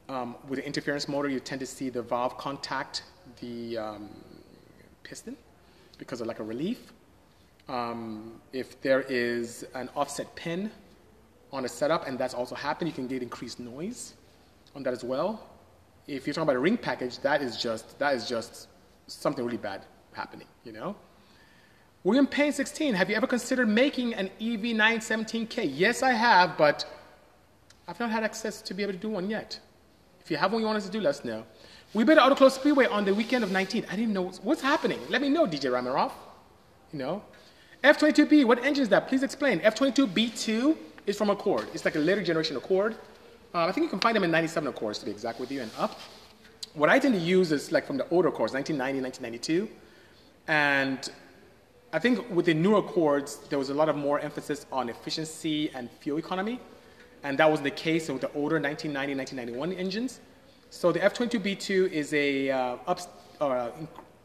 Um, 0.08 0.36
with 0.48 0.58
the 0.58 0.66
interference 0.66 1.06
motor, 1.06 1.28
you 1.28 1.38
tend 1.38 1.60
to 1.60 1.66
see 1.66 1.90
the 1.90 2.02
valve 2.02 2.38
contact 2.38 3.02
the 3.40 3.78
um, 3.78 4.08
piston 5.02 5.36
because 5.98 6.20
of 6.20 6.26
like 6.26 6.40
a 6.40 6.44
relief. 6.44 6.92
Um, 7.68 8.40
if 8.52 8.80
there 8.80 9.02
is 9.02 9.64
an 9.74 9.88
offset 9.94 10.34
pin 10.34 10.70
on 11.52 11.64
a 11.64 11.68
setup, 11.68 12.06
and 12.06 12.18
that's 12.18 12.34
also 12.34 12.54
happened, 12.54 12.88
you 12.88 12.94
can 12.94 13.06
get 13.06 13.22
increased 13.22 13.60
noise 13.60 14.14
on 14.74 14.82
that 14.82 14.92
as 14.92 15.04
well. 15.04 15.48
If 16.06 16.26
you're 16.26 16.34
talking 16.34 16.44
about 16.44 16.56
a 16.56 16.60
ring 16.60 16.76
package, 16.76 17.18
that 17.20 17.42
is 17.42 17.56
just 17.56 17.98
that 17.98 18.14
is 18.14 18.28
just 18.28 18.68
something 19.06 19.44
really 19.44 19.56
bad 19.56 19.84
happening, 20.12 20.48
you 20.64 20.72
know. 20.72 20.96
William 22.04 22.26
Payne 22.26 22.50
16, 22.50 22.94
have 22.94 23.08
you 23.08 23.14
ever 23.14 23.28
considered 23.28 23.68
making 23.68 24.14
an 24.14 24.28
EV917K? 24.40 25.70
Yes, 25.72 26.02
I 26.02 26.12
have, 26.12 26.58
but 26.58 26.84
I've 27.86 28.00
not 28.00 28.10
had 28.10 28.24
access 28.24 28.60
to 28.62 28.74
be 28.74 28.82
able 28.82 28.94
to 28.94 28.98
do 28.98 29.08
one 29.08 29.30
yet. 29.30 29.60
If 30.20 30.28
you 30.28 30.36
have 30.36 30.52
one 30.52 30.60
you 30.60 30.66
want 30.66 30.78
us 30.78 30.86
to 30.86 30.90
do, 30.90 31.00
let 31.00 31.10
us 31.10 31.24
know. 31.24 31.44
We 31.94 32.02
at 32.02 32.18
Auto 32.18 32.34
Club 32.34 32.50
Speedway 32.50 32.86
on 32.86 33.04
the 33.04 33.14
weekend 33.14 33.44
of 33.44 33.52
19. 33.52 33.86
I 33.90 33.96
didn't 33.96 34.14
know 34.14 34.30
what's, 34.42 34.62
happening. 34.62 34.98
Let 35.10 35.20
me 35.20 35.28
know, 35.28 35.46
DJ 35.46 35.70
Ramaroff. 35.70 36.12
You 36.92 36.98
know, 36.98 37.22
F22B, 37.84 38.44
what 38.44 38.64
engine 38.64 38.82
is 38.82 38.88
that? 38.90 39.08
Please 39.08 39.24
explain. 39.24 39.58
F22B2 39.60 40.76
is 41.06 41.18
from 41.18 41.30
Accord. 41.30 41.66
It's 41.74 41.84
like 41.84 41.96
a 41.96 41.98
later 41.98 42.22
generation 42.22 42.56
Accord. 42.56 42.94
Uh, 43.52 43.66
I 43.66 43.72
think 43.72 43.84
you 43.84 43.90
can 43.90 43.98
find 43.98 44.14
them 44.14 44.22
in 44.22 44.30
97 44.30 44.68
Accords 44.68 45.00
to 45.00 45.04
be 45.04 45.10
exact 45.10 45.40
with 45.40 45.50
you 45.50 45.62
and 45.62 45.70
up. 45.76 45.98
What 46.74 46.88
I 46.88 47.00
tend 47.00 47.14
to 47.14 47.20
use 47.20 47.50
is 47.50 47.72
like 47.72 47.86
from 47.86 47.96
the 47.96 48.08
older 48.10 48.28
Accords, 48.28 48.54
1990, 48.54 49.02
1992. 49.02 49.68
And 50.46 51.10
I 51.92 51.98
think 51.98 52.30
with 52.30 52.46
the 52.46 52.54
newer 52.54 52.78
Accords, 52.78 53.38
there 53.50 53.58
was 53.58 53.70
a 53.70 53.74
lot 53.74 53.88
of 53.88 53.96
more 53.96 54.20
emphasis 54.20 54.64
on 54.70 54.88
efficiency 54.88 55.70
and 55.74 55.90
fuel 55.90 56.18
economy. 56.18 56.60
And 57.24 57.36
that 57.38 57.50
was 57.50 57.60
the 57.60 57.70
case 57.70 58.08
with 58.08 58.20
the 58.20 58.32
older 58.32 58.60
1990, 58.60 59.16
1991 59.16 59.72
engines. 59.72 60.20
So 60.70 60.92
the 60.92 61.00
F22B2 61.00 61.90
is 61.90 62.14
a, 62.14 62.50
uh, 62.50 62.76
up, 62.86 63.00
uh, 63.40 63.70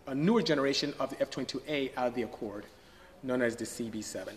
a 0.06 0.16
newer 0.16 0.44
generation 0.44 0.94
of 1.00 1.10
the 1.10 1.16
F22A 1.18 1.92
out 1.98 2.08
of 2.08 2.16
the 2.16 2.22
Accord, 2.22 2.66
known 3.24 3.42
as 3.42 3.56
the 3.56 3.66
CB7. 3.66 4.34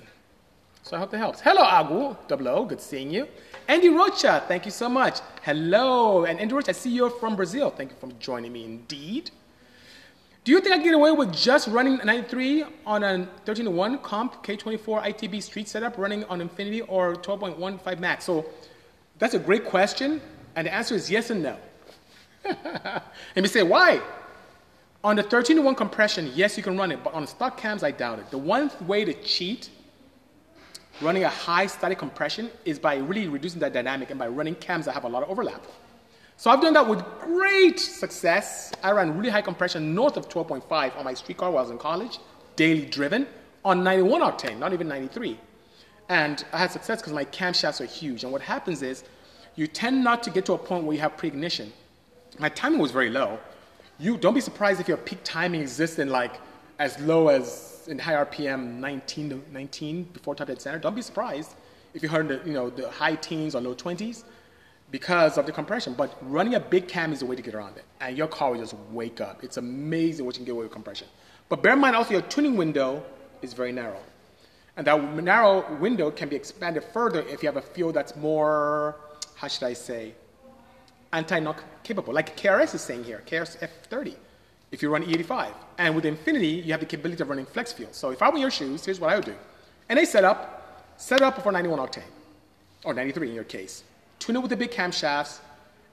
So 0.83 0.97
I 0.97 0.99
hope 0.99 1.11
that 1.11 1.19
helps. 1.19 1.40
Hello, 1.40 1.62
Agu, 1.62 2.16
double 2.27 2.49
O, 2.49 2.64
good 2.64 2.81
seeing 2.81 3.11
you. 3.11 3.29
Andy 3.69 3.90
Rocha, 3.90 4.43
thank 4.49 4.64
you 4.64 4.71
so 4.71 4.88
much. 4.88 5.21
Hello, 5.43 6.25
and 6.25 6.40
Andy 6.40 6.55
Rocha, 6.55 6.71
I 6.71 6.73
see 6.73 6.90
you're 6.90 7.11
from 7.11 7.37
Brazil. 7.37 7.71
Thank 7.71 7.90
you 7.90 7.97
for 8.01 8.09
joining 8.19 8.53
me 8.53 8.64
indeed. 8.64 9.31
Do 10.43 10.53
you 10.53 10.61
think 10.61 10.73
I 10.73 10.79
can 10.79 10.85
get 10.85 10.95
away 10.95 11.12
with 11.12 11.35
just 11.35 11.69
running 11.69 11.99
93 12.03 12.64
on 12.87 13.05
a 13.05 13.29
13 13.45 13.66
to 13.66 13.71
1 13.71 13.99
comp 13.99 14.43
K24 14.45 15.05
ITB 15.05 15.43
street 15.43 15.69
setup 15.69 15.99
running 15.99 16.25
on 16.25 16.40
Infinity 16.40 16.81
or 16.83 17.14
12.15 17.14 17.99
max? 17.99 18.25
So 18.25 18.47
that's 19.19 19.35
a 19.35 19.38
great 19.38 19.66
question, 19.66 20.21
and 20.57 20.66
the 20.66 20.73
answer 20.73 20.95
is 20.95 21.11
yes 21.11 21.29
and 21.29 21.43
no. 21.43 21.57
and 22.45 23.03
you 23.37 23.49
say, 23.49 23.62
why? 23.62 24.01
On 25.03 25.17
the 25.17 25.23
13 25.23 25.57
to 25.57 25.63
1 25.63 25.75
compression, 25.77 26.31
yes, 26.35 26.57
you 26.59 26.63
can 26.63 26.77
run 26.77 26.93
it, 26.93 27.03
but 27.03 27.15
on 27.15 27.27
stock 27.27 27.57
cams, 27.57 27.83
I 27.83 27.91
doubt 27.91 28.19
it. 28.19 28.31
The 28.31 28.39
one 28.39 28.71
way 28.87 29.05
to 29.05 29.15
cheat 29.15 29.71
running 31.01 31.25
a 31.25 31.29
high 31.29 31.67
static 31.67 31.99
compression 31.99 32.51
is 32.67 32.79
by 32.79 32.97
really 32.97 33.29
reducing 33.29 33.61
that 33.61 33.73
dynamic 33.73 34.11
and 34.11 34.19
by 34.19 34.29
running 34.29 34.55
cams 34.57 34.85
that 34.85 34.93
have 34.93 35.05
a 35.05 35.09
lot 35.09 35.23
of 35.23 35.31
overlap. 35.31 35.65
So 36.37 36.51
I've 36.51 36.61
done 36.61 36.75
that 36.75 36.87
with 36.87 37.03
great 37.21 37.81
success. 37.81 38.73
I 38.83 38.93
ran 38.93 39.17
really 39.17 39.31
high 39.31 39.43
compression 39.43 39.95
north 39.95 40.19
of 40.19 40.29
12.5 40.29 40.97
on 40.99 41.05
my 41.05 41.15
street 41.15 41.39
car 41.39 41.51
while 41.51 41.61
I 41.61 41.63
was 41.63 41.71
in 41.71 41.79
college, 41.79 42.19
daily 42.57 42.85
driven, 42.85 43.27
on 43.65 43.83
91 43.83 44.21
octane, 44.21 44.59
not 44.59 44.73
even 44.73 44.89
93. 44.89 45.39
And 46.11 46.45
I 46.53 46.59
had 46.59 46.73
success 46.73 47.01
because 47.01 47.13
my 47.13 47.25
camshafts 47.25 47.81
are 47.81 47.87
huge. 47.87 48.25
And 48.25 48.33
what 48.33 48.43
happens 48.43 48.83
is 48.83 49.05
you 49.55 49.67
tend 49.67 50.03
not 50.03 50.23
to 50.25 50.31
get 50.31 50.45
to 50.47 50.55
a 50.55 50.59
point 50.59 50.85
where 50.85 50.95
you 50.95 51.01
have 51.01 51.17
pre-ignition. 51.17 51.73
My 52.39 52.49
timing 52.49 52.81
was 52.81 52.91
very 52.91 53.11
low. 53.11 53.39
You 54.01 54.17
don't 54.17 54.33
be 54.33 54.41
surprised 54.41 54.81
if 54.81 54.89
your 54.89 54.97
peak 54.97 55.19
timing 55.25 55.61
exists 55.61 55.99
in 55.99 56.09
like 56.09 56.41
as 56.79 56.99
low 57.01 57.29
as 57.29 57.87
in 57.87 57.99
high 57.99 58.15
RPM 58.15 58.79
19 58.79 59.29
to 59.29 59.43
19 59.53 60.05
before 60.05 60.35
top 60.35 60.47
dead 60.47 60.59
center. 60.63 60.79
Don't 60.79 60.95
be 60.95 61.03
surprised 61.03 61.55
if 61.93 62.03
you 62.03 62.09
heard 62.09 62.29
the 62.29 62.41
you 62.47 62.55
know 62.55 62.71
the 62.71 62.89
high 62.91 63.15
teens 63.15 63.55
or 63.55 63.61
low 63.61 63.75
20s 63.75 64.25
because 64.91 65.37
of 65.37 65.45
the 65.45 65.53
compression. 65.53 65.93
But 65.93 66.17
running 66.23 66.55
a 66.55 66.61
big 66.61 66.89
cam 66.89 67.13
is 67.13 67.21
the 67.21 67.27
way 67.27 67.37
to 67.37 67.43
get 67.43 67.55
around 67.55 67.77
it, 67.77 67.85
and 68.01 68.17
your 68.17 68.27
car 68.27 68.53
will 68.53 68.59
just 68.61 68.75
wake 68.91 69.21
up. 69.21 69.45
It's 69.45 69.59
amazing 69.59 70.25
what 70.25 70.35
you 70.35 70.39
can 70.39 70.47
get 70.47 70.53
away 70.53 70.65
with 70.65 70.73
compression. 70.73 71.07
But 71.51 71.63
bear 71.63 71.75
in 71.75 71.79
mind 71.79 71.95
also 71.95 72.13
your 72.13 72.23
tuning 72.23 72.57
window 72.57 73.05
is 73.43 73.53
very 73.53 73.71
narrow, 73.71 74.01
and 74.79 74.87
that 74.87 75.15
narrow 75.23 75.77
window 75.77 76.11
can 76.11 76.31
be 76.31 76.37
expanded 76.37 76.85
further 76.85 77.21
if 77.29 77.43
you 77.43 77.49
have 77.49 77.59
a 77.59 77.69
fuel 77.75 77.93
that's 77.93 78.17
more 78.17 78.97
how 79.35 79.49
should 79.49 79.65
I 79.65 79.75
say 79.75 80.15
anti-knock 81.12 81.62
capable, 81.83 82.12
like 82.12 82.37
KRS 82.37 82.75
is 82.75 82.81
saying 82.81 83.05
here, 83.05 83.23
KRS 83.27 83.59
F30 83.59 84.14
if 84.73 84.83
you 84.83 84.90
run 84.90 85.05
E85. 85.05 85.53
And 85.79 85.94
with 85.94 86.05
Infinity, 86.05 86.46
you 86.46 86.73
have 86.73 86.81
the 86.81 86.87
capability 86.87 87.23
of 87.23 87.29
running 87.29 87.46
flex 87.46 87.73
fuel. 87.73 87.90
So 87.92 88.11
if 88.11 88.23
I 88.23 88.31
were 88.31 88.38
your 88.38 88.51
shoes, 88.51 88.85
here's 88.85 89.01
what 89.01 89.11
I 89.11 89.16
would 89.16 89.25
do. 89.25 89.35
And 89.88 89.99
they 89.99 90.05
set 90.05 90.25
up, 90.25 90.94
set 90.96 91.23
up 91.23 91.42
for 91.42 91.51
91 91.53 91.79
octane, 91.79 92.03
or 92.85 92.94
93 92.94 93.29
in 93.29 93.35
your 93.35 93.44
case. 93.44 93.85
Tune 94.18 94.37
it 94.37 94.40
with 94.40 94.51
the 94.51 94.57
big 94.57 94.70
camshafts, 94.70 95.40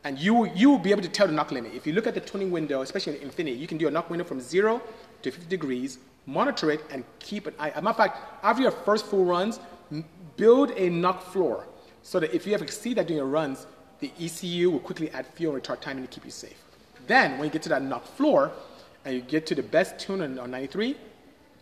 and 0.04 0.20
you, 0.20 0.46
you 0.54 0.70
will 0.70 0.78
be 0.78 0.92
able 0.92 1.02
to 1.02 1.10
tell 1.10 1.28
the 1.28 1.34
knock 1.34 1.52
limit. 1.52 1.74
If 1.74 1.88
you 1.88 1.94
look 1.94 2.08
at 2.08 2.14
the 2.14 2.22
tuning 2.22 2.52
window, 2.52 2.82
especially 2.82 3.18
in 3.18 3.24
Infinity, 3.24 3.58
you 3.58 3.68
can 3.68 3.78
do 3.78 3.88
a 3.88 3.92
knock 3.92 4.10
window 4.10 4.26
from 4.26 4.40
zero 4.40 4.82
to 5.24 5.32
50 5.32 5.50
degrees, 5.50 5.98
monitor 6.26 6.70
it, 6.70 6.82
and 6.92 7.04
keep 7.20 7.48
an 7.48 7.56
eye. 7.58 7.70
As 7.70 7.78
a 7.78 7.82
matter 7.82 8.04
of 8.04 8.12
fact, 8.12 8.44
after 8.44 8.62
your 8.62 8.72
first 8.72 9.08
full 9.08 9.26
runs, 9.26 9.60
build 10.36 10.72
a 10.72 10.90
knock 10.90 11.24
floor 11.24 11.66
so 12.04 12.20
that 12.20 12.34
if 12.34 12.46
you 12.46 12.54
ever 12.54 12.64
exceed 12.64 12.98
that 12.98 13.08
during 13.08 13.18
your 13.18 13.28
runs, 13.28 13.66
the 14.00 14.12
ECU 14.20 14.72
will 14.72 14.80
quickly 14.80 15.10
add 15.12 15.26
fuel 15.28 15.56
and 15.56 15.64
retard 15.64 15.82
timing 15.82 16.06
to 16.06 16.10
keep 16.10 16.26
you 16.26 16.32
safe. 16.32 16.62
Then, 17.08 17.38
when 17.38 17.46
you 17.46 17.50
get 17.52 17.64
to 17.64 17.70
that 17.70 17.82
knock 17.82 18.06
floor, 18.06 18.52
and 19.08 19.16
you 19.16 19.22
get 19.22 19.46
to 19.46 19.56
the 19.56 19.64
best 19.64 19.98
tune 19.98 20.22
on, 20.22 20.38
on 20.38 20.52
93 20.52 20.98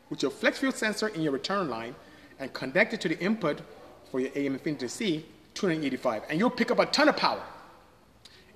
with 0.10 0.24
your 0.24 0.32
flex 0.32 0.58
fuel 0.58 0.72
sensor 0.72 1.10
in 1.10 1.22
your 1.22 1.32
return 1.32 1.70
line 1.70 1.94
and 2.40 2.52
connect 2.54 2.94
it 2.94 3.02
to 3.02 3.08
the 3.08 3.20
input 3.20 3.62
for 4.10 4.20
your 4.20 4.32
AEM 4.32 4.54
Infinity 4.54 4.88
C, 4.88 5.26
tuning 5.54 5.84
85. 5.84 6.24
And 6.30 6.40
you'll 6.40 6.50
pick 6.50 6.72
up 6.72 6.80
a 6.80 6.88
ton 6.88 7.08
of 7.08 7.18
power. 7.18 7.44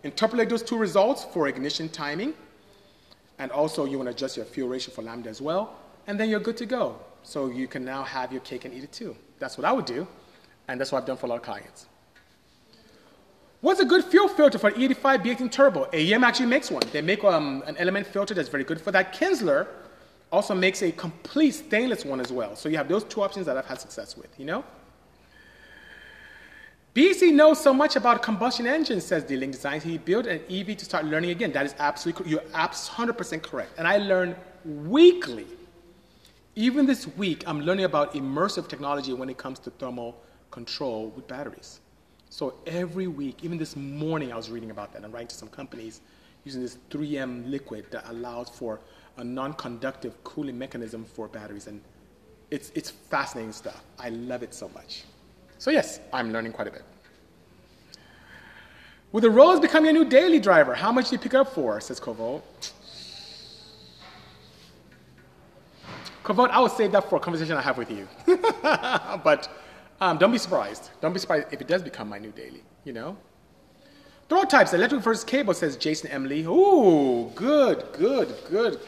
Interpolate 0.03 0.49
those 0.49 0.63
two 0.63 0.75
results 0.75 1.23
for 1.23 1.47
ignition 1.47 1.87
timing. 1.89 2.33
And 3.37 3.51
also 3.51 3.85
you 3.85 3.97
want 3.97 4.07
to 4.07 4.15
adjust 4.15 4.37
your 4.37 4.45
fuel 4.47 4.69
ratio 4.69 4.91
for 4.91 5.03
lambda 5.03 5.29
as 5.29 5.39
well. 5.39 5.75
And 6.07 6.19
then 6.19 6.27
you're 6.27 6.39
good 6.39 6.57
to 6.57 6.65
go. 6.65 6.99
So 7.21 7.51
you 7.51 7.67
can 7.67 7.85
now 7.85 8.01
have 8.01 8.31
your 8.31 8.41
cake 8.41 8.65
and 8.65 8.73
eat 8.73 8.83
it 8.83 8.91
too. 8.91 9.15
That's 9.37 9.55
what 9.55 9.65
I 9.65 9.71
would 9.71 9.85
do. 9.85 10.07
And 10.67 10.81
that's 10.81 10.91
what 10.91 11.01
I've 11.01 11.07
done 11.07 11.17
for 11.17 11.27
a 11.27 11.29
lot 11.29 11.35
of 11.35 11.43
clients. 11.43 11.85
What's 13.61 13.81
a 13.81 13.85
good 13.85 14.05
fuel 14.05 14.29
filter 14.29 14.57
for 14.57 14.69
an 14.69 14.75
E85 14.75 15.23
B18 15.23 15.51
turbo? 15.51 15.85
AEM 15.91 16.23
actually 16.23 16.45
makes 16.45 16.71
one. 16.71 16.83
They 16.93 17.01
make 17.01 17.23
um, 17.25 17.61
an 17.67 17.75
element 17.77 18.07
filter 18.07 18.33
that's 18.33 18.47
very 18.47 18.63
good 18.63 18.79
for 18.79 18.91
that. 18.91 19.13
Kinsler 19.13 19.67
also 20.31 20.55
makes 20.55 20.81
a 20.81 20.91
complete 20.93 21.51
stainless 21.51 22.05
one 22.05 22.21
as 22.21 22.31
well. 22.31 22.55
So 22.55 22.69
you 22.69 22.77
have 22.77 22.87
those 22.87 23.03
two 23.03 23.21
options 23.21 23.45
that 23.47 23.57
I've 23.57 23.65
had 23.65 23.81
success 23.81 24.15
with, 24.15 24.29
you 24.39 24.45
know? 24.45 24.63
BC 26.95 27.33
knows 27.33 27.61
so 27.61 27.73
much 27.73 27.97
about 27.97 28.23
combustion 28.23 28.65
engines, 28.65 29.05
says 29.05 29.23
D-Link 29.23 29.51
Design. 29.51 29.81
He 29.81 29.97
built 29.97 30.25
an 30.25 30.41
EV 30.49 30.77
to 30.77 30.85
start 30.85 31.05
learning 31.05 31.31
again. 31.31 31.51
That 31.51 31.65
is 31.65 31.75
absolutely, 31.79 32.31
you're 32.31 32.41
100% 32.41 33.41
correct. 33.41 33.71
And 33.77 33.87
I 33.87 33.97
learn 33.97 34.35
weekly. 34.63 35.45
Even 36.55 36.85
this 36.85 37.07
week, 37.17 37.43
I'm 37.45 37.61
learning 37.61 37.85
about 37.85 38.13
immersive 38.13 38.69
technology 38.69 39.13
when 39.13 39.29
it 39.29 39.37
comes 39.37 39.59
to 39.59 39.69
thermal 39.71 40.21
control 40.49 41.09
with 41.09 41.27
batteries. 41.27 41.79
So 42.29 42.53
every 42.67 43.07
week, 43.07 43.43
even 43.43 43.57
this 43.57 43.75
morning, 43.75 44.31
I 44.31 44.35
was 44.35 44.49
reading 44.49 44.69
about 44.69 44.93
that 44.93 45.03
and 45.03 45.11
writing 45.11 45.27
to 45.29 45.35
some 45.35 45.49
companies 45.49 46.01
using 46.45 46.61
this 46.61 46.77
3M 46.91 47.49
liquid 47.49 47.85
that 47.91 48.07
allows 48.09 48.49
for 48.49 48.79
a 49.17 49.23
non-conductive 49.23 50.23
cooling 50.23 50.57
mechanism 50.57 51.05
for 51.05 51.27
batteries. 51.27 51.67
And 51.67 51.81
it's, 52.51 52.71
it's 52.75 52.91
fascinating 52.91 53.51
stuff. 53.51 53.83
I 53.97 54.09
love 54.09 54.43
it 54.43 54.53
so 54.53 54.69
much. 54.69 55.03
So 55.57 55.71
yes, 55.71 55.99
I'm 56.13 56.31
learning 56.31 56.53
quite 56.53 56.67
a 56.67 56.71
bit. 56.71 56.83
With 59.11 59.23
the 59.23 59.29
Rolls 59.29 59.59
becoming 59.59 59.89
a 59.89 59.93
new 59.93 60.05
daily 60.05 60.39
driver, 60.39 60.75
how 60.75 60.91
much 60.91 61.09
do 61.09 61.15
you 61.15 61.19
pick 61.19 61.33
up 61.33 61.53
for? 61.53 61.81
Says 61.81 61.99
Kovo. 61.99 62.43
Kovo, 66.23 66.45
I 66.45 66.59
will 66.59 66.69
save 66.69 66.91
that 66.91 67.09
for 67.09 67.15
a 67.15 67.19
conversation 67.19 67.57
I 67.57 67.61
have 67.61 67.77
with 67.79 67.89
you. 67.89 68.07
but 69.23 69.49
um, 70.01 70.17
don't 70.17 70.31
be 70.31 70.37
surprised. 70.37 70.89
Don't 71.01 71.13
be 71.13 71.19
surprised 71.19 71.47
if 71.51 71.61
it 71.61 71.67
does 71.67 71.81
become 71.81 72.09
my 72.09 72.19
new 72.19 72.31
daily. 72.31 72.63
you 72.83 72.93
know? 72.93 73.17
Throw 74.29 74.43
types, 74.43 74.73
electric 74.73 75.01
versus 75.01 75.23
cable, 75.23 75.55
says 75.55 75.75
Jason 75.75 76.11
Emily. 76.11 76.43
Ooh, 76.43 77.31
good, 77.33 77.83
good, 77.93 78.35
good, 78.47 78.79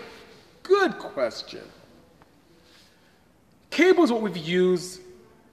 good 0.61 0.99
question. 0.99 1.61
Cable 3.71 4.03
is 4.03 4.11
what 4.11 4.21
we've 4.21 4.37
used 4.37 5.01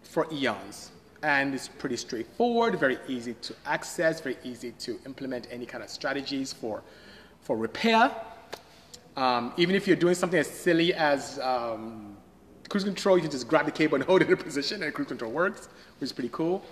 for 0.02 0.26
eons, 0.30 0.90
and 1.22 1.54
it's 1.54 1.68
pretty 1.68 1.96
straightforward, 1.96 2.78
very 2.78 2.98
easy 3.08 3.32
to 3.40 3.54
access, 3.64 4.20
very 4.20 4.36
easy 4.44 4.72
to 4.72 5.00
implement 5.06 5.46
any 5.50 5.64
kind 5.64 5.82
of 5.82 5.88
strategies 5.88 6.52
for, 6.52 6.82
for 7.40 7.56
repair. 7.56 8.10
Um, 9.16 9.54
even 9.56 9.74
if 9.74 9.86
you're 9.86 9.96
doing 9.96 10.14
something 10.14 10.38
as 10.38 10.50
silly 10.50 10.92
as 10.92 11.38
um, 11.38 12.17
cruise 12.68 12.84
control, 12.84 13.16
you 13.16 13.22
can 13.22 13.30
just 13.30 13.48
grab 13.48 13.66
the 13.66 13.72
cable 13.72 13.96
and 13.96 14.04
hold 14.08 14.22
it 14.22 14.30
in 14.30 14.36
position, 14.36 14.82
and 14.82 14.92
cruise 14.94 15.08
control 15.08 15.32
works, 15.32 15.68
which 15.98 16.08
is 16.08 16.12
pretty 16.12 16.30
cool. 16.32 16.62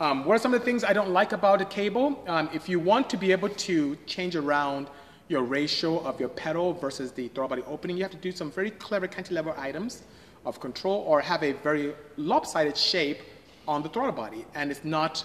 Um, 0.00 0.24
what 0.24 0.34
are 0.34 0.38
some 0.38 0.54
of 0.54 0.60
the 0.60 0.64
things 0.64 0.84
I 0.84 0.92
don't 0.92 1.10
like 1.10 1.32
about 1.32 1.60
a 1.60 1.64
cable? 1.64 2.22
Um, 2.28 2.48
if 2.52 2.68
you 2.68 2.78
want 2.78 3.10
to 3.10 3.16
be 3.16 3.32
able 3.32 3.48
to 3.48 3.96
change 4.06 4.36
around 4.36 4.88
your 5.28 5.42
ratio 5.42 5.98
of 6.00 6.20
your 6.20 6.28
pedal 6.28 6.72
versus 6.72 7.10
the 7.12 7.28
throttle 7.28 7.48
body 7.48 7.62
opening, 7.66 7.96
you 7.96 8.04
have 8.04 8.12
to 8.12 8.18
do 8.18 8.30
some 8.30 8.50
very 8.50 8.70
clever 8.70 9.08
cantilever 9.08 9.58
items 9.58 10.02
of 10.44 10.60
control 10.60 11.04
or 11.06 11.20
have 11.20 11.42
a 11.42 11.52
very 11.52 11.94
lopsided 12.16 12.76
shape 12.76 13.18
on 13.66 13.82
the 13.82 13.88
throttle 13.88 14.12
body, 14.12 14.46
and 14.54 14.70
it's 14.70 14.84
not 14.84 15.24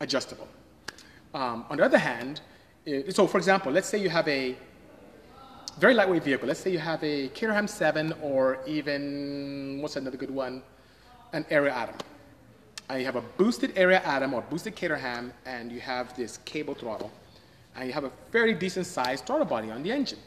adjustable. 0.00 0.48
Um, 1.32 1.64
on 1.70 1.78
the 1.78 1.84
other 1.84 1.98
hand, 1.98 2.40
so 3.10 3.26
for 3.26 3.38
example, 3.38 3.72
let's 3.72 3.88
say 3.88 3.98
you 3.98 4.10
have 4.10 4.28
a 4.28 4.56
very 5.78 5.94
lightweight 5.94 6.24
vehicle. 6.24 6.48
Let's 6.48 6.60
say 6.60 6.70
you 6.70 6.78
have 6.78 7.02
a 7.02 7.28
Caterham 7.28 7.66
7 7.66 8.14
or 8.22 8.58
even, 8.66 9.78
what's 9.80 9.96
another 9.96 10.16
good 10.16 10.30
one? 10.30 10.62
An 11.32 11.44
Ariel 11.50 11.74
Atom 11.74 11.96
and 12.88 13.00
you 13.00 13.06
have 13.06 13.16
a 13.16 13.22
boosted 13.22 13.72
Ariel 13.76 14.00
Atom 14.04 14.34
or 14.34 14.42
boosted 14.42 14.76
Caterham, 14.76 15.32
and 15.46 15.72
you 15.72 15.80
have 15.80 16.14
this 16.16 16.38
cable 16.44 16.74
throttle, 16.74 17.10
and 17.76 17.86
you 17.86 17.92
have 17.92 18.04
a 18.04 18.10
fairly 18.30 18.54
decent 18.54 18.86
sized 18.86 19.26
throttle 19.26 19.46
body 19.46 19.70
on 19.70 19.82
the 19.82 19.90
engine. 19.90 20.18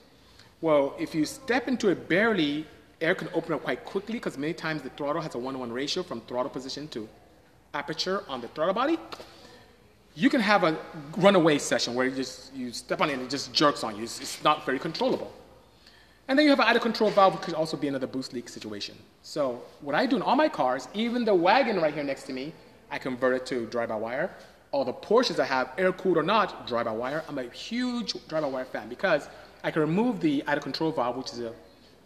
Well, 0.62 0.96
if 0.98 1.14
you 1.14 1.26
step 1.26 1.68
into 1.68 1.90
it 1.90 2.10
barely, 2.10 2.66
air 3.00 3.14
can 3.14 3.30
open 3.34 3.54
up 3.54 3.64
quite 3.64 3.86
quickly 3.86 4.16
because 4.16 4.38
many 4.38 4.54
times 4.54 4.82
the 4.82 4.90
throttle 4.92 5.22
has 5.22 5.36
a 5.36 5.38
one-to-one 5.38 5.72
ratio 5.72 6.02
from 6.02 6.22
throttle 6.22 6.50
position 6.50 6.88
to 6.90 7.08
aperture 7.74 8.24
on 8.28 8.42
the 8.42 8.48
throttle 8.50 8.74
body. 8.74 8.98
You 10.18 10.32
can 10.32 10.42
have 10.42 10.64
a 10.64 10.76
runaway 11.16 11.60
session 11.60 11.94
where 11.94 12.08
you 12.08 12.16
just 12.16 12.52
you 12.56 12.72
step 12.72 13.02
on 13.02 13.12
it 13.12 13.14
and 13.14 13.22
it 13.22 13.30
just 13.30 13.54
jerks 13.54 13.84
on 13.84 13.96
you. 13.96 14.02
It's, 14.02 14.20
it's 14.20 14.44
not 14.44 14.66
very 14.66 14.80
controllable. 14.80 15.32
And 16.28 16.34
then 16.38 16.44
you 16.46 16.50
have 16.50 16.60
an 16.60 16.66
idle 16.66 16.82
control 16.82 17.12
valve, 17.12 17.36
which 17.36 17.44
could 17.44 17.54
also 17.54 17.78
be 17.78 17.88
another 17.88 18.08
boost 18.08 18.34
leak 18.34 18.50
situation. 18.50 18.96
So 19.22 19.62
what 19.82 19.94
I 19.94 20.08
do 20.08 20.16
in 20.16 20.24
all 20.24 20.36
my 20.36 20.50
cars, 20.50 20.88
even 20.96 21.24
the 21.24 21.36
wagon 21.36 21.80
right 21.80 21.94
here 21.94 22.04
next 22.04 22.24
to 22.24 22.34
me, 22.34 22.52
I 22.90 22.98
convert 22.98 23.36
it 23.36 23.46
to 23.52 23.68
drive-by-wire. 23.68 24.32
All 24.72 24.84
the 24.84 24.92
Porsches 24.92 25.38
I 25.38 25.46
have, 25.46 25.72
air-cooled 25.78 26.18
or 26.18 26.24
not, 26.24 26.66
drive-by-wire. 26.66 27.24
I'm 27.30 27.38
a 27.38 27.48
huge 27.52 28.16
drive-by-wire 28.28 28.66
fan 28.66 28.90
because 28.90 29.30
I 29.64 29.70
can 29.70 29.82
remove 29.84 30.20
the 30.20 30.44
idle 30.48 30.64
control 30.64 30.92
valve, 30.92 31.16
which 31.16 31.32
is 31.32 31.42
a, 31.42 31.54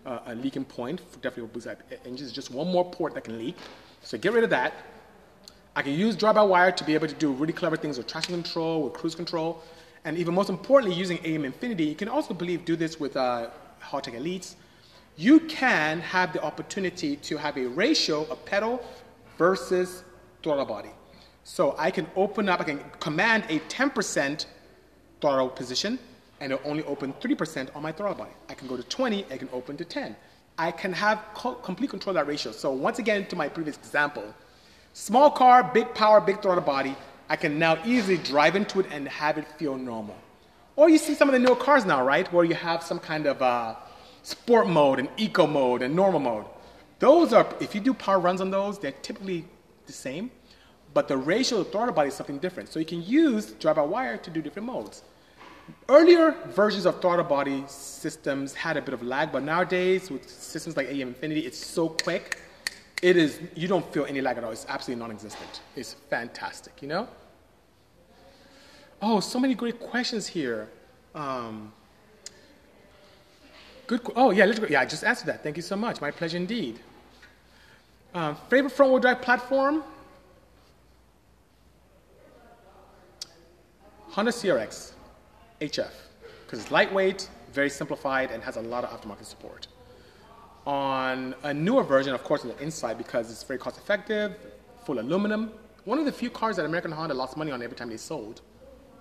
a, 0.05 0.21
a 0.33 0.35
leaking 0.35 0.65
point, 0.65 0.99
for 1.09 1.19
definitely 1.19 1.47
for 1.47 1.53
boost 1.53 1.67
engines. 2.05 2.23
It's 2.23 2.33
just 2.33 2.51
one 2.51 2.67
more 2.67 2.91
port 2.91 3.13
that 3.13 3.23
can 3.23 3.37
leak. 3.39 3.55
So 4.03 4.17
get 4.17 4.33
rid 4.33 4.43
of 4.43 4.49
that. 4.49 4.73
I 5.75 5.81
can 5.81 5.93
use 5.93 6.15
drive-by-wire 6.15 6.73
to 6.73 6.83
be 6.83 6.93
able 6.93 7.07
to 7.07 7.15
do 7.15 7.31
really 7.31 7.53
clever 7.53 7.77
things 7.77 7.97
with 7.97 8.07
traction 8.07 8.33
control, 8.33 8.83
with 8.83 8.93
cruise 8.93 9.15
control, 9.15 9.63
and 10.03 10.17
even 10.17 10.33
most 10.33 10.49
importantly, 10.49 10.97
using 10.97 11.17
AEM 11.19 11.45
Infinity. 11.45 11.85
You 11.85 11.95
can 11.95 12.09
also 12.09 12.33
believe 12.33 12.65
do 12.65 12.75
this 12.75 12.99
with 12.99 13.15
uh, 13.15 13.49
Haltech 13.81 14.15
Elites, 14.19 14.55
you 15.17 15.39
can 15.41 15.99
have 15.99 16.33
the 16.33 16.41
opportunity 16.41 17.15
to 17.17 17.37
have 17.37 17.57
a 17.57 17.67
ratio 17.67 18.23
of 18.25 18.43
pedal 18.45 18.83
versus 19.37 20.03
throttle 20.41 20.65
body. 20.65 20.89
So 21.43 21.75
I 21.77 21.91
can 21.91 22.07
open 22.15 22.49
up, 22.49 22.61
I 22.61 22.63
can 22.63 22.79
command 22.99 23.45
a 23.49 23.59
10% 23.59 24.45
throttle 25.19 25.49
position 25.49 25.99
and 26.39 26.53
it'll 26.53 26.69
only 26.69 26.83
open 26.83 27.13
3% 27.13 27.75
on 27.75 27.83
my 27.83 27.91
throttle 27.91 28.17
body. 28.17 28.31
I 28.49 28.53
can 28.53 28.67
go 28.67 28.77
to 28.77 28.83
20, 28.83 29.25
I 29.31 29.37
can 29.37 29.49
open 29.51 29.77
to 29.77 29.85
10. 29.85 30.15
I 30.57 30.71
can 30.71 30.93
have 30.93 31.23
co 31.33 31.53
complete 31.55 31.89
control 31.89 32.15
of 32.15 32.25
that 32.25 32.29
ratio. 32.29 32.51
So 32.51 32.71
once 32.71 32.99
again, 32.99 33.25
to 33.27 33.35
my 33.35 33.47
previous 33.47 33.77
example, 33.77 34.23
small 34.93 35.31
car, 35.31 35.63
big 35.63 35.93
power, 35.93 36.21
big 36.21 36.41
throttle 36.41 36.63
body, 36.63 36.95
I 37.29 37.35
can 37.35 37.57
now 37.57 37.77
easily 37.85 38.17
drive 38.17 38.55
into 38.55 38.79
it 38.79 38.87
and 38.91 39.07
have 39.07 39.37
it 39.37 39.47
feel 39.57 39.77
normal. 39.77 40.17
Or 40.75 40.89
you 40.89 40.97
see 40.97 41.13
some 41.13 41.29
of 41.29 41.33
the 41.33 41.39
newer 41.39 41.55
cars 41.55 41.85
now, 41.85 42.03
right, 42.03 42.31
where 42.33 42.45
you 42.45 42.55
have 42.55 42.83
some 42.83 42.99
kind 42.99 43.25
of 43.25 43.41
uh, 43.41 43.75
sport 44.23 44.67
mode 44.67 44.99
and 44.99 45.09
eco 45.17 45.47
mode 45.47 45.81
and 45.81 45.95
normal 45.95 46.19
mode. 46.19 46.45
Those 46.99 47.33
are, 47.33 47.47
if 47.59 47.73
you 47.73 47.81
do 47.81 47.93
power 47.93 48.19
runs 48.19 48.41
on 48.41 48.51
those, 48.51 48.79
they're 48.79 48.91
typically 48.91 49.45
the 49.87 49.93
same, 49.93 50.29
but 50.93 51.07
the 51.07 51.17
ratio 51.17 51.59
of 51.59 51.65
the 51.65 51.71
throttle 51.71 51.93
body 51.93 52.09
is 52.09 52.13
something 52.13 52.37
different. 52.37 52.69
So 52.69 52.79
you 52.79 52.85
can 52.85 53.01
use 53.03 53.51
drive-by-wire 53.53 54.17
to 54.17 54.29
do 54.29 54.41
different 54.41 54.67
modes. 54.67 55.03
Earlier 55.89 56.35
versions 56.47 56.85
of 56.85 57.01
throttle 57.01 57.25
body 57.25 57.63
systems 57.67 58.53
had 58.53 58.77
a 58.77 58.81
bit 58.81 58.93
of 58.93 59.03
lag, 59.03 59.31
but 59.31 59.43
nowadays 59.43 60.11
with 60.11 60.29
systems 60.29 60.75
like 60.77 60.87
AEM 60.87 61.07
Infinity, 61.09 61.41
it's 61.41 61.65
so 61.65 61.89
quick. 61.89 62.39
It 63.01 63.17
is, 63.17 63.39
you 63.55 63.67
don't 63.67 63.91
feel 63.93 64.05
any 64.05 64.21
lag 64.21 64.37
at 64.37 64.43
all. 64.43 64.51
It's 64.51 64.65
absolutely 64.69 65.01
non-existent. 65.01 65.61
It's 65.75 65.93
fantastic, 66.09 66.81
you 66.81 66.87
know? 66.87 67.07
Oh, 69.01 69.19
so 69.19 69.39
many 69.39 69.55
great 69.55 69.79
questions 69.79 70.27
here. 70.27 70.69
Um, 71.15 71.73
good. 73.87 74.01
Oh, 74.15 74.29
yeah. 74.29 74.45
Yeah, 74.69 74.81
I 74.81 74.85
just 74.85 75.03
answered 75.03 75.25
that. 75.27 75.41
Thank 75.41 75.55
you 75.57 75.63
so 75.63 75.75
much. 75.75 75.99
My 75.99 76.11
pleasure 76.11 76.37
indeed. 76.37 76.79
Um, 78.13 78.35
favorite 78.49 78.71
front 78.71 78.91
wheel 78.91 79.01
drive 79.01 79.21
platform? 79.21 79.83
Honda 84.09 84.31
CRX 84.31 84.91
HF, 85.61 85.91
because 86.45 86.59
it's 86.59 86.69
lightweight, 86.69 87.29
very 87.53 87.69
simplified, 87.69 88.29
and 88.29 88.43
has 88.43 88.57
a 88.57 88.61
lot 88.61 88.83
of 88.83 88.89
aftermarket 88.89 89.25
support. 89.25 89.67
On 90.65 91.33
a 91.43 91.53
newer 91.53 91.83
version, 91.83 92.13
of 92.13 92.23
course, 92.23 92.43
on 92.43 92.49
the 92.49 92.59
Insight, 92.61 92.97
because 92.97 93.31
it's 93.31 93.43
very 93.43 93.57
cost 93.57 93.77
effective, 93.77 94.35
full 94.85 94.99
aluminum. 94.99 95.51
One 95.85 95.97
of 95.97 96.05
the 96.05 96.11
few 96.11 96.29
cars 96.29 96.57
that 96.57 96.65
American 96.65 96.91
Honda 96.91 97.15
lost 97.15 97.35
money 97.35 97.51
on 97.51 97.63
every 97.63 97.75
time 97.75 97.89
they 97.89 97.97
sold 97.97 98.41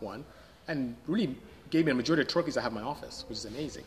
one, 0.00 0.24
and 0.68 0.96
really 1.06 1.36
gave 1.68 1.84
me 1.84 1.92
a 1.92 1.94
majority 1.94 2.22
of 2.22 2.28
trophies 2.28 2.56
I 2.56 2.62
have 2.62 2.72
in 2.72 2.78
my 2.82 2.84
office, 2.84 3.24
which 3.28 3.38
is 3.38 3.44
amazing. 3.44 3.84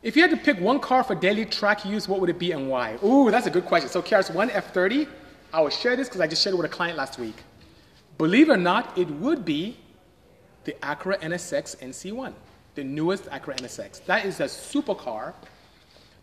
If 0.00 0.14
you 0.14 0.22
had 0.22 0.30
to 0.30 0.36
pick 0.36 0.60
one 0.60 0.78
car 0.78 1.02
for 1.02 1.16
daily 1.16 1.44
track 1.44 1.84
use, 1.84 2.06
what 2.06 2.20
would 2.20 2.30
it 2.30 2.38
be 2.38 2.52
and 2.52 2.70
why? 2.70 2.96
Ooh, 3.04 3.32
that's 3.32 3.48
a 3.48 3.50
good 3.50 3.64
question. 3.64 3.90
So 3.90 4.00
KRS-One 4.00 4.50
F30, 4.50 5.08
I 5.52 5.60
will 5.60 5.70
share 5.70 5.96
this 5.96 6.08
because 6.08 6.20
I 6.20 6.28
just 6.28 6.42
shared 6.42 6.54
it 6.54 6.56
with 6.56 6.66
a 6.66 6.74
client 6.74 6.96
last 6.96 7.18
week. 7.18 7.34
Believe 8.16 8.48
it 8.48 8.52
or 8.52 8.56
not, 8.56 8.96
it 8.96 9.10
would 9.10 9.44
be 9.44 9.76
the 10.64 10.72
Acura 10.82 11.18
NSX 11.20 11.76
NC1, 11.78 12.32
the 12.78 12.84
newest 12.84 13.24
Acura 13.24 13.56
NSX. 13.56 14.04
That 14.04 14.24
is 14.24 14.38
a 14.38 14.44
supercar 14.44 15.34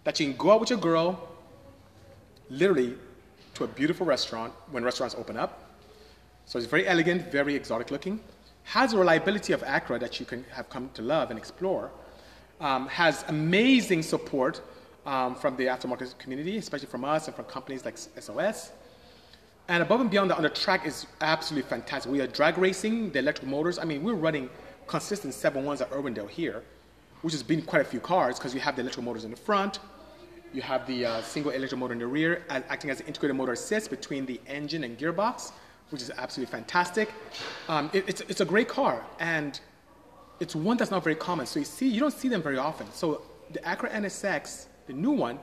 that 0.05 0.17
you 0.21 0.27
can 0.27 0.37
go 0.37 0.51
out 0.51 0.61
with 0.61 0.69
your 0.69 0.79
girl, 0.79 1.27
literally 2.49 2.95
to 3.55 3.65
a 3.65 3.67
beautiful 3.67 4.05
restaurant 4.05 4.53
when 4.71 4.81
restaurants 4.81 5.15
open 5.15 5.35
up, 5.35 5.51
so 6.45 6.57
it's 6.57 6.65
very 6.65 6.87
elegant, 6.87 7.29
very 7.29 7.55
exotic 7.55 7.91
looking. 7.91 8.21
Has 8.63 8.93
a 8.93 8.97
reliability 8.97 9.51
of 9.51 9.63
Acura 9.63 9.99
that 9.99 10.17
you 10.21 10.25
can 10.25 10.45
have 10.53 10.69
come 10.69 10.89
to 10.93 11.01
love 11.01 11.29
and 11.29 11.37
explore. 11.37 11.91
Um, 12.61 12.87
has 12.87 13.25
amazing 13.27 14.01
support 14.01 14.61
um, 15.05 15.35
from 15.35 15.57
the 15.57 15.65
aftermarket 15.65 16.17
community, 16.19 16.55
especially 16.57 16.87
from 16.87 17.03
us 17.03 17.27
and 17.27 17.35
from 17.35 17.45
companies 17.45 17.83
like 17.83 17.97
SOS. 17.97 18.71
And 19.67 19.83
above 19.83 19.99
and 19.99 20.09
beyond 20.09 20.31
that, 20.31 20.37
on 20.37 20.43
the 20.43 20.49
track 20.49 20.85
is 20.85 21.05
absolutely 21.19 21.69
fantastic. 21.69 22.09
We 22.09 22.21
are 22.21 22.27
drag 22.27 22.57
racing, 22.57 23.11
the 23.11 23.19
electric 23.19 23.45
motors. 23.45 23.77
I 23.77 23.83
mean, 23.83 24.03
we're 24.03 24.13
running 24.13 24.49
consistent 24.87 25.33
7.1s 25.33 25.81
at 25.81 25.91
Irwindale 25.91 26.29
here, 26.29 26.63
which 27.21 27.33
has 27.33 27.43
been 27.43 27.61
quite 27.61 27.81
a 27.81 27.85
few 27.85 27.99
cars 27.99 28.37
because 28.37 28.53
you 28.53 28.59
have 28.59 28.75
the 28.75 28.81
electric 28.81 29.05
motors 29.05 29.25
in 29.25 29.31
the 29.31 29.37
front, 29.37 29.79
you 30.53 30.61
have 30.61 30.85
the 30.87 31.05
uh, 31.05 31.21
single 31.21 31.51
electric 31.51 31.79
motor 31.79 31.93
in 31.93 31.99
the 31.99 32.07
rear, 32.07 32.43
acting 32.49 32.89
as 32.89 33.01
an 33.01 33.07
integrated 33.07 33.35
motor 33.35 33.53
assist 33.53 33.89
between 33.89 34.25
the 34.25 34.39
engine 34.47 34.83
and 34.83 34.97
gearbox 34.97 35.51
which 35.89 36.01
is 36.01 36.11
absolutely 36.17 36.51
fantastic. 36.51 37.09
Um, 37.69 37.89
it, 37.93 38.05
it's, 38.07 38.21
it's 38.21 38.41
a 38.41 38.45
great 38.45 38.67
car, 38.67 39.05
and 39.19 39.59
it's 40.39 40.55
one 40.55 40.77
that's 40.77 40.91
not 40.91 41.03
very 41.03 41.15
common. 41.15 41.45
So 41.45 41.59
you 41.59 41.65
see, 41.65 41.87
you 41.87 41.99
don't 41.99 42.13
see 42.13 42.27
them 42.27 42.41
very 42.41 42.57
often. 42.57 42.91
So 42.91 43.21
the 43.51 43.59
Acura 43.59 43.91
NSX, 43.91 44.65
the 44.87 44.93
new 44.93 45.11
one, 45.11 45.39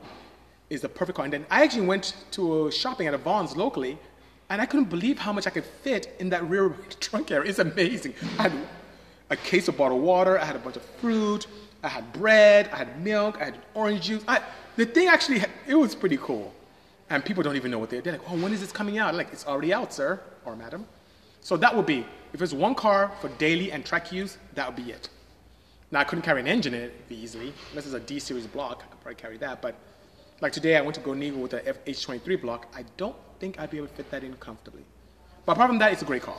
is 0.71 0.81
the 0.81 0.89
perfect 0.89 1.17
car. 1.17 1.25
And 1.25 1.33
then 1.33 1.47
I 1.51 1.63
actually 1.63 1.87
went 1.87 2.15
to 2.33 2.71
shopping 2.71 3.07
at 3.07 3.15
a 3.15 3.19
Vons 3.19 3.57
locally, 3.57 3.99
and 4.51 4.61
I 4.61 4.67
couldn't 4.67 4.91
believe 4.91 5.19
how 5.19 5.33
much 5.33 5.47
I 5.47 5.51
could 5.51 5.65
fit 5.65 6.15
in 6.19 6.29
that 6.31 6.49
rear 6.49 6.71
trunk 7.01 7.31
area. 7.31 7.49
It's 7.49 7.59
amazing. 7.59 8.15
I 8.39 8.43
had 8.45 8.53
a 9.33 9.37
case 9.37 9.67
of 9.67 9.79
bottled 9.79 10.03
water, 10.03 10.39
I 10.39 10.45
had 10.45 10.57
a 10.57 10.59
bunch 10.59 10.77
of 10.77 10.85
fruit, 11.01 11.47
I 11.83 11.89
had 11.89 12.13
bread, 12.13 12.69
I 12.73 12.77
had 12.77 13.03
milk, 13.03 13.39
I 13.41 13.47
had 13.47 13.59
orange 13.73 14.03
juice. 14.03 14.23
I, 14.29 14.43
the 14.77 14.85
thing 14.85 15.09
actually, 15.09 15.43
it 15.67 15.75
was 15.75 15.95
pretty 15.95 16.19
cool. 16.19 16.53
And 17.09 17.25
people 17.25 17.43
don't 17.43 17.57
even 17.57 17.71
know 17.71 17.79
what 17.79 17.91
they're, 17.91 18.03
they're 18.03 18.13
like, 18.15 18.31
oh, 18.31 18.37
when 18.37 18.53
is 18.53 18.61
this 18.61 18.73
coming 18.73 18.99
out? 18.99 19.15
like, 19.15 19.33
it's 19.33 19.47
already 19.47 19.73
out, 19.73 19.93
sir 19.93 20.21
or 20.45 20.55
madam. 20.55 20.87
So 21.41 21.57
that 21.57 21.75
would 21.75 21.87
be, 21.87 22.07
if 22.33 22.43
it's 22.43 22.53
one 22.53 22.75
car 22.75 23.11
for 23.21 23.29
daily 23.31 23.73
and 23.73 23.85
track 23.85 24.13
use, 24.13 24.37
that 24.55 24.67
would 24.67 24.85
be 24.85 24.93
it. 24.93 25.09
Now, 25.91 26.01
I 26.01 26.05
couldn't 26.05 26.23
carry 26.23 26.41
an 26.41 26.47
engine 26.47 26.75
in 26.75 26.83
it 26.83 26.95
easily, 27.11 27.53
unless 27.71 27.87
it's 27.87 27.95
a 27.95 28.01
D-series 28.01 28.47
block, 28.47 28.83
I 28.85 28.91
could 28.91 29.01
probably 29.01 29.21
carry 29.21 29.39
that. 29.39 29.63
But 29.63 29.75
like 30.41 30.53
today, 30.53 30.77
I 30.77 30.83
went 30.83 30.95
to 30.97 31.01
Golden 31.01 31.23
Eagle 31.23 31.41
with 31.41 31.55
a 31.55 31.61
H23 31.61 32.41
block. 32.41 32.67
I 32.75 32.85
don't 32.97 33.17
think 33.41 33.59
I'd 33.59 33.71
be 33.71 33.79
able 33.79 33.89
to 33.89 33.95
fit 33.95 34.11
that 34.11 34.25
in 34.25 34.35
comfortably. 34.35 34.85
But 35.47 35.53
apart 35.53 35.71
from 35.71 35.79
that, 35.79 35.93
it's 35.93 36.03
a 36.03 36.07
great 36.07 36.23
car. 36.23 36.37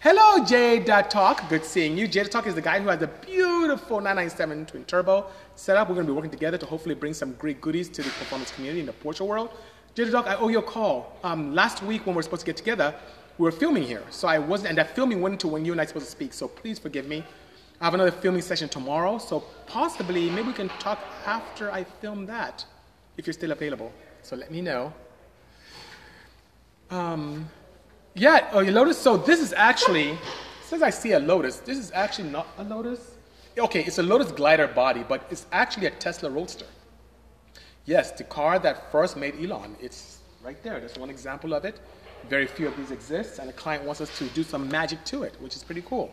Hello, 0.00 0.44
Jada 0.44 1.10
Talk. 1.10 1.48
Good 1.48 1.64
seeing 1.64 1.98
you. 1.98 2.06
Jada 2.06 2.30
Talk 2.30 2.46
is 2.46 2.54
the 2.54 2.62
guy 2.62 2.78
who 2.78 2.88
has 2.88 3.02
a 3.02 3.08
beautiful 3.08 3.96
997 3.96 4.66
twin 4.66 4.84
turbo 4.84 5.26
setup. 5.56 5.88
We're 5.88 5.96
going 5.96 6.06
to 6.06 6.12
be 6.12 6.14
working 6.14 6.30
together 6.30 6.56
to 6.56 6.66
hopefully 6.66 6.94
bring 6.94 7.12
some 7.12 7.32
great 7.32 7.60
goodies 7.60 7.88
to 7.88 8.02
the 8.04 8.10
performance 8.10 8.52
community 8.52 8.78
in 8.78 8.86
the 8.86 8.92
Porsche 8.92 9.26
world. 9.26 9.50
Jada 9.96 10.12
Talk, 10.12 10.28
I 10.28 10.36
owe 10.36 10.46
you 10.46 10.60
a 10.60 10.62
call. 10.62 11.16
Um, 11.24 11.52
last 11.52 11.82
week 11.82 12.06
when 12.06 12.14
we 12.14 12.18
were 12.18 12.22
supposed 12.22 12.42
to 12.42 12.46
get 12.46 12.56
together, 12.56 12.94
we 13.38 13.42
were 13.42 13.50
filming 13.50 13.82
here. 13.82 14.04
So 14.10 14.28
I 14.28 14.38
wasn't, 14.38 14.68
and 14.68 14.78
that 14.78 14.94
filming 14.94 15.20
went 15.20 15.32
into 15.32 15.48
when 15.48 15.64
you 15.64 15.72
and 15.72 15.80
I 15.80 15.82
were 15.82 15.88
supposed 15.88 16.06
to 16.06 16.12
speak. 16.12 16.32
So 16.32 16.46
please 16.46 16.78
forgive 16.78 17.08
me. 17.08 17.24
I 17.80 17.84
have 17.84 17.94
another 17.94 18.12
filming 18.12 18.42
session 18.42 18.68
tomorrow. 18.68 19.18
So 19.18 19.40
possibly, 19.66 20.30
maybe 20.30 20.46
we 20.46 20.54
can 20.54 20.68
talk 20.78 21.00
after 21.26 21.72
I 21.72 21.82
film 21.82 22.24
that, 22.26 22.64
if 23.16 23.26
you're 23.26 23.34
still 23.34 23.50
available. 23.50 23.90
So 24.22 24.36
let 24.36 24.52
me 24.52 24.60
know. 24.60 24.92
Um, 26.88 27.50
yeah, 28.18 28.48
oh, 28.52 28.60
you 28.60 28.72
Lotus. 28.72 28.98
So 28.98 29.16
this 29.16 29.40
is 29.40 29.52
actually, 29.52 30.18
since 30.64 30.82
I 30.82 30.90
see 30.90 31.12
a 31.12 31.18
Lotus, 31.18 31.58
this 31.58 31.78
is 31.78 31.92
actually 31.92 32.30
not 32.30 32.46
a 32.58 32.64
Lotus. 32.64 33.16
Okay, 33.56 33.84
it's 33.84 33.98
a 33.98 34.02
Lotus 34.02 34.32
glider 34.32 34.66
body, 34.66 35.04
but 35.08 35.26
it's 35.30 35.46
actually 35.52 35.86
a 35.86 35.90
Tesla 35.90 36.30
Roadster. 36.30 36.66
Yes, 37.86 38.12
the 38.12 38.24
car 38.24 38.58
that 38.58 38.92
first 38.92 39.16
made 39.16 39.34
Elon. 39.40 39.76
It's 39.80 40.18
right 40.42 40.62
there. 40.62 40.78
There's 40.78 40.98
one 40.98 41.10
example 41.10 41.54
of 41.54 41.64
it. 41.64 41.80
Very 42.28 42.46
few 42.46 42.68
of 42.68 42.76
these 42.76 42.90
exist, 42.90 43.38
and 43.38 43.48
the 43.48 43.52
client 43.52 43.84
wants 43.84 44.00
us 44.00 44.16
to 44.18 44.24
do 44.28 44.42
some 44.42 44.68
magic 44.68 45.02
to 45.06 45.22
it, 45.22 45.34
which 45.40 45.56
is 45.56 45.62
pretty 45.62 45.82
cool. 45.82 46.12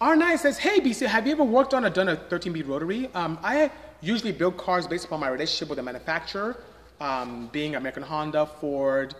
R9 0.00 0.38
says, 0.38 0.58
Hey 0.58 0.80
BC, 0.80 1.06
have 1.06 1.26
you 1.26 1.32
ever 1.32 1.44
worked 1.44 1.72
on 1.72 1.84
or 1.84 1.90
done 1.90 2.08
a 2.08 2.16
13B 2.16 2.68
rotary? 2.68 3.08
Um, 3.14 3.38
I 3.42 3.70
usually 4.02 4.32
build 4.32 4.58
cars 4.58 4.86
based 4.86 5.06
upon 5.06 5.20
my 5.20 5.28
relationship 5.28 5.68
with 5.70 5.76
the 5.76 5.82
manufacturer 5.82 6.62
um, 7.00 7.48
being 7.52 7.76
American 7.76 8.02
Honda, 8.02 8.46
Ford, 8.46 9.14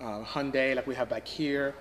uh, 0.00 0.24
Hyundai, 0.24 0.74
like 0.74 0.86
we 0.86 0.94
have 0.94 1.08
back 1.08 1.26
here, 1.26 1.74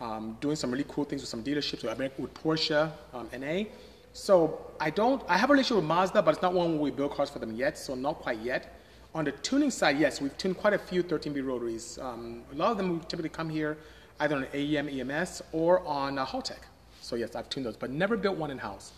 um, 0.00 0.36
doing 0.40 0.56
some 0.56 0.70
really 0.70 0.86
cool 0.88 1.04
things 1.04 1.22
with 1.22 1.28
some 1.28 1.42
dealerships 1.42 1.82
with, 1.82 1.92
American, 1.92 2.22
with 2.22 2.34
Porsche, 2.34 2.90
um, 3.12 3.28
NA. 3.38 3.64
So 4.12 4.66
I 4.80 4.90
don't, 4.90 5.22
I 5.28 5.36
have 5.36 5.50
a 5.50 5.52
relationship 5.52 5.76
with 5.76 5.84
Mazda, 5.84 6.22
but 6.22 6.32
it's 6.32 6.42
not 6.42 6.54
one 6.54 6.72
where 6.72 6.80
we 6.80 6.90
build 6.90 7.12
cars 7.12 7.30
for 7.30 7.38
them 7.38 7.54
yet, 7.54 7.76
so 7.76 7.94
not 7.94 8.18
quite 8.20 8.38
yet. 8.38 8.80
On 9.14 9.24
the 9.24 9.32
tuning 9.32 9.70
side, 9.70 9.98
yes, 9.98 10.20
we've 10.20 10.36
tuned 10.38 10.56
quite 10.56 10.74
a 10.74 10.78
few 10.78 11.02
13B 11.02 11.44
rotaries. 11.44 11.98
Um, 11.98 12.42
a 12.52 12.54
lot 12.54 12.70
of 12.70 12.76
them 12.76 13.00
typically 13.00 13.30
come 13.30 13.48
here 13.48 13.78
either 14.20 14.36
on 14.36 14.46
AEM 14.52 14.88
EMS 14.88 15.42
or 15.52 15.86
on 15.86 16.18
uh, 16.18 16.26
Haltech. 16.26 16.62
So 17.00 17.16
yes, 17.16 17.34
I've 17.36 17.48
tuned 17.48 17.66
those, 17.66 17.76
but 17.76 17.90
never 17.90 18.16
built 18.16 18.36
one 18.36 18.50
in-house. 18.50 18.92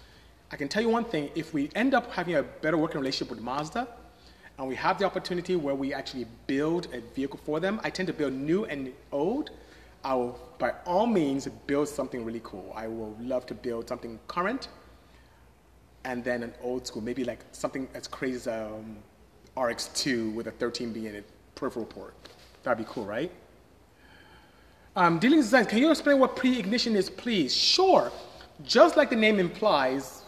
I 0.51 0.57
can 0.57 0.69
tell 0.69 0.83
you 0.83 0.89
one 0.89 1.05
thing, 1.05 1.31
if 1.35 1.55
we 1.55 1.71
end 1.75 1.95
up 1.95 2.11
having 2.13 2.37
a 2.37 2.43
better 2.43 2.77
working 2.77 2.99
relationship 2.99 3.31
with 3.31 3.41
Mazda, 3.41 3.87
and 4.61 4.69
we 4.69 4.75
have 4.75 4.99
the 4.99 5.07
opportunity 5.07 5.57
where 5.57 5.75
we 5.75 5.95
actually 5.95 6.27
build 6.47 6.87
a 6.93 7.01
vehicle 7.15 7.41
for 7.47 7.61
them. 7.61 7.81
I 7.83 7.89
tend 7.89 8.09
to 8.09 8.13
build 8.13 8.35
new 8.35 8.67
and 8.67 8.93
old. 9.11 9.53
I 10.05 10.15
will, 10.15 10.39
by 10.59 10.75
all 10.85 11.07
means, 11.07 11.49
build 11.67 11.89
something 11.89 12.23
really 12.27 12.43
cool. 12.45 12.71
I 12.77 12.87
will 12.87 13.17
love 13.23 13.47
to 13.47 13.55
build 13.55 13.89
something 13.89 14.21
current 14.29 14.69
and 16.05 16.23
then 16.23 16.43
an 16.43 16.53
old 16.63 16.87
school, 16.87 17.01
maybe 17.01 17.25
like 17.25 17.39
something 17.53 17.89
as 17.95 18.07
crazy 18.07 18.37
as 18.37 18.49
um, 18.49 18.99
RX2 19.57 20.35
with 20.35 20.47
a 20.47 20.53
13B 20.53 21.07
in 21.07 21.15
it, 21.15 21.25
peripheral 21.55 21.87
port. 21.87 22.15
That'd 22.63 22.85
be 22.85 22.93
cool, 22.93 23.07
right? 23.07 23.33
Um, 24.95 25.19
dealing 25.19 25.39
design, 25.39 25.65
can 25.65 25.79
you 25.79 25.91
explain 25.91 26.19
what 26.19 26.37
pre-ignition 26.37 26.97
is, 26.97 27.09
please? 27.09 27.55
Sure. 27.55 28.13
Just 28.63 28.99
like 28.99 29.09
the 29.09 29.17
name 29.17 29.39
implies, 29.39 30.25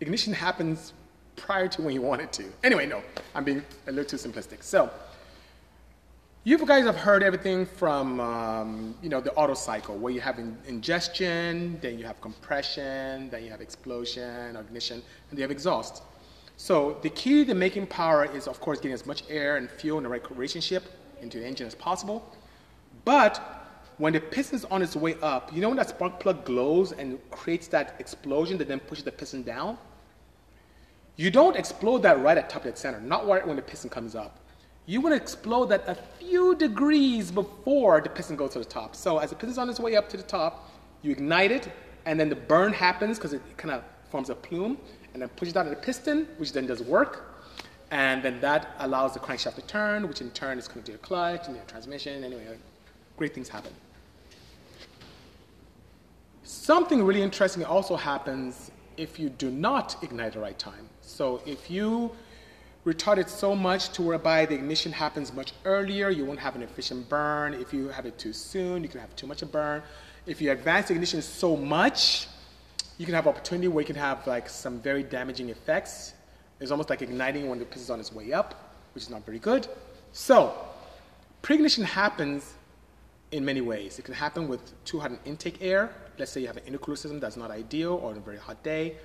ignition 0.00 0.32
happens 0.32 0.94
prior 1.36 1.68
to 1.68 1.82
when 1.82 1.94
you 1.94 2.02
wanted 2.02 2.32
to. 2.32 2.44
Anyway, 2.62 2.86
no, 2.86 3.02
I'm 3.34 3.44
being 3.44 3.64
a 3.86 3.92
little 3.92 4.04
too 4.04 4.16
simplistic. 4.16 4.62
So, 4.62 4.90
you 6.46 6.58
guys 6.58 6.84
have 6.84 6.96
heard 6.96 7.22
everything 7.22 7.64
from 7.64 8.20
um, 8.20 8.94
you 9.02 9.08
know 9.08 9.20
the 9.20 9.34
Otto 9.34 9.54
cycle, 9.54 9.96
where 9.96 10.12
you 10.12 10.20
have 10.20 10.38
in 10.38 10.58
ingestion, 10.66 11.78
then 11.80 11.98
you 11.98 12.04
have 12.04 12.20
compression, 12.20 13.30
then 13.30 13.44
you 13.44 13.50
have 13.50 13.62
explosion, 13.62 14.54
ignition, 14.56 15.02
and 15.30 15.38
you 15.38 15.42
have 15.42 15.50
exhaust. 15.50 16.02
So 16.56 16.98
the 17.02 17.10
key 17.10 17.44
to 17.46 17.54
making 17.54 17.88
power 17.88 18.24
is, 18.24 18.46
of 18.46 18.60
course, 18.60 18.78
getting 18.78 18.92
as 18.92 19.06
much 19.06 19.24
air 19.28 19.56
and 19.56 19.68
fuel 19.68 19.98
in 19.98 20.04
the 20.04 20.10
right 20.10 20.30
relationship 20.30 20.84
into 21.20 21.40
the 21.40 21.46
engine 21.46 21.66
as 21.66 21.74
possible. 21.74 22.30
But 23.04 23.64
when 23.98 24.12
the 24.12 24.20
piston 24.20 24.56
is 24.56 24.64
on 24.66 24.82
its 24.82 24.96
way 24.96 25.16
up, 25.22 25.52
you 25.52 25.60
know 25.60 25.68
when 25.68 25.78
that 25.78 25.88
spark 25.88 26.20
plug 26.20 26.44
glows 26.44 26.92
and 26.92 27.18
creates 27.30 27.66
that 27.68 27.96
explosion 27.98 28.58
that 28.58 28.68
then 28.68 28.80
pushes 28.80 29.04
the 29.04 29.12
piston 29.12 29.42
down? 29.42 29.78
You 31.16 31.30
don't 31.30 31.56
explode 31.56 32.02
that 32.02 32.20
right 32.20 32.36
at 32.36 32.50
top 32.50 32.64
dead 32.64 32.76
center, 32.76 33.00
not 33.00 33.26
right 33.26 33.46
when 33.46 33.56
the 33.56 33.62
piston 33.62 33.88
comes 33.88 34.14
up. 34.14 34.40
You 34.86 35.00
want 35.00 35.12
to 35.14 35.20
explode 35.20 35.66
that 35.66 35.88
a 35.88 35.94
few 35.94 36.56
degrees 36.56 37.30
before 37.30 38.00
the 38.00 38.10
piston 38.10 38.36
goes 38.36 38.50
to 38.50 38.58
the 38.58 38.64
top. 38.64 38.94
So 38.96 39.18
as 39.18 39.30
the 39.30 39.36
piston's 39.36 39.58
on 39.58 39.70
its 39.70 39.80
way 39.80 39.96
up 39.96 40.08
to 40.10 40.16
the 40.16 40.22
top, 40.22 40.70
you 41.02 41.12
ignite 41.12 41.52
it, 41.52 41.70
and 42.04 42.18
then 42.18 42.28
the 42.28 42.36
burn 42.36 42.72
happens 42.72 43.18
because 43.18 43.32
it 43.32 43.42
kind 43.56 43.72
of 43.72 43.82
forms 44.10 44.28
a 44.28 44.34
plume, 44.34 44.76
and 45.12 45.22
then 45.22 45.28
pushes 45.30 45.56
out 45.56 45.66
of 45.66 45.70
the 45.70 45.76
piston, 45.76 46.28
which 46.38 46.52
then 46.52 46.66
does 46.66 46.82
work. 46.82 47.40
And 47.90 48.22
then 48.22 48.40
that 48.40 48.74
allows 48.80 49.14
the 49.14 49.20
crankshaft 49.20 49.54
to 49.54 49.62
turn, 49.62 50.08
which 50.08 50.20
in 50.20 50.30
turn 50.30 50.58
is 50.58 50.66
connected 50.66 50.86
to 50.86 50.92
your 50.92 50.98
clutch 50.98 51.46
and 51.46 51.54
your 51.54 51.64
transmission. 51.66 52.24
Anyway, 52.24 52.44
great 53.16 53.34
things 53.34 53.48
happen. 53.48 53.72
Something 56.42 57.04
really 57.04 57.22
interesting 57.22 57.64
also 57.64 57.96
happens 57.96 58.70
if 58.96 59.18
you 59.18 59.28
do 59.28 59.50
not 59.50 60.02
ignite 60.02 60.28
at 60.28 60.32
the 60.34 60.40
right 60.40 60.58
time. 60.58 60.88
So 61.00 61.42
if 61.46 61.70
you 61.70 62.10
retard 62.86 63.18
it 63.18 63.30
so 63.30 63.54
much 63.54 63.90
to 63.90 64.02
whereby 64.02 64.46
the 64.46 64.54
ignition 64.54 64.92
happens 64.92 65.32
much 65.32 65.52
earlier, 65.64 66.10
you 66.10 66.24
won't 66.24 66.38
have 66.38 66.54
an 66.54 66.62
efficient 66.62 67.08
burn. 67.08 67.54
If 67.54 67.72
you 67.72 67.88
have 67.88 68.06
it 68.06 68.18
too 68.18 68.32
soon, 68.32 68.82
you 68.82 68.88
can 68.88 69.00
have 69.00 69.14
too 69.16 69.26
much 69.26 69.42
of 69.42 69.50
burn. 69.50 69.82
If 70.26 70.40
you 70.40 70.50
advance 70.52 70.88
the 70.88 70.94
ignition 70.94 71.22
so 71.22 71.56
much, 71.56 72.28
you 72.98 73.06
can 73.06 73.14
have 73.14 73.26
opportunity 73.26 73.68
where 73.68 73.82
you 73.82 73.86
can 73.86 73.96
have 73.96 74.26
like 74.26 74.48
some 74.48 74.80
very 74.80 75.02
damaging 75.02 75.48
effects. 75.50 76.14
It's 76.60 76.70
almost 76.70 76.90
like 76.90 77.02
igniting 77.02 77.48
when 77.48 77.58
the 77.58 77.64
piston 77.64 77.82
is 77.82 77.90
on 77.90 78.00
its 78.00 78.12
way 78.12 78.32
up, 78.32 78.76
which 78.94 79.04
is 79.04 79.10
not 79.10 79.24
very 79.24 79.38
good. 79.38 79.66
So, 80.12 80.54
pre-ignition 81.42 81.84
happens 81.84 82.54
in 83.32 83.44
many 83.44 83.60
ways. 83.60 83.98
It 83.98 84.04
can 84.04 84.14
happen 84.14 84.46
with 84.46 84.60
too 84.84 85.00
hot 85.00 85.10
an 85.10 85.18
intake 85.24 85.58
air. 85.60 85.90
Let's 86.18 86.32
say 86.32 86.40
you 86.40 86.46
have 86.46 86.56
an 86.56 86.64
intercooler 86.64 86.96
system 86.96 87.20
that's 87.20 87.36
not 87.36 87.50
ideal 87.50 87.94
or 87.94 88.10
on 88.10 88.16
a 88.16 88.20
very 88.20 88.38
hot 88.38 88.62
day 88.62 88.96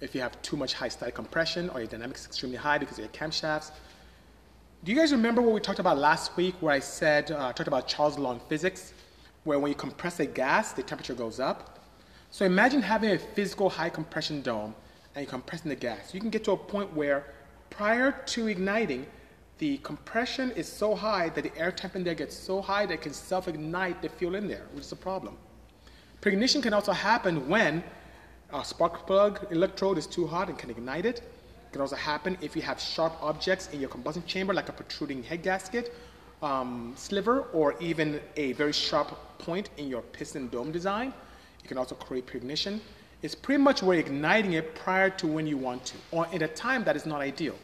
if 0.00 0.14
you 0.14 0.20
have 0.20 0.40
too 0.42 0.56
much 0.56 0.74
high 0.74 0.88
static 0.88 1.14
compression 1.14 1.70
or 1.70 1.78
your 1.78 1.86
dynamics 1.86 2.22
is 2.22 2.26
extremely 2.26 2.56
high 2.56 2.76
because 2.76 2.98
of 2.98 3.04
your 3.04 3.12
camshafts. 3.12 3.70
Do 4.82 4.90
you 4.90 4.98
guys 4.98 5.12
remember 5.12 5.40
what 5.40 5.54
we 5.54 5.60
talked 5.60 5.78
about 5.78 5.96
last 5.96 6.36
week 6.36 6.56
where 6.60 6.74
I 6.74 6.80
said, 6.80 7.30
uh, 7.30 7.48
I 7.48 7.52
talked 7.52 7.68
about 7.68 7.86
Charles' 7.86 8.18
law 8.18 8.32
in 8.32 8.40
physics, 8.48 8.92
where 9.44 9.60
when 9.60 9.68
you 9.70 9.76
compress 9.76 10.18
a 10.18 10.26
gas, 10.26 10.72
the 10.72 10.82
temperature 10.82 11.14
goes 11.14 11.38
up? 11.38 11.78
So 12.32 12.44
imagine 12.44 12.82
having 12.82 13.10
a 13.10 13.18
physical 13.18 13.70
high 13.70 13.90
compression 13.90 14.42
dome 14.42 14.74
and 15.14 15.24
you're 15.24 15.30
compressing 15.30 15.68
the 15.68 15.76
gas. 15.76 16.12
You 16.12 16.20
can 16.20 16.30
get 16.30 16.42
to 16.44 16.52
a 16.52 16.56
point 16.56 16.92
where 16.94 17.26
prior 17.70 18.10
to 18.26 18.48
igniting, 18.48 19.06
the 19.58 19.78
compression 19.78 20.50
is 20.52 20.66
so 20.66 20.96
high 20.96 21.28
that 21.28 21.42
the 21.42 21.56
air 21.56 21.70
temp 21.70 21.94
in 21.94 22.02
there 22.02 22.14
gets 22.14 22.36
so 22.36 22.60
high 22.60 22.86
that 22.86 22.94
it 22.94 23.02
can 23.02 23.12
self-ignite 23.12 24.02
the 24.02 24.08
fuel 24.08 24.34
in 24.34 24.48
there, 24.48 24.66
which 24.72 24.84
is 24.86 24.92
a 24.92 24.96
problem. 24.96 25.36
Preignition 26.22 26.62
can 26.62 26.72
also 26.72 26.92
happen 26.92 27.48
when 27.48 27.82
a 28.52 28.64
spark 28.64 29.08
plug 29.08 29.44
electrode 29.50 29.98
is 29.98 30.06
too 30.06 30.24
hot 30.24 30.48
and 30.48 30.56
can 30.56 30.70
ignite 30.70 31.04
it. 31.04 31.18
It 31.18 31.72
can 31.72 31.80
also 31.80 31.96
happen 31.96 32.38
if 32.40 32.54
you 32.54 32.62
have 32.62 32.78
sharp 32.80 33.20
objects 33.20 33.68
in 33.72 33.80
your 33.80 33.88
combustion 33.90 34.24
chamber, 34.24 34.54
like 34.54 34.68
a 34.68 34.72
protruding 34.72 35.24
head 35.24 35.42
gasket, 35.42 35.92
um, 36.40 36.92
sliver, 36.96 37.40
or 37.52 37.74
even 37.80 38.20
a 38.36 38.52
very 38.52 38.72
sharp 38.72 39.18
point 39.38 39.70
in 39.78 39.88
your 39.88 40.00
piston 40.00 40.46
dome 40.46 40.70
design. 40.70 41.12
It 41.64 41.66
can 41.66 41.76
also 41.76 41.96
create 41.96 42.28
preignition. 42.28 42.78
It's 43.22 43.34
pretty 43.34 43.60
much 43.60 43.82
we're 43.82 43.98
igniting 43.98 44.52
it 44.52 44.76
prior 44.76 45.10
to 45.10 45.26
when 45.26 45.48
you 45.48 45.56
want 45.56 45.84
to, 45.86 45.96
or 46.12 46.28
at 46.32 46.40
a 46.40 46.48
time 46.48 46.84
that 46.84 46.94
is 46.94 47.04
not 47.04 47.20
ideal. 47.20 47.56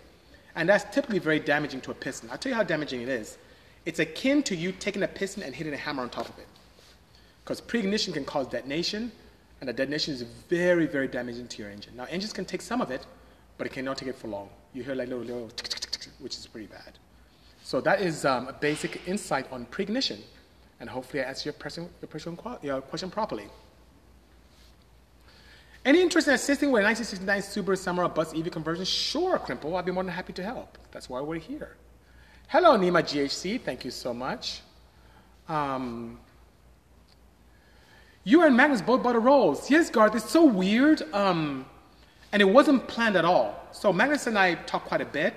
And 0.56 0.68
that's 0.68 0.92
typically 0.92 1.20
very 1.20 1.38
damaging 1.38 1.80
to 1.82 1.92
a 1.92 1.94
piston. 1.94 2.28
I'll 2.28 2.38
tell 2.38 2.50
you 2.50 2.56
how 2.56 2.64
damaging 2.64 3.02
it 3.02 3.08
is. 3.08 3.38
It's 3.86 4.00
akin 4.00 4.42
to 4.44 4.56
you 4.56 4.72
taking 4.72 5.04
a 5.04 5.08
piston 5.08 5.44
and 5.44 5.54
hitting 5.54 5.74
a 5.74 5.76
hammer 5.76 6.02
on 6.02 6.10
top 6.10 6.28
of 6.28 6.36
it. 6.40 6.48
Because 7.48 7.62
preignition 7.62 8.12
can 8.12 8.26
cause 8.26 8.46
detonation, 8.46 9.10
and 9.62 9.68
the 9.70 9.72
detonation 9.72 10.12
is 10.12 10.20
very, 10.50 10.84
very 10.84 11.08
damaging 11.08 11.48
to 11.48 11.62
your 11.62 11.70
engine. 11.70 11.96
Now, 11.96 12.04
engines 12.10 12.34
can 12.34 12.44
take 12.44 12.60
some 12.60 12.82
of 12.82 12.90
it, 12.90 13.06
but 13.56 13.66
it 13.66 13.72
cannot 13.72 13.96
take 13.96 14.10
it 14.10 14.16
for 14.16 14.28
long. 14.28 14.50
You 14.74 14.82
hear 14.82 14.94
like 14.94 15.08
little, 15.08 15.24
little, 15.24 15.48
tick, 15.56 15.70
tick, 15.70 15.90
tick, 15.92 16.12
which 16.18 16.36
is 16.36 16.46
pretty 16.46 16.66
bad. 16.66 16.98
So 17.62 17.80
that 17.80 18.02
is 18.02 18.26
um, 18.26 18.48
a 18.48 18.52
basic 18.52 19.00
insight 19.08 19.50
on 19.50 19.64
preignition, 19.64 20.18
and 20.78 20.90
hopefully 20.90 21.22
I 21.22 21.28
answered 21.28 21.46
your, 21.46 21.52
person, 21.54 21.88
your, 22.02 22.58
your 22.62 22.82
question 22.82 23.10
properly. 23.10 23.46
Any 25.86 26.02
interest 26.02 26.28
in 26.28 26.34
assisting 26.34 26.70
with 26.70 26.82
a 26.82 26.84
1969 26.84 27.64
Subaru 27.64 27.78
Samurai 27.78 28.08
bus 28.08 28.34
EV 28.34 28.50
conversion? 28.50 28.84
Sure, 28.84 29.38
Crimple. 29.38 29.74
I'd 29.74 29.86
be 29.86 29.92
more 29.92 30.04
than 30.04 30.12
happy 30.12 30.34
to 30.34 30.42
help. 30.42 30.76
That's 30.90 31.08
why 31.08 31.22
we're 31.22 31.38
here. 31.38 31.78
Hello, 32.48 32.76
Nima 32.76 33.02
GHC. 33.02 33.62
Thank 33.62 33.86
you 33.86 33.90
so 33.90 34.12
much. 34.12 34.60
Um, 35.48 36.18
you 38.30 38.42
and 38.42 38.54
Magnus 38.54 38.82
both 38.82 39.02
bought 39.02 39.16
a 39.16 39.18
Rolls. 39.30 39.70
Yes, 39.70 39.88
Garth, 39.96 40.14
it's 40.14 40.30
so 40.38 40.44
weird. 40.44 41.02
Um, 41.14 41.64
and 42.32 42.42
it 42.42 42.50
wasn't 42.58 42.86
planned 42.86 43.16
at 43.16 43.24
all. 43.24 43.48
So 43.72 43.86
Magnus 43.92 44.26
and 44.26 44.38
I 44.38 44.54
talked 44.70 44.86
quite 44.86 45.00
a 45.00 45.10
bit. 45.20 45.36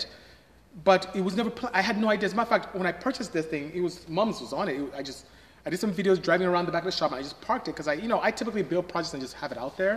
but 0.84 1.02
it 1.16 1.22
was 1.28 1.36
never. 1.36 1.50
Pl- 1.50 1.70
I 1.74 1.82
had 1.89 1.98
no 1.98 2.10
idea. 2.10 2.28
As 2.28 2.34
a 2.34 2.36
matter 2.36 2.54
of 2.56 2.62
fact, 2.62 2.76
when 2.76 2.88
I 2.88 2.94
purchased 3.08 3.32
this 3.38 3.46
thing, 3.46 3.72
it 3.74 3.82
was 3.88 4.08
mom's 4.10 4.42
was 4.42 4.54
on 4.54 4.68
it. 4.70 4.76
it. 4.82 4.94
I 5.00 5.04
just 5.04 5.26
I 5.66 5.70
did 5.70 5.80
some 5.80 5.94
videos 5.94 6.22
driving 6.22 6.48
around 6.48 6.66
the 6.66 6.72
back 6.72 6.84
of 6.84 6.92
the 6.92 6.98
shop, 7.00 7.12
and 7.12 7.20
I 7.20 7.24
just 7.24 7.39
parked 7.42 7.68
it 7.68 7.72
because 7.72 7.88
I, 7.88 7.94
you 7.94 8.08
know, 8.08 8.20
I 8.22 8.32
typically 8.32 8.64
build 8.64 8.86
projects 8.88 9.14
and 9.14 9.22
just 9.22 9.36
have 9.36 9.52
it 9.52 9.58
out 9.58 9.78
there. 9.78 9.96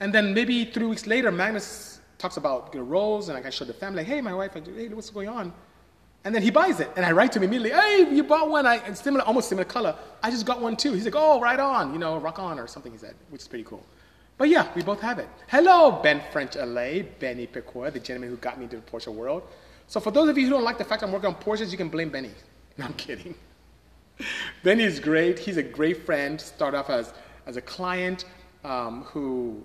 And 0.00 0.12
then 0.14 0.34
maybe 0.34 0.56
three 0.74 0.86
weeks 0.86 1.06
later, 1.06 1.30
Magnus 1.30 2.00
talks 2.18 2.36
about 2.36 2.70
you 2.72 2.80
know, 2.80 2.86
Rolls, 2.86 3.28
and 3.28 3.34
I 3.46 3.50
show 3.50 3.64
the 3.64 3.74
family, 3.84 4.02
hey, 4.04 4.20
my 4.20 4.34
wife, 4.34 4.52
hey, 4.54 4.88
what's 4.88 5.10
going 5.10 5.28
on? 5.28 5.52
And 6.24 6.34
then 6.34 6.42
he 6.42 6.50
buys 6.50 6.78
it, 6.78 6.88
and 6.94 7.04
I 7.04 7.10
write 7.10 7.32
to 7.32 7.40
him 7.40 7.44
immediately, 7.44 7.70
hey, 7.70 8.14
you 8.14 8.22
bought 8.22 8.48
one, 8.48 8.64
I, 8.64 8.92
similar, 8.92 9.24
almost 9.24 9.48
similar 9.48 9.64
color. 9.64 9.96
I 10.22 10.30
just 10.30 10.46
got 10.46 10.60
one 10.60 10.76
too. 10.76 10.92
He's 10.92 11.04
like, 11.04 11.16
oh, 11.16 11.40
right 11.40 11.58
on, 11.58 11.92
you 11.92 11.98
know, 11.98 12.16
rock 12.18 12.38
on, 12.38 12.60
or 12.60 12.68
something 12.68 12.92
he 12.92 12.98
said, 12.98 13.16
which 13.30 13.42
is 13.42 13.48
pretty 13.48 13.64
cool. 13.64 13.84
But 14.38 14.48
yeah, 14.48 14.68
we 14.74 14.82
both 14.82 15.00
have 15.00 15.18
it. 15.18 15.28
Hello, 15.48 16.00
Ben 16.02 16.22
French 16.30 16.54
LA, 16.54 17.02
Benny 17.18 17.46
Picoy, 17.46 17.92
the 17.92 17.98
gentleman 17.98 18.30
who 18.30 18.36
got 18.36 18.56
me 18.56 18.64
into 18.64 18.76
the 18.76 18.82
Porsche 18.82 19.12
world. 19.12 19.42
So 19.88 20.00
for 20.00 20.10
those 20.10 20.28
of 20.28 20.38
you 20.38 20.44
who 20.44 20.50
don't 20.50 20.64
like 20.64 20.78
the 20.78 20.84
fact 20.84 21.02
I'm 21.02 21.12
working 21.12 21.28
on 21.28 21.34
Porsches, 21.34 21.70
you 21.70 21.76
can 21.76 21.88
blame 21.88 22.10
Benny. 22.10 22.30
No, 22.78 22.86
I'm 22.86 22.94
kidding. 22.94 23.34
Benny 24.62 24.84
is 24.84 24.98
great. 24.98 25.38
He's 25.38 25.58
a 25.58 25.62
great 25.62 26.06
friend. 26.06 26.40
Started 26.40 26.78
off 26.78 26.88
as, 26.88 27.12
as 27.46 27.58
a 27.58 27.60
client 27.60 28.24
um, 28.64 29.02
who 29.02 29.62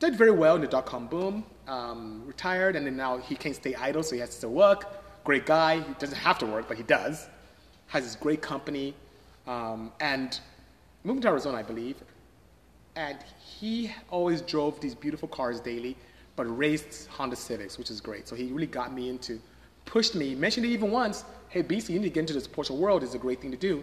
did 0.00 0.16
very 0.16 0.32
well 0.32 0.56
in 0.56 0.62
the 0.62 0.66
dot 0.66 0.84
com 0.84 1.06
boom, 1.06 1.44
um, 1.68 2.24
retired, 2.26 2.74
and 2.74 2.84
then 2.84 2.96
now 2.96 3.18
he 3.18 3.36
can't 3.36 3.54
stay 3.54 3.72
idle, 3.76 4.02
so 4.02 4.16
he 4.16 4.20
has 4.20 4.36
to 4.40 4.48
work. 4.48 5.00
Great 5.24 5.46
guy. 5.46 5.80
He 5.80 5.94
doesn't 5.98 6.18
have 6.18 6.38
to 6.38 6.46
work, 6.46 6.66
but 6.68 6.76
he 6.76 6.82
does. 6.82 7.28
Has 7.88 8.04
this 8.04 8.16
great 8.16 8.40
company, 8.40 8.94
um, 9.46 9.92
and 10.00 10.38
moved 11.04 11.22
to 11.22 11.28
Arizona, 11.28 11.58
I 11.58 11.62
believe. 11.62 11.96
And 12.96 13.18
he 13.38 13.92
always 14.10 14.40
drove 14.42 14.80
these 14.80 14.94
beautiful 14.94 15.28
cars 15.28 15.60
daily, 15.60 15.96
but 16.36 16.44
raced 16.44 17.08
Honda 17.08 17.36
Civics, 17.36 17.78
which 17.78 17.90
is 17.90 18.00
great. 18.00 18.28
So 18.28 18.34
he 18.36 18.46
really 18.46 18.66
got 18.66 18.92
me 18.92 19.08
into, 19.08 19.40
pushed 19.84 20.14
me, 20.14 20.34
mentioned 20.34 20.66
it 20.66 20.70
even 20.70 20.90
once. 20.90 21.24
Hey, 21.48 21.62
BC, 21.62 21.90
you 21.90 21.98
need 21.98 22.08
to 22.08 22.10
get 22.10 22.20
into 22.20 22.32
this 22.32 22.48
Porsche 22.48 22.76
world. 22.76 23.02
It's 23.02 23.14
a 23.14 23.18
great 23.18 23.40
thing 23.40 23.50
to 23.50 23.56
do. 23.56 23.82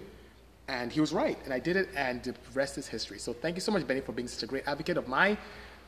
And 0.70 0.92
he 0.92 1.00
was 1.00 1.14
right, 1.14 1.38
and 1.46 1.54
I 1.54 1.60
did 1.60 1.78
it, 1.78 1.88
and 1.96 2.22
the 2.24 2.36
rest 2.54 2.78
is 2.78 2.88
history. 2.88 3.20
So 3.20 3.32
thank 3.32 3.56
you 3.56 3.62
so 3.62 3.72
much, 3.72 3.88
Benny, 3.88 4.02
for 4.02 4.12
being 4.12 4.28
such 4.28 4.44
a 4.44 4.48
great 4.48 4.68
advocate 4.68 4.98
of 4.98 5.08
my 5.08 5.38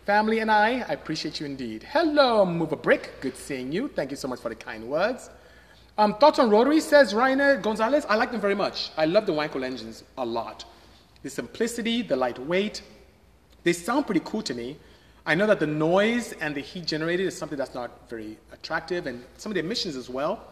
family 0.05 0.39
and 0.39 0.49
I. 0.49 0.79
I 0.87 0.93
appreciate 0.93 1.39
you 1.39 1.45
indeed. 1.45 1.83
Hello, 1.83 2.45
Move 2.45 2.71
a 2.71 2.75
Brick. 2.75 3.11
Good 3.19 3.35
seeing 3.35 3.71
you. 3.71 3.89
Thank 3.89 4.11
you 4.11 4.17
so 4.17 4.27
much 4.27 4.39
for 4.39 4.49
the 4.49 4.55
kind 4.55 4.87
words. 4.87 5.29
Um, 5.99 6.13
thoughts 6.13 6.39
on 6.39 6.49
rotary, 6.49 6.79
says 6.79 7.13
Rainer 7.13 7.57
Gonzalez. 7.57 8.05
I 8.07 8.15
like 8.15 8.31
them 8.31 8.39
very 8.39 8.55
much. 8.55 8.89
I 8.95 9.03
love 9.03 9.25
the 9.25 9.33
Wankel 9.33 9.65
engines 9.65 10.05
a 10.17 10.25
lot. 10.25 10.63
The 11.23 11.29
simplicity, 11.29 12.01
the 12.03 12.15
lightweight, 12.15 12.81
they 13.63 13.73
sound 13.73 14.05
pretty 14.05 14.21
cool 14.23 14.41
to 14.43 14.53
me. 14.53 14.77
I 15.25 15.35
know 15.35 15.45
that 15.45 15.59
the 15.59 15.67
noise 15.67 16.31
and 16.39 16.55
the 16.55 16.61
heat 16.61 16.85
generated 16.85 17.27
is 17.27 17.37
something 17.37 17.57
that's 17.57 17.73
not 17.73 18.09
very 18.09 18.37
attractive, 18.53 19.07
and 19.07 19.25
some 19.35 19.51
of 19.51 19.55
the 19.55 19.59
emissions 19.59 19.97
as 19.97 20.09
well. 20.09 20.47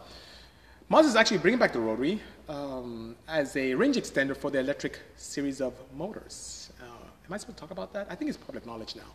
Mazda 0.90 1.08
is 1.08 1.16
actually 1.16 1.38
bringing 1.38 1.58
back 1.58 1.72
the 1.72 1.80
rotary 1.80 2.20
um, 2.50 3.16
as 3.26 3.56
a 3.56 3.72
range 3.72 3.96
extender 3.96 4.36
for 4.36 4.50
the 4.50 4.58
electric 4.58 5.00
series 5.16 5.62
of 5.62 5.72
motors. 5.96 6.70
Uh, 6.78 6.84
am 7.26 7.32
I 7.32 7.38
supposed 7.38 7.56
to 7.56 7.60
talk 7.62 7.70
about 7.70 7.94
that? 7.94 8.06
I 8.10 8.14
think 8.16 8.28
it's 8.28 8.36
public 8.36 8.66
knowledge 8.66 8.96
now. 8.96 9.14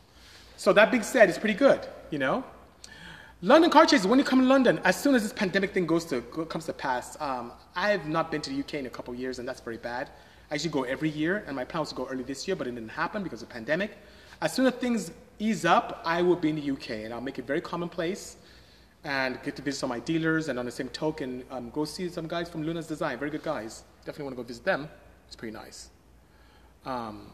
So 0.58 0.74
that 0.74 0.90
being 0.90 1.04
said, 1.04 1.30
it's 1.30 1.38
pretty 1.38 1.60
good, 1.60 1.86
you 2.10 2.18
know. 2.18 2.44
London 3.44 3.70
car 3.70 3.86
chases. 3.86 4.08
When 4.08 4.18
you 4.18 4.24
come 4.24 4.40
to 4.40 4.48
London, 4.48 4.80
as 4.86 4.96
soon 4.96 5.16
as 5.16 5.22
this 5.22 5.34
pandemic 5.34 5.74
thing 5.74 5.86
goes 5.86 6.06
to 6.06 6.22
comes 6.22 6.66
to 6.68 6.72
pass, 6.72 7.20
um, 7.20 7.52
I 7.76 7.90
have 7.90 8.08
not 8.08 8.32
been 8.32 8.40
to 8.40 8.50
the 8.50 8.62
UK 8.62 8.76
in 8.76 8.86
a 8.86 8.90
couple 8.90 9.14
years, 9.14 9.38
and 9.38 9.46
that's 9.46 9.60
very 9.60 9.76
bad. 9.76 10.12
I 10.50 10.56
usually 10.56 10.72
go 10.72 10.84
every 10.84 11.10
year, 11.10 11.44
and 11.46 11.54
my 11.54 11.66
plan 11.66 11.82
was 11.82 11.90
to 11.90 11.96
go 11.96 12.08
early 12.08 12.24
this 12.24 12.48
year, 12.48 12.56
but 12.56 12.68
it 12.68 12.72
didn't 12.72 12.88
happen 12.88 13.22
because 13.22 13.42
of 13.42 13.50
the 13.50 13.54
pandemic. 13.54 13.98
As 14.42 14.54
soon 14.54 14.66
as 14.66 14.74
things 14.76 15.12
ease 15.40 15.66
up, 15.66 16.02
I 16.06 16.22
will 16.22 16.38
be 16.38 16.52
in 16.52 16.56
the 16.56 16.72
UK, 16.72 17.04
and 17.04 17.14
I'll 17.14 17.20
make 17.20 17.38
it 17.38 17.46
very 17.46 17.60
commonplace 17.60 18.38
and 19.04 19.38
get 19.44 19.58
to 19.58 19.62
visit 19.62 19.78
some 19.78 19.92
of 19.92 19.98
my 19.98 20.06
dealers, 20.06 20.48
and 20.48 20.58
on 20.58 20.64
the 20.64 20.72
same 20.72 20.88
token, 20.88 21.44
um, 21.52 21.70
go 21.72 21.84
see 21.84 22.08
some 22.08 22.30
guys 22.30 22.48
from 22.48 22.64
Luna's 22.64 22.88
Design, 22.88 23.20
very 23.20 23.30
good 23.30 23.44
guys. 23.44 23.84
Definitely 24.06 24.24
want 24.24 24.38
to 24.38 24.44
go 24.44 24.48
visit 24.48 24.64
them. 24.64 24.88
It's 25.28 25.36
pretty 25.36 25.54
nice. 25.54 25.90
Um, 26.86 27.28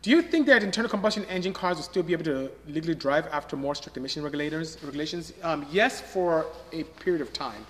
do 0.00 0.10
you 0.10 0.22
think 0.22 0.46
that 0.46 0.62
internal 0.62 0.88
combustion 0.88 1.24
engine 1.24 1.52
cars 1.52 1.76
will 1.76 1.82
still 1.82 2.04
be 2.04 2.12
able 2.12 2.24
to 2.24 2.50
legally 2.68 2.94
drive 2.94 3.26
after 3.32 3.56
more 3.56 3.74
strict 3.74 3.96
emission 3.96 4.22
regulators, 4.22 4.78
regulations? 4.84 5.32
Um, 5.42 5.66
yes, 5.72 6.00
for 6.00 6.46
a 6.72 6.84
period 6.84 7.20
of 7.20 7.32
time. 7.32 7.66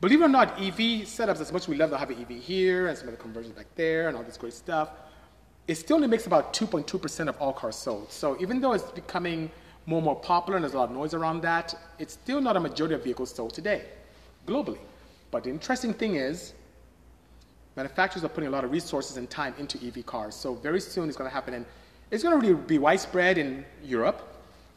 Believe 0.00 0.22
it 0.22 0.24
or 0.24 0.28
not, 0.28 0.52
EV 0.60 1.04
setups, 1.04 1.40
as 1.40 1.52
much 1.52 1.62
as 1.62 1.68
we 1.68 1.76
love 1.76 1.90
to 1.90 1.98
have 1.98 2.08
an 2.08 2.20
EV 2.20 2.40
here 2.40 2.86
and 2.86 2.96
some 2.96 3.08
of 3.08 3.16
the 3.16 3.20
conversions 3.20 3.54
back 3.54 3.66
there 3.74 4.08
and 4.08 4.16
all 4.16 4.22
this 4.22 4.36
great 4.36 4.52
stuff, 4.52 4.90
it 5.66 5.74
still 5.74 5.96
only 5.96 6.08
makes 6.08 6.26
about 6.26 6.54
2.2% 6.54 7.28
of 7.28 7.36
all 7.40 7.52
cars 7.52 7.76
sold. 7.76 8.10
So 8.12 8.36
even 8.40 8.60
though 8.60 8.72
it's 8.72 8.90
becoming 8.92 9.50
more 9.86 9.98
and 9.98 10.04
more 10.04 10.16
popular 10.16 10.56
and 10.56 10.64
there's 10.64 10.74
a 10.74 10.78
lot 10.78 10.88
of 10.88 10.94
noise 10.94 11.14
around 11.14 11.42
that, 11.42 11.74
it's 11.98 12.14
still 12.14 12.40
not 12.40 12.56
a 12.56 12.60
majority 12.60 12.94
of 12.94 13.02
vehicles 13.02 13.34
sold 13.34 13.52
today, 13.52 13.86
globally. 14.46 14.78
But 15.30 15.44
the 15.44 15.50
interesting 15.50 15.94
thing 15.94 16.14
is, 16.14 16.54
manufacturers 17.76 18.24
are 18.24 18.28
putting 18.28 18.48
a 18.48 18.50
lot 18.50 18.64
of 18.64 18.70
resources 18.70 19.16
and 19.16 19.28
time 19.30 19.54
into 19.58 19.78
EV 19.86 20.04
cars. 20.06 20.34
So 20.34 20.54
very 20.54 20.80
soon 20.80 21.08
it's 21.08 21.16
going 21.16 21.28
to 21.28 21.34
happen. 21.34 21.54
And 21.54 21.66
it's 22.10 22.22
going 22.22 22.38
to 22.38 22.46
really 22.46 22.60
be 22.60 22.78
widespread 22.78 23.38
in 23.38 23.64
Europe, 23.84 24.26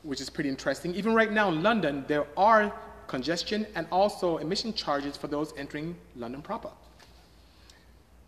which 0.04 0.22
is 0.22 0.30
pretty 0.30 0.50
interesting. 0.50 0.94
Even 0.96 1.14
right 1.14 1.32
now 1.32 1.50
in 1.50 1.64
London, 1.64 2.06
there 2.08 2.26
are 2.38 2.72
congestion 3.08 3.66
and 3.76 3.88
also 3.92 4.38
emission 4.38 4.74
charges 4.74 5.18
for 5.18 5.28
those 5.28 5.54
entering 5.58 5.96
London 6.16 6.42
proper. 6.42 6.70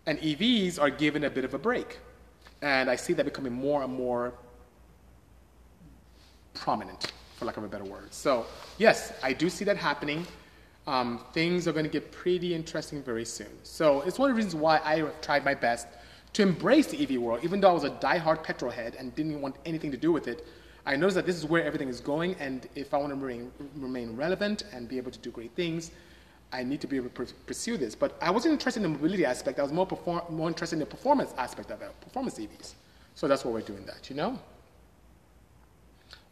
And 0.06 0.18
EVs 0.18 0.80
are 0.80 0.90
given 0.90 1.24
a 1.24 1.30
bit 1.30 1.44
of 1.44 1.54
a 1.54 1.58
break. 1.58 1.98
And 2.62 2.88
I 2.88 2.96
see 2.96 3.12
that 3.14 3.24
becoming 3.24 3.52
more 3.52 3.82
and 3.82 3.92
more 3.92 4.32
prominent, 6.54 7.12
for 7.36 7.44
lack 7.44 7.56
of 7.56 7.64
a 7.64 7.68
better 7.68 7.84
word. 7.84 8.12
So, 8.12 8.46
yes, 8.78 9.12
I 9.22 9.32
do 9.32 9.50
see 9.50 9.64
that 9.64 9.76
happening 9.76 10.26
um, 10.86 11.20
things 11.32 11.66
are 11.66 11.72
going 11.72 11.84
to 11.84 11.90
get 11.90 12.12
pretty 12.12 12.54
interesting 12.54 13.02
very 13.02 13.24
soon. 13.24 13.48
So 13.62 14.02
it's 14.02 14.18
one 14.18 14.30
of 14.30 14.36
the 14.36 14.42
reasons 14.42 14.54
why 14.54 14.80
I 14.84 15.02
tried 15.20 15.44
my 15.44 15.54
best 15.54 15.88
to 16.34 16.42
embrace 16.42 16.86
the 16.86 17.02
EV 17.02 17.20
world, 17.20 17.40
even 17.42 17.60
though 17.60 17.70
I 17.70 17.72
was 17.72 17.84
a 17.84 17.90
die-hard 17.90 18.42
petrol 18.42 18.70
head 18.70 18.94
and 18.98 19.14
didn't 19.14 19.40
want 19.40 19.56
anything 19.64 19.90
to 19.90 19.96
do 19.96 20.12
with 20.12 20.28
it. 20.28 20.46
I 20.84 20.94
noticed 20.94 21.16
that 21.16 21.26
this 21.26 21.36
is 21.36 21.44
where 21.44 21.64
everything 21.64 21.88
is 21.88 21.98
going, 21.98 22.36
and 22.38 22.68
if 22.76 22.94
I 22.94 22.98
want 22.98 23.10
to 23.10 23.16
remain, 23.16 23.50
remain 23.76 24.14
relevant 24.14 24.62
and 24.72 24.88
be 24.88 24.98
able 24.98 25.10
to 25.10 25.18
do 25.18 25.30
great 25.30 25.50
things, 25.56 25.90
I 26.52 26.62
need 26.62 26.80
to 26.82 26.86
be 26.86 26.96
able 26.96 27.08
to 27.08 27.34
pursue 27.46 27.76
this. 27.76 27.96
But 27.96 28.16
I 28.22 28.30
wasn't 28.30 28.52
interested 28.52 28.84
in 28.84 28.92
the 28.92 28.96
mobility 28.96 29.24
aspect. 29.24 29.58
I 29.58 29.62
was 29.62 29.72
more, 29.72 29.86
perform- 29.86 30.22
more 30.30 30.46
interested 30.46 30.76
in 30.76 30.80
the 30.80 30.86
performance 30.86 31.34
aspect 31.36 31.72
of 31.72 31.82
it, 31.82 31.90
performance 32.00 32.38
EVs. 32.38 32.74
So 33.16 33.26
that's 33.26 33.44
why 33.44 33.50
we're 33.50 33.62
doing 33.62 33.84
that, 33.86 34.08
you 34.08 34.14
know? 34.14 34.38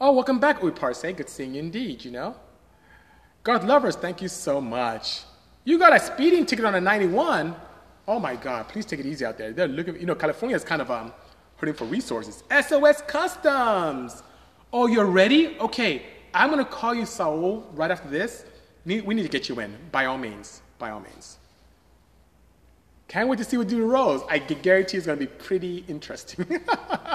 Oh, 0.01 0.13
welcome 0.13 0.39
back, 0.39 0.61
Uy 0.61 0.75
Parse. 0.75 1.03
Good 1.03 1.29
seeing 1.29 1.55
you 1.55 1.61
indeed, 1.61 2.05
you 2.05 2.13
know? 2.13 2.37
God 3.45 3.63
lovers, 3.65 3.95
thank 3.95 4.23
you 4.23 4.29
so 4.29 4.59
much. 4.59 5.21
You 5.65 5.79
got 5.79 5.95
a 5.95 6.01
speeding 6.01 6.47
ticket 6.47 6.65
on 6.65 6.75
a 6.75 6.81
91. 6.81 7.55
Oh 8.09 8.19
my 8.19 8.37
God, 8.37 8.69
please 8.69 8.87
take 8.87 9.01
it 9.01 9.07
easy 9.07 9.25
out 9.25 9.37
there. 9.37 9.53
They're 9.53 9.69
looking, 9.69 10.01
you 10.01 10.07
know, 10.07 10.15
California 10.15 10.57
is 10.57 10.65
kind 10.65 10.81
of 10.81 10.91
um, 10.91 11.13
hurting 11.57 11.75
for 11.75 11.85
resources. 11.85 12.43
SOS 12.51 13.03
Customs. 13.03 14.23
Oh, 14.73 14.87
you're 14.87 15.07
ready? 15.07 15.59
Okay, 15.61 16.03
I'm 16.33 16.49
gonna 16.49 16.65
call 16.65 16.95
you 16.95 17.05
Saul 17.05 17.67
right 17.75 17.91
after 17.91 18.09
this. 18.09 18.47
We 18.87 19.01
need 19.01 19.23
to 19.23 19.29
get 19.29 19.49
you 19.49 19.61
in, 19.61 19.77
by 19.93 20.07
all 20.07 20.19
means, 20.19 20.63
by 20.79 20.91
all 20.91 21.01
means. 21.01 21.39
Can't 23.09 23.29
wait 23.29 23.37
to 23.39 23.45
see 23.45 23.59
what 23.59 23.69
do 23.69 23.77
the 23.77 23.87
Rolls. 23.87 24.23
I 24.29 24.39
guarantee 24.39 24.97
it's 24.97 25.07
gonna 25.07 25.19
be 25.19 25.27
pretty 25.27 25.85
interesting. 25.87 26.47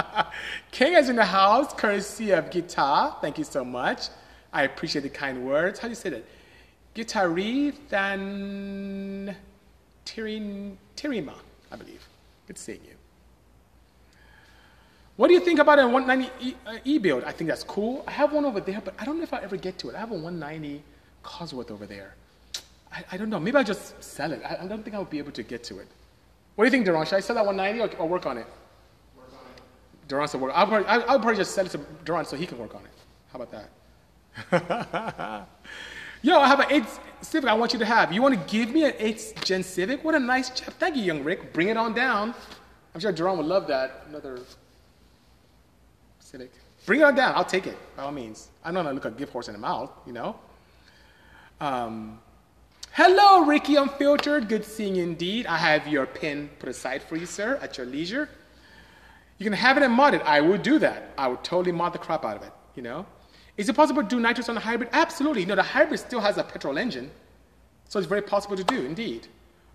King 0.71 0.93
is 0.93 1.09
in 1.09 1.15
the 1.15 1.25
house, 1.25 1.73
courtesy 1.73 2.31
of 2.31 2.51
Guitar. 2.51 3.17
Thank 3.19 3.39
you 3.39 3.43
so 3.43 3.65
much. 3.65 4.09
I 4.51 4.63
appreciate 4.63 5.01
the 5.01 5.09
kind 5.09 5.45
words. 5.45 5.79
How 5.79 5.87
do 5.87 5.91
you 5.91 5.95
say 5.95 6.09
that? 6.09 6.25
Gitari 6.95 7.73
than 7.89 9.35
Tirin, 10.05 10.75
Tirima, 10.95 11.35
I 11.71 11.75
believe. 11.75 12.05
Good 12.47 12.57
seeing 12.57 12.79
you. 12.83 12.95
What 15.15 15.27
do 15.27 15.33
you 15.33 15.41
think 15.41 15.59
about 15.59 15.79
a 15.79 15.87
190 15.87 16.31
e, 16.39 16.55
uh, 16.65 16.77
e 16.83 16.97
build? 16.97 17.25
I 17.25 17.31
think 17.31 17.49
that's 17.49 17.63
cool. 17.63 18.03
I 18.07 18.11
have 18.11 18.31
one 18.31 18.45
over 18.45 18.61
there, 18.61 18.81
but 18.81 18.93
I 18.97 19.05
don't 19.05 19.17
know 19.17 19.23
if 19.23 19.33
I'll 19.33 19.43
ever 19.43 19.57
get 19.57 19.77
to 19.79 19.89
it. 19.89 19.95
I 19.95 19.99
have 19.99 20.11
a 20.11 20.13
190 20.13 20.81
Cosworth 21.23 21.71
over 21.71 21.85
there. 21.85 22.15
I, 22.91 23.03
I 23.11 23.17
don't 23.17 23.29
know. 23.29 23.39
Maybe 23.39 23.57
I'll 23.57 23.63
just 23.63 24.01
sell 24.01 24.31
it. 24.31 24.41
I, 24.43 24.63
I, 24.63 24.67
don't 24.67 24.81
think 24.81 24.95
I'll 24.95 25.05
be 25.05 25.19
able 25.19 25.33
to 25.33 25.43
get 25.43 25.63
to 25.65 25.79
it. 25.79 25.87
What 26.55 26.63
do 26.63 26.67
you 26.67 26.71
think, 26.71 26.85
Duran? 26.85 27.05
Should 27.05 27.15
I 27.15 27.19
sell 27.19 27.35
that 27.35 27.45
190 27.45 27.97
or, 27.97 28.01
or 28.01 28.07
work 28.07 28.25
on 28.25 28.37
it? 28.37 28.47
Work 29.17 29.27
on 29.33 29.45
it. 29.55 29.61
Duran 30.07 30.27
said 30.27 30.41
work. 30.41 30.53
I'll 30.55 30.67
probably, 30.67 30.87
I'll 30.87 31.19
probably 31.19 31.35
just 31.35 31.53
sell 31.53 31.65
it 31.65 31.71
to 31.71 31.79
Duran 32.05 32.25
so 32.25 32.37
he 32.37 32.47
can 32.47 32.57
work 32.57 32.73
on 32.73 32.81
it. 32.81 32.91
How 33.31 33.37
about 33.37 33.51
that? 33.51 33.69
Yo, 36.21 36.37
I 36.39 36.47
have 36.47 36.59
an 36.59 36.67
8 36.69 36.83
Civic 37.21 37.49
I 37.49 37.53
want 37.53 37.73
you 37.73 37.79
to 37.79 37.85
have. 37.85 38.11
You 38.11 38.21
want 38.21 38.35
to 38.35 38.51
give 38.53 38.71
me 38.71 38.83
an 38.85 38.93
8 38.97 39.35
Gen 39.43 39.63
Civic? 39.63 40.03
What 40.03 40.15
a 40.15 40.19
nice 40.19 40.49
chap. 40.49 40.73
Thank 40.73 40.95
you, 40.95 41.03
young 41.03 41.23
Rick. 41.23 41.53
Bring 41.53 41.69
it 41.69 41.77
on 41.77 41.93
down. 41.93 42.33
I'm 42.93 42.99
sure 42.99 43.11
Jerome 43.11 43.37
would 43.37 43.47
love 43.47 43.67
that. 43.67 44.05
Another 44.09 44.39
Civic. 46.19 46.51
Bring 46.85 47.01
it 47.01 47.03
on 47.03 47.15
down. 47.15 47.35
I'll 47.35 47.45
take 47.45 47.67
it, 47.67 47.77
by 47.95 48.03
all 48.03 48.11
means. 48.11 48.49
I'm 48.63 48.73
not 48.73 48.83
going 48.83 48.97
to 48.97 49.01
look 49.01 49.13
a 49.13 49.17
gift 49.17 49.31
horse 49.31 49.47
in 49.47 49.53
the 49.53 49.59
mouth, 49.59 49.91
you 50.05 50.13
know? 50.13 50.35
Um, 51.61 52.19
hello, 52.91 53.45
Ricky 53.45 53.75
Unfiltered. 53.75 54.47
Good 54.47 54.65
seeing 54.65 54.95
you 54.95 55.03
indeed. 55.03 55.45
I 55.45 55.57
have 55.57 55.87
your 55.87 56.05
pin 56.05 56.49
put 56.59 56.69
aside 56.69 57.03
for 57.03 57.15
you, 57.15 57.25
sir, 57.25 57.59
at 57.61 57.77
your 57.77 57.85
leisure. 57.85 58.29
You 59.37 59.45
can 59.45 59.53
have 59.53 59.77
it 59.77 59.83
and 59.83 59.93
mod 59.93 60.13
it. 60.13 60.21
I 60.23 60.41
would 60.41 60.63
do 60.63 60.79
that. 60.79 61.13
I 61.17 61.27
would 61.27 61.43
totally 61.43 61.71
mod 61.71 61.93
the 61.93 61.99
crap 61.99 62.25
out 62.25 62.37
of 62.37 62.43
it, 62.43 62.51
you 62.75 62.81
know? 62.81 63.05
Is 63.59 63.67
it 63.67 63.75
possible 63.75 64.01
to 64.01 64.07
do 64.07 64.21
nitrous 64.21 64.47
on 64.47 64.55
a 64.55 64.59
hybrid? 64.61 64.89
Absolutely. 64.93 65.45
No, 65.45 65.53
the 65.53 65.61
hybrid 65.61 65.99
still 65.99 66.21
has 66.21 66.37
a 66.37 66.43
petrol 66.45 66.77
engine. 66.77 67.11
So 67.89 67.99
it's 67.99 68.07
very 68.07 68.21
possible 68.21 68.55
to 68.55 68.63
do, 68.63 68.85
indeed. 68.85 69.27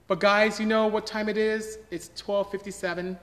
But 0.09 0.21
guys, 0.21 0.59
you 0.59 0.65
know 0.65 0.87
what 0.87 1.07
time 1.07 1.29
it 1.29 1.37
is? 1.37 1.77
It's 1.91 2.09
1257. 2.09 3.19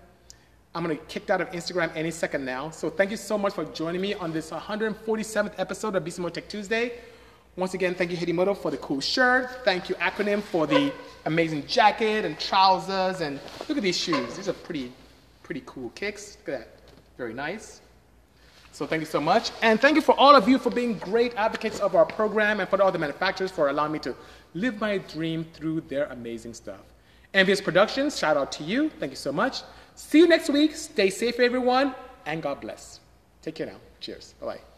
I'm 0.75 0.83
going 0.83 0.95
to 0.95 1.01
get 1.01 1.09
kicked 1.09 1.31
out 1.31 1.41
of 1.41 1.49
Instagram 1.49 1.89
any 1.95 2.11
second 2.11 2.45
now. 2.45 2.69
So 2.69 2.91
thank 2.91 3.09
you 3.09 3.17
so 3.17 3.39
much 3.39 3.53
for 3.53 3.65
joining 3.65 4.01
me 4.01 4.13
on 4.13 4.31
this 4.31 4.51
147th 4.51 5.53
episode 5.57 5.95
of 5.95 6.03
Bisimoto 6.03 6.31
Tech 6.35 6.47
Tuesday. 6.47 6.91
Once 7.55 7.73
again, 7.73 7.95
thank 7.95 8.11
you 8.11 8.17
Hidimoto 8.17 8.55
for 8.55 8.69
the 8.69 8.77
cool 8.77 9.01
shirt. 9.01 9.65
Thank 9.65 9.89
you 9.89 9.95
Acronym 9.95 10.43
for 10.43 10.67
the 10.67 10.93
amazing 11.25 11.65
jacket 11.65 12.23
and 12.23 12.39
trousers. 12.39 13.21
And 13.21 13.39
look 13.67 13.79
at 13.79 13.83
these 13.83 13.97
shoes. 13.97 14.37
These 14.37 14.47
are 14.47 14.53
pretty, 14.53 14.91
pretty 15.41 15.63
cool 15.65 15.89
kicks. 15.95 16.37
Look 16.45 16.53
at 16.53 16.59
that. 16.59 16.69
Very 17.17 17.33
nice. 17.33 17.80
So 18.71 18.87
thank 18.87 19.01
you 19.01 19.05
so 19.05 19.19
much. 19.19 19.51
And 19.61 19.79
thank 19.79 19.95
you 19.95 20.01
for 20.01 20.17
all 20.17 20.35
of 20.35 20.47
you 20.47 20.57
for 20.57 20.69
being 20.69 20.97
great 20.97 21.33
advocates 21.35 21.79
of 21.79 21.95
our 21.95 22.05
program 22.05 22.59
and 22.59 22.69
for 22.69 22.81
all 22.81 22.91
the 22.91 22.99
manufacturers 22.99 23.51
for 23.51 23.69
allowing 23.69 23.91
me 23.91 23.99
to 23.99 24.15
live 24.53 24.79
my 24.79 24.97
dream 24.97 25.45
through 25.53 25.81
their 25.81 26.05
amazing 26.05 26.53
stuff. 26.53 26.81
Envious 27.33 27.61
Productions, 27.61 28.17
shout 28.17 28.37
out 28.37 28.51
to 28.53 28.63
you. 28.63 28.89
Thank 28.89 29.11
you 29.11 29.17
so 29.17 29.31
much. 29.31 29.61
See 29.95 30.19
you 30.19 30.27
next 30.27 30.49
week. 30.49 30.75
Stay 30.75 31.09
safe, 31.09 31.39
everyone, 31.39 31.95
and 32.25 32.41
God 32.41 32.61
bless. 32.61 32.99
Take 33.41 33.55
care 33.55 33.67
now. 33.67 33.77
Cheers. 33.99 34.35
Bye 34.39 34.45
bye. 34.45 34.70